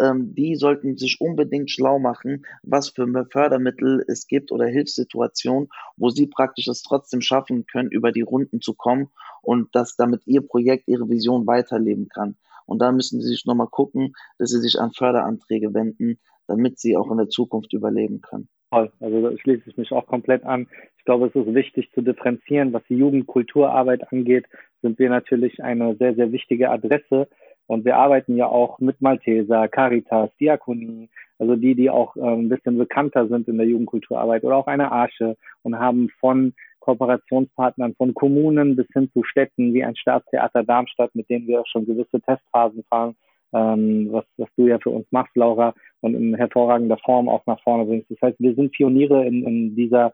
ähm, 0.00 0.34
die 0.34 0.56
sollten 0.56 0.96
sich 0.96 1.20
unbedingt 1.20 1.70
schlau 1.70 1.98
machen, 1.98 2.46
was 2.62 2.88
für 2.88 3.06
Fördermittel 3.30 4.04
es 4.08 4.26
gibt 4.26 4.50
oder 4.50 4.66
Hilfssituationen, 4.66 5.68
wo 5.96 6.08
sie 6.08 6.26
praktisch 6.26 6.68
es 6.68 6.82
trotzdem 6.82 7.20
schaffen 7.20 7.66
können, 7.66 7.90
über 7.90 8.10
die 8.10 8.22
Runden 8.22 8.60
zu 8.60 8.74
kommen 8.74 9.10
und 9.42 9.74
dass 9.74 9.96
damit 9.96 10.26
ihr 10.26 10.40
Projekt, 10.40 10.88
ihre 10.88 11.08
Vision 11.08 11.46
weiterleben 11.46 12.08
kann. 12.08 12.36
Und 12.66 12.80
da 12.80 12.92
müssen 12.92 13.20
sie 13.20 13.28
sich 13.28 13.44
nochmal 13.46 13.68
gucken, 13.68 14.12
dass 14.38 14.50
sie 14.50 14.60
sich 14.60 14.78
an 14.80 14.92
Förderanträge 14.92 15.74
wenden, 15.74 16.18
damit 16.46 16.78
sie 16.78 16.96
auch 16.96 17.10
in 17.10 17.18
der 17.18 17.28
Zukunft 17.28 17.72
überleben 17.72 18.20
können. 18.20 18.48
Toll, 18.70 18.90
also 19.00 19.28
da 19.28 19.36
schließe 19.36 19.62
ich 19.66 19.76
mich 19.76 19.92
auch 19.92 20.06
komplett 20.06 20.44
an. 20.44 20.66
Ich 20.98 21.04
glaube, 21.04 21.26
es 21.26 21.34
ist 21.34 21.54
wichtig 21.54 21.90
zu 21.92 22.00
differenzieren. 22.00 22.72
Was 22.72 22.82
die 22.88 22.96
Jugendkulturarbeit 22.96 24.10
angeht, 24.12 24.46
sind 24.80 24.98
wir 24.98 25.10
natürlich 25.10 25.62
eine 25.62 25.94
sehr, 25.96 26.14
sehr 26.14 26.32
wichtige 26.32 26.70
Adresse 26.70 27.28
und 27.66 27.84
wir 27.84 27.96
arbeiten 27.96 28.36
ja 28.36 28.46
auch 28.46 28.78
mit 28.80 29.00
Malteser, 29.00 29.68
Caritas, 29.68 30.30
Diakonie, 30.38 31.08
also 31.38 31.56
die, 31.56 31.74
die 31.74 31.90
auch 31.90 32.16
äh, 32.16 32.20
ein 32.20 32.48
bisschen 32.48 32.78
bekannter 32.78 33.28
sind 33.28 33.48
in 33.48 33.56
der 33.56 33.66
Jugendkulturarbeit 33.66 34.44
oder 34.44 34.56
auch 34.56 34.66
eine 34.66 34.92
Arche 34.92 35.36
und 35.62 35.78
haben 35.78 36.08
von 36.20 36.54
Kooperationspartnern 36.82 37.94
von 37.94 38.12
Kommunen 38.12 38.76
bis 38.76 38.86
hin 38.92 39.10
zu 39.12 39.22
Städten 39.22 39.72
wie 39.72 39.84
ein 39.84 39.96
Staatstheater 39.96 40.64
Darmstadt, 40.64 41.14
mit 41.14 41.30
denen 41.30 41.46
wir 41.46 41.60
auch 41.60 41.66
schon 41.66 41.86
gewisse 41.86 42.20
Testphasen 42.20 42.84
fahren, 42.90 43.14
ähm, 43.52 44.08
was, 44.10 44.24
was 44.36 44.48
du 44.56 44.66
ja 44.66 44.78
für 44.78 44.90
uns 44.90 45.06
machst, 45.10 45.34
Laura, 45.36 45.74
und 46.00 46.14
in 46.14 46.34
hervorragender 46.34 46.98
Form 46.98 47.28
auch 47.28 47.46
nach 47.46 47.60
vorne 47.62 47.84
bringst. 47.84 48.10
Das 48.10 48.20
heißt, 48.20 48.40
wir 48.40 48.54
sind 48.54 48.72
Pioniere 48.72 49.24
in, 49.24 49.46
in 49.46 49.76
dieser 49.76 50.12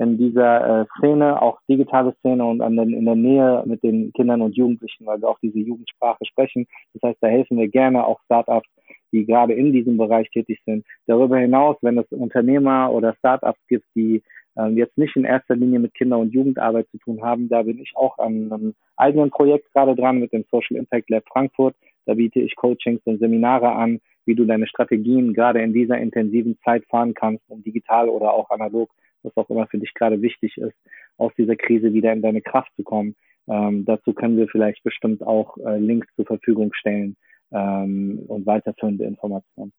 in 0.00 0.16
dieser 0.16 0.80
äh, 0.80 0.86
Szene, 0.96 1.42
auch 1.42 1.58
digitale 1.68 2.14
Szene 2.20 2.42
und 2.44 2.62
an 2.62 2.74
den, 2.74 2.94
in 2.94 3.04
der 3.04 3.16
Nähe 3.16 3.62
mit 3.66 3.82
den 3.82 4.12
Kindern 4.14 4.40
und 4.40 4.56
Jugendlichen, 4.56 5.04
weil 5.04 5.20
wir 5.20 5.28
auch 5.28 5.38
diese 5.40 5.58
Jugendsprache 5.58 6.24
sprechen. 6.24 6.66
Das 6.94 7.10
heißt, 7.10 7.18
da 7.20 7.28
helfen 7.28 7.58
wir 7.58 7.68
gerne 7.68 8.06
auch 8.06 8.18
Startups, 8.24 8.68
die 9.12 9.26
gerade 9.26 9.52
in 9.52 9.74
diesem 9.74 9.98
Bereich 9.98 10.30
tätig 10.30 10.58
sind. 10.64 10.86
Darüber 11.06 11.36
hinaus, 11.36 11.76
wenn 11.82 11.98
es 11.98 12.06
Unternehmer 12.12 12.90
oder 12.90 13.14
Startups 13.18 13.60
gibt, 13.68 13.84
die 13.94 14.22
äh, 14.56 14.68
jetzt 14.68 14.96
nicht 14.96 15.16
in 15.16 15.24
erster 15.24 15.54
Linie 15.54 15.80
mit 15.80 15.92
Kinder- 15.92 16.18
und 16.18 16.32
Jugendarbeit 16.32 16.88
zu 16.88 16.98
tun 16.98 17.22
haben, 17.22 17.50
da 17.50 17.62
bin 17.62 17.78
ich 17.78 17.92
auch 17.94 18.16
an 18.18 18.50
einem 18.50 18.74
eigenen 18.96 19.28
Projekt 19.28 19.70
gerade 19.74 19.94
dran 19.94 20.18
mit 20.18 20.32
dem 20.32 20.46
Social 20.50 20.78
Impact 20.78 21.10
Lab 21.10 21.24
Frankfurt. 21.30 21.76
Da 22.06 22.14
biete 22.14 22.40
ich 22.40 22.56
Coachings 22.56 23.02
und 23.04 23.18
Seminare 23.18 23.72
an, 23.72 24.00
wie 24.24 24.34
du 24.34 24.46
deine 24.46 24.66
Strategien 24.66 25.34
gerade 25.34 25.60
in 25.60 25.74
dieser 25.74 25.98
intensiven 25.98 26.58
Zeit 26.64 26.86
fahren 26.86 27.12
kannst, 27.12 27.44
um 27.50 27.62
digital 27.62 28.08
oder 28.08 28.32
auch 28.32 28.48
analog 28.48 28.88
was 29.22 29.36
auch 29.36 29.50
immer 29.50 29.66
für 29.66 29.78
dich 29.78 29.94
gerade 29.94 30.22
wichtig 30.22 30.56
ist, 30.58 30.76
aus 31.16 31.32
dieser 31.36 31.56
Krise 31.56 31.92
wieder 31.92 32.12
in 32.12 32.22
deine 32.22 32.42
Kraft 32.42 32.72
zu 32.76 32.82
kommen. 32.82 33.16
Ähm, 33.48 33.84
dazu 33.84 34.12
können 34.12 34.36
wir 34.36 34.48
vielleicht 34.48 34.82
bestimmt 34.82 35.22
auch 35.22 35.56
äh, 35.58 35.78
Links 35.78 36.08
zur 36.16 36.26
Verfügung 36.26 36.72
stellen 36.72 37.16
ähm, 37.52 38.20
und 38.28 38.46
weiterführende 38.46 39.04
Informationen. 39.04 39.72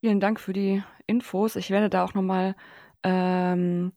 Vielen 0.00 0.20
Dank 0.20 0.40
für 0.40 0.54
die 0.54 0.82
Infos. 1.06 1.56
Ich 1.56 1.70
werde 1.70 1.90
da 1.90 2.04
auch 2.04 2.14
nochmal 2.14 2.54
ähm, 3.02 3.92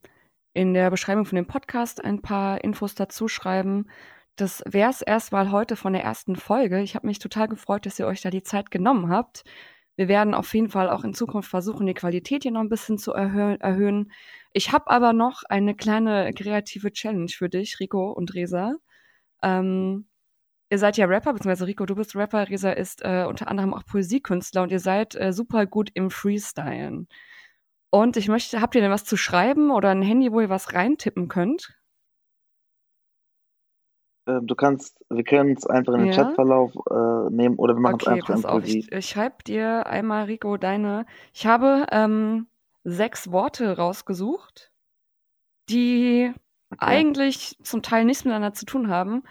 in 0.52 0.74
der 0.74 0.90
Beschreibung 0.90 1.24
von 1.24 1.36
dem 1.36 1.46
Podcast 1.46 2.04
ein 2.04 2.20
paar 2.20 2.62
Infos 2.62 2.94
dazu 2.94 3.28
schreiben. 3.28 3.86
Das 4.36 4.62
wäre 4.66 4.90
es 4.90 5.00
erstmal 5.00 5.50
heute 5.50 5.76
von 5.76 5.92
der 5.92 6.02
ersten 6.02 6.36
Folge. 6.36 6.82
Ich 6.82 6.94
habe 6.94 7.06
mich 7.06 7.20
total 7.20 7.48
gefreut, 7.48 7.86
dass 7.86 7.98
ihr 7.98 8.06
euch 8.06 8.20
da 8.20 8.30
die 8.30 8.42
Zeit 8.42 8.70
genommen 8.70 9.08
habt. 9.08 9.44
Wir 9.96 10.08
werden 10.08 10.34
auf 10.34 10.52
jeden 10.54 10.68
Fall 10.68 10.90
auch 10.90 11.04
in 11.04 11.14
Zukunft 11.14 11.48
versuchen, 11.48 11.86
die 11.86 11.94
Qualität 11.94 12.42
hier 12.42 12.52
noch 12.52 12.60
ein 12.60 12.68
bisschen 12.68 12.98
zu 12.98 13.12
erhö 13.12 13.56
erhöhen. 13.60 14.12
Ich 14.52 14.72
habe 14.72 14.90
aber 14.90 15.12
noch 15.12 15.42
eine 15.48 15.74
kleine 15.76 16.32
kreative 16.32 16.92
Challenge 16.92 17.28
für 17.28 17.48
dich, 17.48 17.78
Rico 17.80 18.10
und 18.10 18.34
Resa. 18.34 18.74
Ähm, 19.42 20.06
ihr 20.70 20.78
seid 20.78 20.96
ja 20.96 21.06
Rapper, 21.06 21.32
beziehungsweise 21.34 21.66
Rico, 21.66 21.86
du 21.86 21.94
bist 21.94 22.16
Rapper, 22.16 22.48
Resa 22.48 22.72
ist 22.72 23.02
äh, 23.04 23.24
unter 23.28 23.48
anderem 23.48 23.74
auch 23.74 23.84
Poesiekünstler 23.86 24.62
und 24.64 24.72
ihr 24.72 24.80
seid 24.80 25.14
äh, 25.14 25.32
super 25.32 25.66
gut 25.66 25.90
im 25.94 26.10
Freestylen. 26.10 27.08
Und 27.90 28.16
ich 28.16 28.28
möchte, 28.28 28.60
habt 28.60 28.74
ihr 28.74 28.80
denn 28.80 28.90
was 28.90 29.04
zu 29.04 29.16
schreiben 29.16 29.70
oder 29.70 29.90
ein 29.90 30.02
Handy, 30.02 30.32
wo 30.32 30.40
ihr 30.40 30.48
was 30.48 30.74
reintippen 30.74 31.28
könnt? 31.28 31.78
Ähm, 34.26 34.46
du 34.46 34.54
kannst, 34.54 35.04
wir 35.10 35.24
können 35.24 35.52
es 35.56 35.66
einfach 35.66 35.94
in 35.94 36.00
den 36.00 36.12
ja? 36.12 36.24
Chatverlauf 36.24 36.72
äh, 36.90 37.30
nehmen 37.34 37.56
oder 37.56 37.74
wir 37.74 37.80
machen 37.80 37.98
es 38.00 38.06
okay, 38.06 38.20
einfach 38.20 38.34
pass 38.34 38.44
auf, 38.44 38.64
ich, 38.64 38.90
ich 38.90 39.06
schreibe 39.06 39.42
dir 39.44 39.86
einmal, 39.86 40.24
Rico, 40.24 40.56
deine. 40.56 41.06
Ich 41.32 41.46
habe 41.46 41.86
ähm, 41.90 42.46
sechs 42.84 43.30
Worte 43.30 43.76
rausgesucht, 43.76 44.70
die 45.68 46.32
okay. 46.70 46.84
eigentlich 46.84 47.58
zum 47.62 47.82
Teil 47.82 48.04
nichts 48.04 48.24
miteinander 48.24 48.54
zu 48.54 48.64
tun 48.64 48.88
haben. 48.88 49.24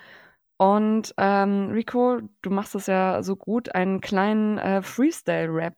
Und 0.57 1.13
ähm, 1.17 1.71
Rico, 1.71 2.19
du 2.41 2.49
machst 2.49 2.75
es 2.75 2.87
ja 2.87 3.23
so 3.23 3.35
gut, 3.35 3.73
einen 3.73 4.01
kleinen 4.01 4.57
äh, 4.59 4.81
Freestyle-Rap 4.81 5.75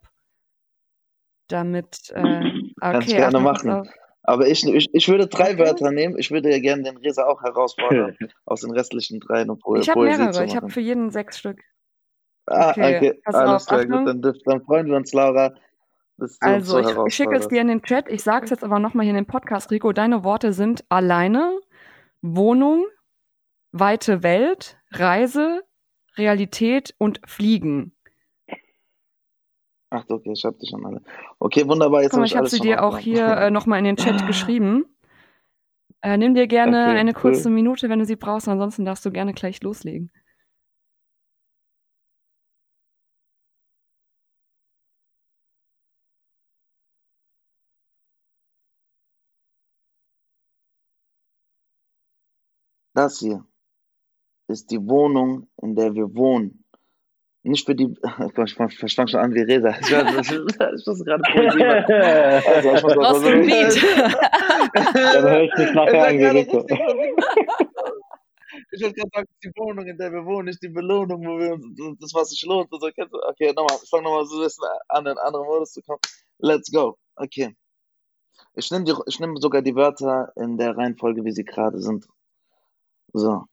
damit. 1.48 2.12
Äh, 2.14 2.20
okay, 2.20 2.74
Kannst 2.80 3.08
gerne 3.08 3.40
machen. 3.40 3.90
Aber 4.28 4.48
ich, 4.48 4.66
ich, 4.66 4.90
ich 4.92 5.08
würde 5.08 5.28
drei 5.28 5.54
okay. 5.54 5.60
Wörter 5.60 5.92
nehmen. 5.92 6.18
Ich 6.18 6.32
würde 6.32 6.50
ja 6.50 6.60
gerne 6.60 6.82
den 6.82 6.98
Resa 6.98 7.26
auch 7.26 7.44
herausfordern, 7.44 8.18
aus 8.46 8.62
den 8.62 8.72
restlichen 8.72 9.20
drei 9.20 9.42
eine 9.42 9.56
po 9.56 9.76
Ich 9.76 9.88
habe 9.90 10.04
mehrere, 10.04 10.46
ich 10.46 10.56
habe 10.56 10.70
für 10.70 10.82
jeden 10.82 11.12
sechs 11.12 11.38
Stück. 11.38 11.62
Ah, 12.48 12.72
okay, 12.72 12.98
okay. 12.98 13.22
alles 13.26 13.66
klar, 13.66 13.86
gut, 13.86 14.08
dann, 14.08 14.22
dann, 14.22 14.62
freuen 14.66 14.88
wir 14.88 14.96
uns, 14.96 15.14
Laura. 15.14 15.54
Also, 16.40 16.80
ich, 16.80 16.88
ich 17.08 17.16
schicke 17.16 17.36
es 17.36 17.48
dir 17.48 17.62
in 17.62 17.68
den 17.68 17.82
Chat. 17.82 18.10
Ich 18.10 18.24
sage 18.24 18.46
es 18.46 18.52
jetzt 18.52 18.64
aber 18.64 18.80
nochmal 18.80 19.04
hier 19.04 19.12
in 19.12 19.18
den 19.18 19.26
Podcast, 19.26 19.70
Rico. 19.72 19.92
Deine 19.92 20.24
Worte 20.24 20.54
sind 20.54 20.86
alleine, 20.90 21.60
Wohnung, 22.22 22.86
weite 23.72 24.24
Welt, 24.24 24.78
Reise, 24.92 25.62
Realität 26.18 26.96
und 26.98 27.20
Fliegen. 27.26 27.95
Ach, 29.90 30.04
okay, 30.10 30.32
ich 30.34 30.44
habe 30.44 30.58
die 30.62 30.68
schon 30.68 30.86
alle. 30.86 31.02
Okay, 31.40 31.68
wunderbar. 31.68 32.02
Jetzt 32.02 32.12
Guck 32.12 32.20
mal, 32.20 32.26
ich 32.26 32.36
habe 32.36 32.50
sie 32.50 32.60
dir 32.60 32.84
auch 32.84 32.98
hier 32.98 33.26
äh, 33.26 33.52
nochmal 33.52 33.80
in 33.80 33.86
den 33.86 33.98
Chat 33.98 34.26
geschrieben. 34.28 34.86
Äh, 36.02 36.18
nimm 36.18 36.36
dir 36.36 36.48
gerne 36.48 36.86
okay, 36.90 37.00
eine 37.00 37.12
cool. 37.12 37.22
kurze 37.22 37.50
Minute, 37.50 37.90
wenn 37.90 38.00
du 38.00 38.06
sie 38.06 38.16
brauchst, 38.16 38.48
ansonsten 38.48 38.86
darfst 38.86 39.06
du 39.06 39.12
gerne 39.12 39.34
gleich 39.34 39.62
loslegen. 39.64 40.12
Das 52.94 53.20
hier 53.20 53.46
ist 54.48 54.72
die 54.72 54.88
Wohnung, 54.88 55.48
in 55.62 55.76
der 55.76 55.94
wir 55.96 56.16
wohnen 56.16 56.65
nicht 57.46 57.66
für 57.66 57.76
die, 57.76 57.86
ich, 58.04 58.84
ich 58.84 58.96
fange 58.96 59.08
schon 59.08 59.20
an 59.20 59.34
wie 59.34 59.42
Resa. 59.42 59.70
Ich, 59.80 59.92
ich, 59.92 60.32
ich 60.32 60.86
muss 60.86 61.04
gerade 61.06 61.24
Poesie 61.32 61.60
machen. 61.60 61.94
Also, 62.48 62.74
ich 62.74 62.84
muss 62.84 62.98
Aus 62.98 63.22
dem 63.22 63.46
Beat. 63.46 63.84
Dann 64.94 65.24
höre 65.24 65.44
ich 65.44 65.54
mich 65.58 65.74
nachher 65.74 66.08
an 66.08 66.18
wie 66.18 66.26
Rico. 66.26 66.66
Ich 68.72 68.82
wollte 68.82 68.96
gerade 68.96 69.10
sagen, 69.14 69.28
die 69.44 69.52
Wohnung, 69.56 69.86
in 69.86 69.98
der 69.98 70.12
wir 70.12 70.26
wohnen, 70.26 70.46
nicht 70.46 70.62
die 70.64 70.70
Belohnung, 70.70 71.26
wo 71.26 71.40
wir 71.40 71.54
uns 71.54 72.00
das, 72.00 72.14
was 72.14 72.30
sich 72.30 72.44
lohnt. 72.46 72.72
Und 72.72 72.82
so. 72.82 72.88
Okay, 72.88 73.54
nochmal, 73.56 73.78
ich 73.84 73.90
fange 73.90 74.04
nochmal 74.04 74.26
so 74.26 74.38
ein 74.38 74.44
bisschen 74.44 74.66
an, 74.90 75.06
in 75.06 75.18
andere 75.18 75.44
Modus 75.44 75.74
zu 75.74 75.82
kommen. 75.84 76.00
Let's 76.40 76.72
go. 76.72 76.98
Okay. 77.16 77.56
Ich 78.56 78.72
nehme 78.72 78.86
nehm 79.20 79.38
sogar 79.38 79.62
die 79.62 79.76
Wörter 79.76 80.32
in 80.36 80.58
der 80.58 80.76
Reihenfolge, 80.76 81.24
wie 81.24 81.32
sie 81.32 81.46
gerade 81.46 81.80
sind. 81.80 82.08
So. 83.14 83.46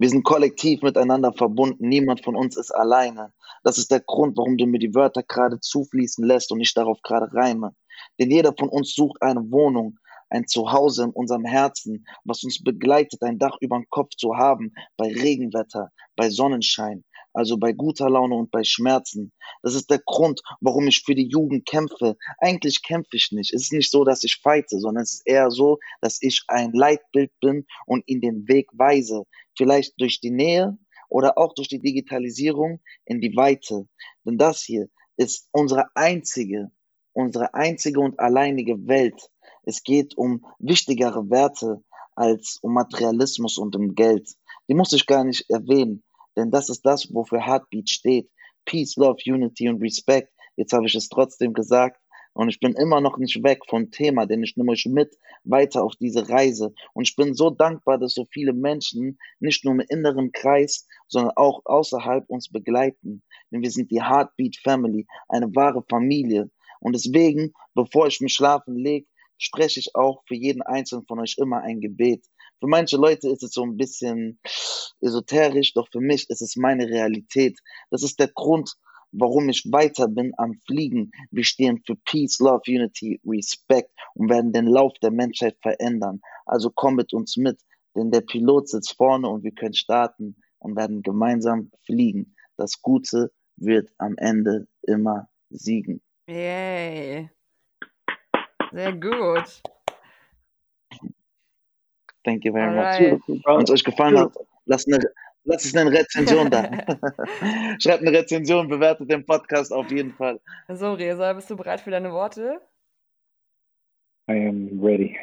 Wir 0.00 0.08
sind 0.08 0.22
kollektiv 0.24 0.80
miteinander 0.80 1.30
verbunden. 1.30 1.86
Niemand 1.86 2.24
von 2.24 2.34
uns 2.34 2.56
ist 2.56 2.70
alleine. 2.70 3.34
Das 3.62 3.76
ist 3.76 3.90
der 3.90 4.00
Grund, 4.00 4.34
warum 4.38 4.56
du 4.56 4.64
mir 4.64 4.78
die 4.78 4.94
Wörter 4.94 5.22
gerade 5.22 5.60
zufließen 5.60 6.24
lässt 6.24 6.50
und 6.52 6.60
ich 6.60 6.72
darauf 6.72 7.02
gerade 7.02 7.30
reime. 7.34 7.76
Denn 8.18 8.30
jeder 8.30 8.54
von 8.58 8.70
uns 8.70 8.94
sucht 8.94 9.20
eine 9.20 9.50
Wohnung, 9.50 9.98
ein 10.30 10.46
Zuhause 10.46 11.04
in 11.04 11.10
unserem 11.10 11.44
Herzen, 11.44 12.06
was 12.24 12.42
uns 12.44 12.62
begleitet, 12.64 13.22
ein 13.22 13.38
Dach 13.38 13.58
über 13.60 13.76
dem 13.76 13.90
Kopf 13.90 14.14
zu 14.16 14.36
haben, 14.36 14.72
bei 14.96 15.08
Regenwetter, 15.08 15.90
bei 16.16 16.30
Sonnenschein, 16.30 17.04
also 17.32 17.56
bei 17.56 17.72
guter 17.72 18.10
Laune 18.10 18.34
und 18.34 18.50
bei 18.50 18.64
Schmerzen. 18.64 19.32
Das 19.62 19.74
ist 19.74 19.90
der 19.90 20.00
Grund, 20.04 20.40
warum 20.60 20.88
ich 20.88 21.02
für 21.04 21.14
die 21.14 21.28
Jugend 21.28 21.66
kämpfe. 21.66 22.16
Eigentlich 22.38 22.82
kämpfe 22.82 23.16
ich 23.16 23.30
nicht. 23.32 23.52
Es 23.52 23.64
ist 23.64 23.72
nicht 23.72 23.90
so, 23.90 24.04
dass 24.04 24.24
ich 24.24 24.40
feite, 24.42 24.78
sondern 24.78 25.02
es 25.02 25.14
ist 25.14 25.26
eher 25.26 25.50
so, 25.50 25.78
dass 26.00 26.18
ich 26.20 26.42
ein 26.48 26.72
Leitbild 26.72 27.32
bin 27.40 27.66
und 27.86 28.04
ihnen 28.06 28.20
den 28.20 28.48
Weg 28.48 28.68
weise. 28.72 29.24
Vielleicht 29.56 30.00
durch 30.00 30.20
die 30.20 30.30
Nähe 30.30 30.78
oder 31.08 31.38
auch 31.38 31.54
durch 31.54 31.68
die 31.68 31.80
Digitalisierung 31.80 32.80
in 33.04 33.20
die 33.20 33.36
Weite. 33.36 33.86
Denn 34.24 34.38
das 34.38 34.62
hier 34.62 34.88
ist 35.16 35.48
unsere 35.52 35.84
einzige, 35.94 36.70
unsere 37.12 37.52
einzige 37.54 38.00
und 38.00 38.18
alleinige 38.18 38.86
Welt. 38.86 39.30
Es 39.64 39.82
geht 39.82 40.16
um 40.16 40.46
wichtigere 40.58 41.28
Werte 41.28 41.82
als 42.14 42.58
um 42.62 42.74
Materialismus 42.74 43.58
und 43.58 43.76
um 43.76 43.94
Geld. 43.94 44.30
Die 44.68 44.74
muss 44.74 44.92
ich 44.92 45.06
gar 45.06 45.24
nicht 45.24 45.50
erwähnen. 45.50 46.02
Denn 46.36 46.50
das 46.50 46.68
ist 46.68 46.82
das, 46.86 47.12
wofür 47.12 47.44
Heartbeat 47.44 47.88
steht. 47.88 48.30
Peace, 48.64 48.96
Love, 48.96 49.18
Unity 49.26 49.68
und 49.68 49.82
Respect. 49.82 50.32
Jetzt 50.56 50.72
habe 50.72 50.86
ich 50.86 50.94
es 50.94 51.08
trotzdem 51.08 51.52
gesagt. 51.52 52.00
Und 52.32 52.48
ich 52.48 52.60
bin 52.60 52.74
immer 52.74 53.00
noch 53.00 53.18
nicht 53.18 53.42
weg 53.42 53.60
vom 53.68 53.90
Thema, 53.90 54.24
denn 54.24 54.42
ich 54.42 54.56
nehme 54.56 54.72
euch 54.72 54.86
mit 54.86 55.16
weiter 55.42 55.82
auf 55.82 55.96
diese 55.96 56.28
Reise. 56.28 56.72
Und 56.94 57.08
ich 57.08 57.16
bin 57.16 57.34
so 57.34 57.50
dankbar, 57.50 57.98
dass 57.98 58.14
so 58.14 58.26
viele 58.30 58.52
Menschen 58.52 59.18
nicht 59.40 59.64
nur 59.64 59.74
im 59.74 59.80
inneren 59.88 60.30
Kreis, 60.30 60.86
sondern 61.08 61.32
auch 61.36 61.62
außerhalb 61.64 62.28
uns 62.30 62.48
begleiten. 62.48 63.22
Denn 63.50 63.62
wir 63.62 63.70
sind 63.70 63.90
die 63.90 64.02
Heartbeat 64.02 64.56
Family, 64.62 65.06
eine 65.28 65.54
wahre 65.54 65.82
Familie. 65.88 66.50
Und 66.78 66.94
deswegen, 66.94 67.52
bevor 67.74 68.06
ich 68.06 68.20
mich 68.20 68.34
schlafen 68.34 68.76
lege, 68.76 69.06
spreche 69.36 69.80
ich 69.80 69.94
auch 69.94 70.22
für 70.26 70.34
jeden 70.34 70.62
einzelnen 70.62 71.06
von 71.06 71.18
euch 71.18 71.36
immer 71.38 71.62
ein 71.62 71.80
Gebet. 71.80 72.24
Für 72.60 72.66
manche 72.66 72.98
Leute 72.98 73.30
ist 73.30 73.42
es 73.42 73.52
so 73.52 73.62
ein 73.62 73.76
bisschen 73.76 74.38
esoterisch, 75.00 75.72
doch 75.72 75.88
für 75.90 76.00
mich 76.00 76.28
ist 76.28 76.42
es 76.42 76.56
meine 76.56 76.86
Realität. 76.86 77.58
Das 77.90 78.02
ist 78.02 78.20
der 78.20 78.28
Grund, 78.28 78.74
warum 79.12 79.48
ich 79.48 79.64
weiter 79.72 80.08
bin 80.08 80.32
am 80.36 80.54
Fliegen. 80.66 81.10
Wir 81.30 81.44
stehen 81.44 81.82
für 81.86 81.96
Peace, 82.04 82.38
Love, 82.38 82.62
Unity, 82.68 83.18
Respect 83.24 83.90
und 84.14 84.28
werden 84.28 84.52
den 84.52 84.66
Lauf 84.66 84.92
der 85.02 85.10
Menschheit 85.10 85.56
verändern. 85.62 86.20
Also 86.44 86.70
komm 86.70 86.96
mit 86.96 87.14
uns 87.14 87.38
mit, 87.38 87.58
denn 87.96 88.10
der 88.10 88.20
Pilot 88.20 88.68
sitzt 88.68 88.94
vorne 88.96 89.28
und 89.28 89.42
wir 89.42 89.52
können 89.52 89.74
starten 89.74 90.36
und 90.58 90.76
werden 90.76 91.02
gemeinsam 91.02 91.70
fliegen. 91.86 92.36
Das 92.58 92.82
Gute 92.82 93.32
wird 93.56 93.90
am 93.96 94.16
Ende 94.18 94.68
immer 94.82 95.28
siegen. 95.48 96.02
Yay. 96.28 97.30
Sehr 98.70 98.92
gut. 98.92 99.62
Thank 102.24 102.44
you 102.44 102.52
very 102.52 102.68
Alright. 102.68 103.12
much. 103.26 103.40
Wenn 103.44 103.62
es 103.62 103.70
euch 103.70 103.84
gefallen 103.84 104.18
hat, 104.18 104.34
lasst, 104.66 104.86
eine, 104.92 104.98
lasst 105.44 105.64
es 105.64 105.74
eine 105.74 105.90
Rezension 105.90 106.50
da. 106.50 106.62
Schreibt 107.78 108.02
eine 108.06 108.12
Rezension, 108.12 108.68
bewertet 108.68 109.10
den 109.10 109.24
Podcast 109.24 109.72
auf 109.72 109.90
jeden 109.90 110.12
Fall. 110.12 110.40
So, 110.68 110.92
Resa, 110.92 111.32
bist 111.32 111.50
du 111.50 111.56
bereit 111.56 111.80
für 111.80 111.90
deine 111.90 112.12
Worte? 112.12 112.60
I 114.30 114.46
am 114.46 114.78
ready. 114.82 115.16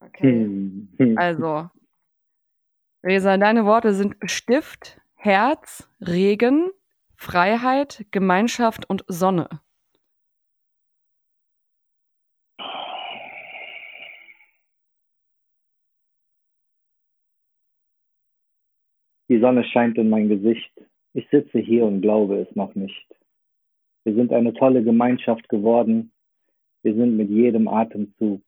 Okay. 0.00 0.22
Hm, 0.22 0.88
hm. 0.98 1.18
Also, 1.18 1.68
Resa, 3.02 3.36
deine 3.36 3.66
Worte 3.66 3.92
sind 3.92 4.16
Stift, 4.24 5.00
Herz, 5.14 5.88
Regen, 6.00 6.70
Freiheit, 7.16 8.06
Gemeinschaft 8.12 8.88
und 8.88 9.04
Sonne. 9.08 9.48
Die 19.28 19.38
Sonne 19.38 19.64
scheint 19.64 19.96
in 19.96 20.10
mein 20.10 20.28
Gesicht. 20.28 20.72
Ich 21.14 21.26
sitze 21.30 21.58
hier 21.58 21.86
und 21.86 22.02
glaube 22.02 22.40
es 22.40 22.54
noch 22.54 22.74
nicht. 22.74 23.06
Wir 24.04 24.14
sind 24.14 24.32
eine 24.32 24.52
tolle 24.52 24.82
Gemeinschaft 24.82 25.48
geworden. 25.48 26.12
Wir 26.82 26.94
sind 26.94 27.16
mit 27.16 27.30
jedem 27.30 27.66
Atemzug 27.66 28.42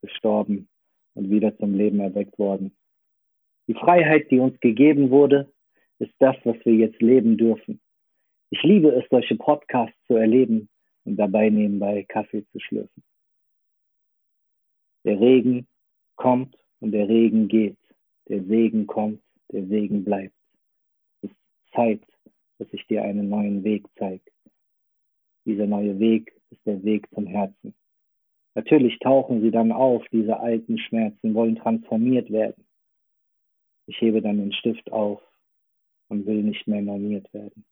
gestorben 0.00 0.68
und 1.14 1.30
wieder 1.30 1.56
zum 1.58 1.74
Leben 1.74 2.00
erweckt 2.00 2.38
worden. 2.38 2.74
Die 3.66 3.74
Freiheit, 3.74 4.30
die 4.30 4.38
uns 4.38 4.58
gegeben 4.60 5.10
wurde, 5.10 5.52
ist 5.98 6.14
das, 6.18 6.36
was 6.44 6.56
wir 6.64 6.74
jetzt 6.74 7.00
leben 7.02 7.36
dürfen. 7.36 7.80
Ich 8.50 8.62
liebe 8.62 8.88
es, 8.88 9.04
solche 9.10 9.36
Podcasts 9.36 9.96
zu 10.06 10.14
erleben 10.16 10.68
und 11.04 11.16
dabei 11.16 11.50
nebenbei 11.50 12.04
Kaffee 12.08 12.44
zu 12.52 12.58
schlürfen. 12.58 13.02
Der 15.04 15.20
Regen 15.20 15.66
kommt 16.16 16.56
und 16.80 16.92
der 16.92 17.08
Regen 17.08 17.48
geht. 17.48 17.76
Der 18.28 18.42
Segen 18.44 18.86
kommt 18.86 19.20
der 19.52 19.66
Segen 19.66 20.04
bleibt. 20.04 20.34
Es 21.22 21.30
ist 21.30 21.36
Zeit, 21.74 22.00
dass 22.58 22.68
ich 22.72 22.86
dir 22.86 23.02
einen 23.02 23.28
neuen 23.28 23.64
Weg 23.64 23.84
zeige. 23.98 24.22
Dieser 25.44 25.66
neue 25.66 25.98
Weg 25.98 26.32
ist 26.50 26.64
der 26.66 26.82
Weg 26.84 27.08
zum 27.14 27.26
Herzen. 27.26 27.74
Natürlich 28.54 28.98
tauchen 28.98 29.40
sie 29.40 29.50
dann 29.50 29.72
auf, 29.72 30.04
diese 30.12 30.38
alten 30.38 30.78
Schmerzen 30.78 31.34
wollen 31.34 31.56
transformiert 31.56 32.30
werden. 32.30 32.64
Ich 33.86 34.00
hebe 34.00 34.22
dann 34.22 34.38
den 34.38 34.52
Stift 34.52 34.92
auf 34.92 35.20
und 36.08 36.26
will 36.26 36.42
nicht 36.42 36.66
mehr 36.68 36.82
normiert 36.82 37.32
werden, 37.32 37.64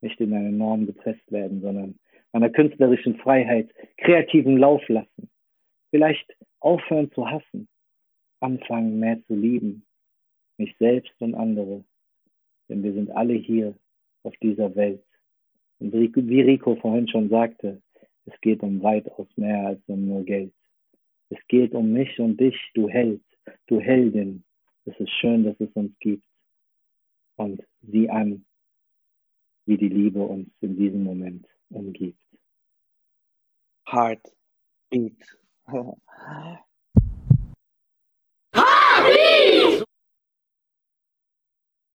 nicht 0.00 0.20
in 0.20 0.34
eine 0.34 0.52
Norm 0.52 0.86
gepresst 0.86 1.30
werden, 1.30 1.60
sondern 1.62 1.98
meiner 2.32 2.50
künstlerischen 2.50 3.16
Freiheit 3.16 3.70
kreativen 3.96 4.58
Lauf 4.58 4.86
lassen. 4.88 5.30
Vielleicht 5.90 6.36
aufhören 6.58 7.10
zu 7.12 7.30
hassen, 7.30 7.68
anfangen 8.40 8.98
mehr 8.98 9.22
zu 9.26 9.34
lieben, 9.36 9.86
mich 10.58 10.74
selbst 10.78 11.12
und 11.20 11.34
andere. 11.34 11.84
Denn 12.68 12.82
wir 12.82 12.92
sind 12.92 13.10
alle 13.10 13.34
hier 13.34 13.74
auf 14.22 14.34
dieser 14.42 14.74
Welt. 14.74 15.04
Und 15.78 15.92
wie 15.92 16.40
Rico 16.40 16.76
vorhin 16.76 17.08
schon 17.08 17.28
sagte, 17.28 17.82
es 18.26 18.40
geht 18.40 18.62
um 18.62 18.82
weitaus 18.82 19.28
mehr 19.36 19.66
als 19.66 19.80
um 19.86 20.06
nur 20.06 20.24
Geld. 20.24 20.52
Es 21.30 21.38
geht 21.48 21.74
um 21.74 21.92
mich 21.92 22.18
und 22.20 22.38
dich, 22.38 22.56
du 22.74 22.88
Held, 22.88 23.22
du 23.66 23.80
Heldin. 23.80 24.44
Es 24.86 24.98
ist 24.98 25.10
schön, 25.10 25.44
dass 25.44 25.58
es 25.60 25.70
uns 25.74 25.92
gibt. 25.98 26.24
Und 27.36 27.62
sieh 27.82 28.08
an, 28.08 28.44
wie 29.66 29.76
die 29.76 29.88
Liebe 29.88 30.22
uns 30.22 30.48
in 30.60 30.76
diesem 30.76 31.04
Moment 31.04 31.46
umgibt. 31.70 32.20
Heart 33.86 34.22
beat. 34.90 35.38
Heart 35.66 35.98
beat! 38.52 39.83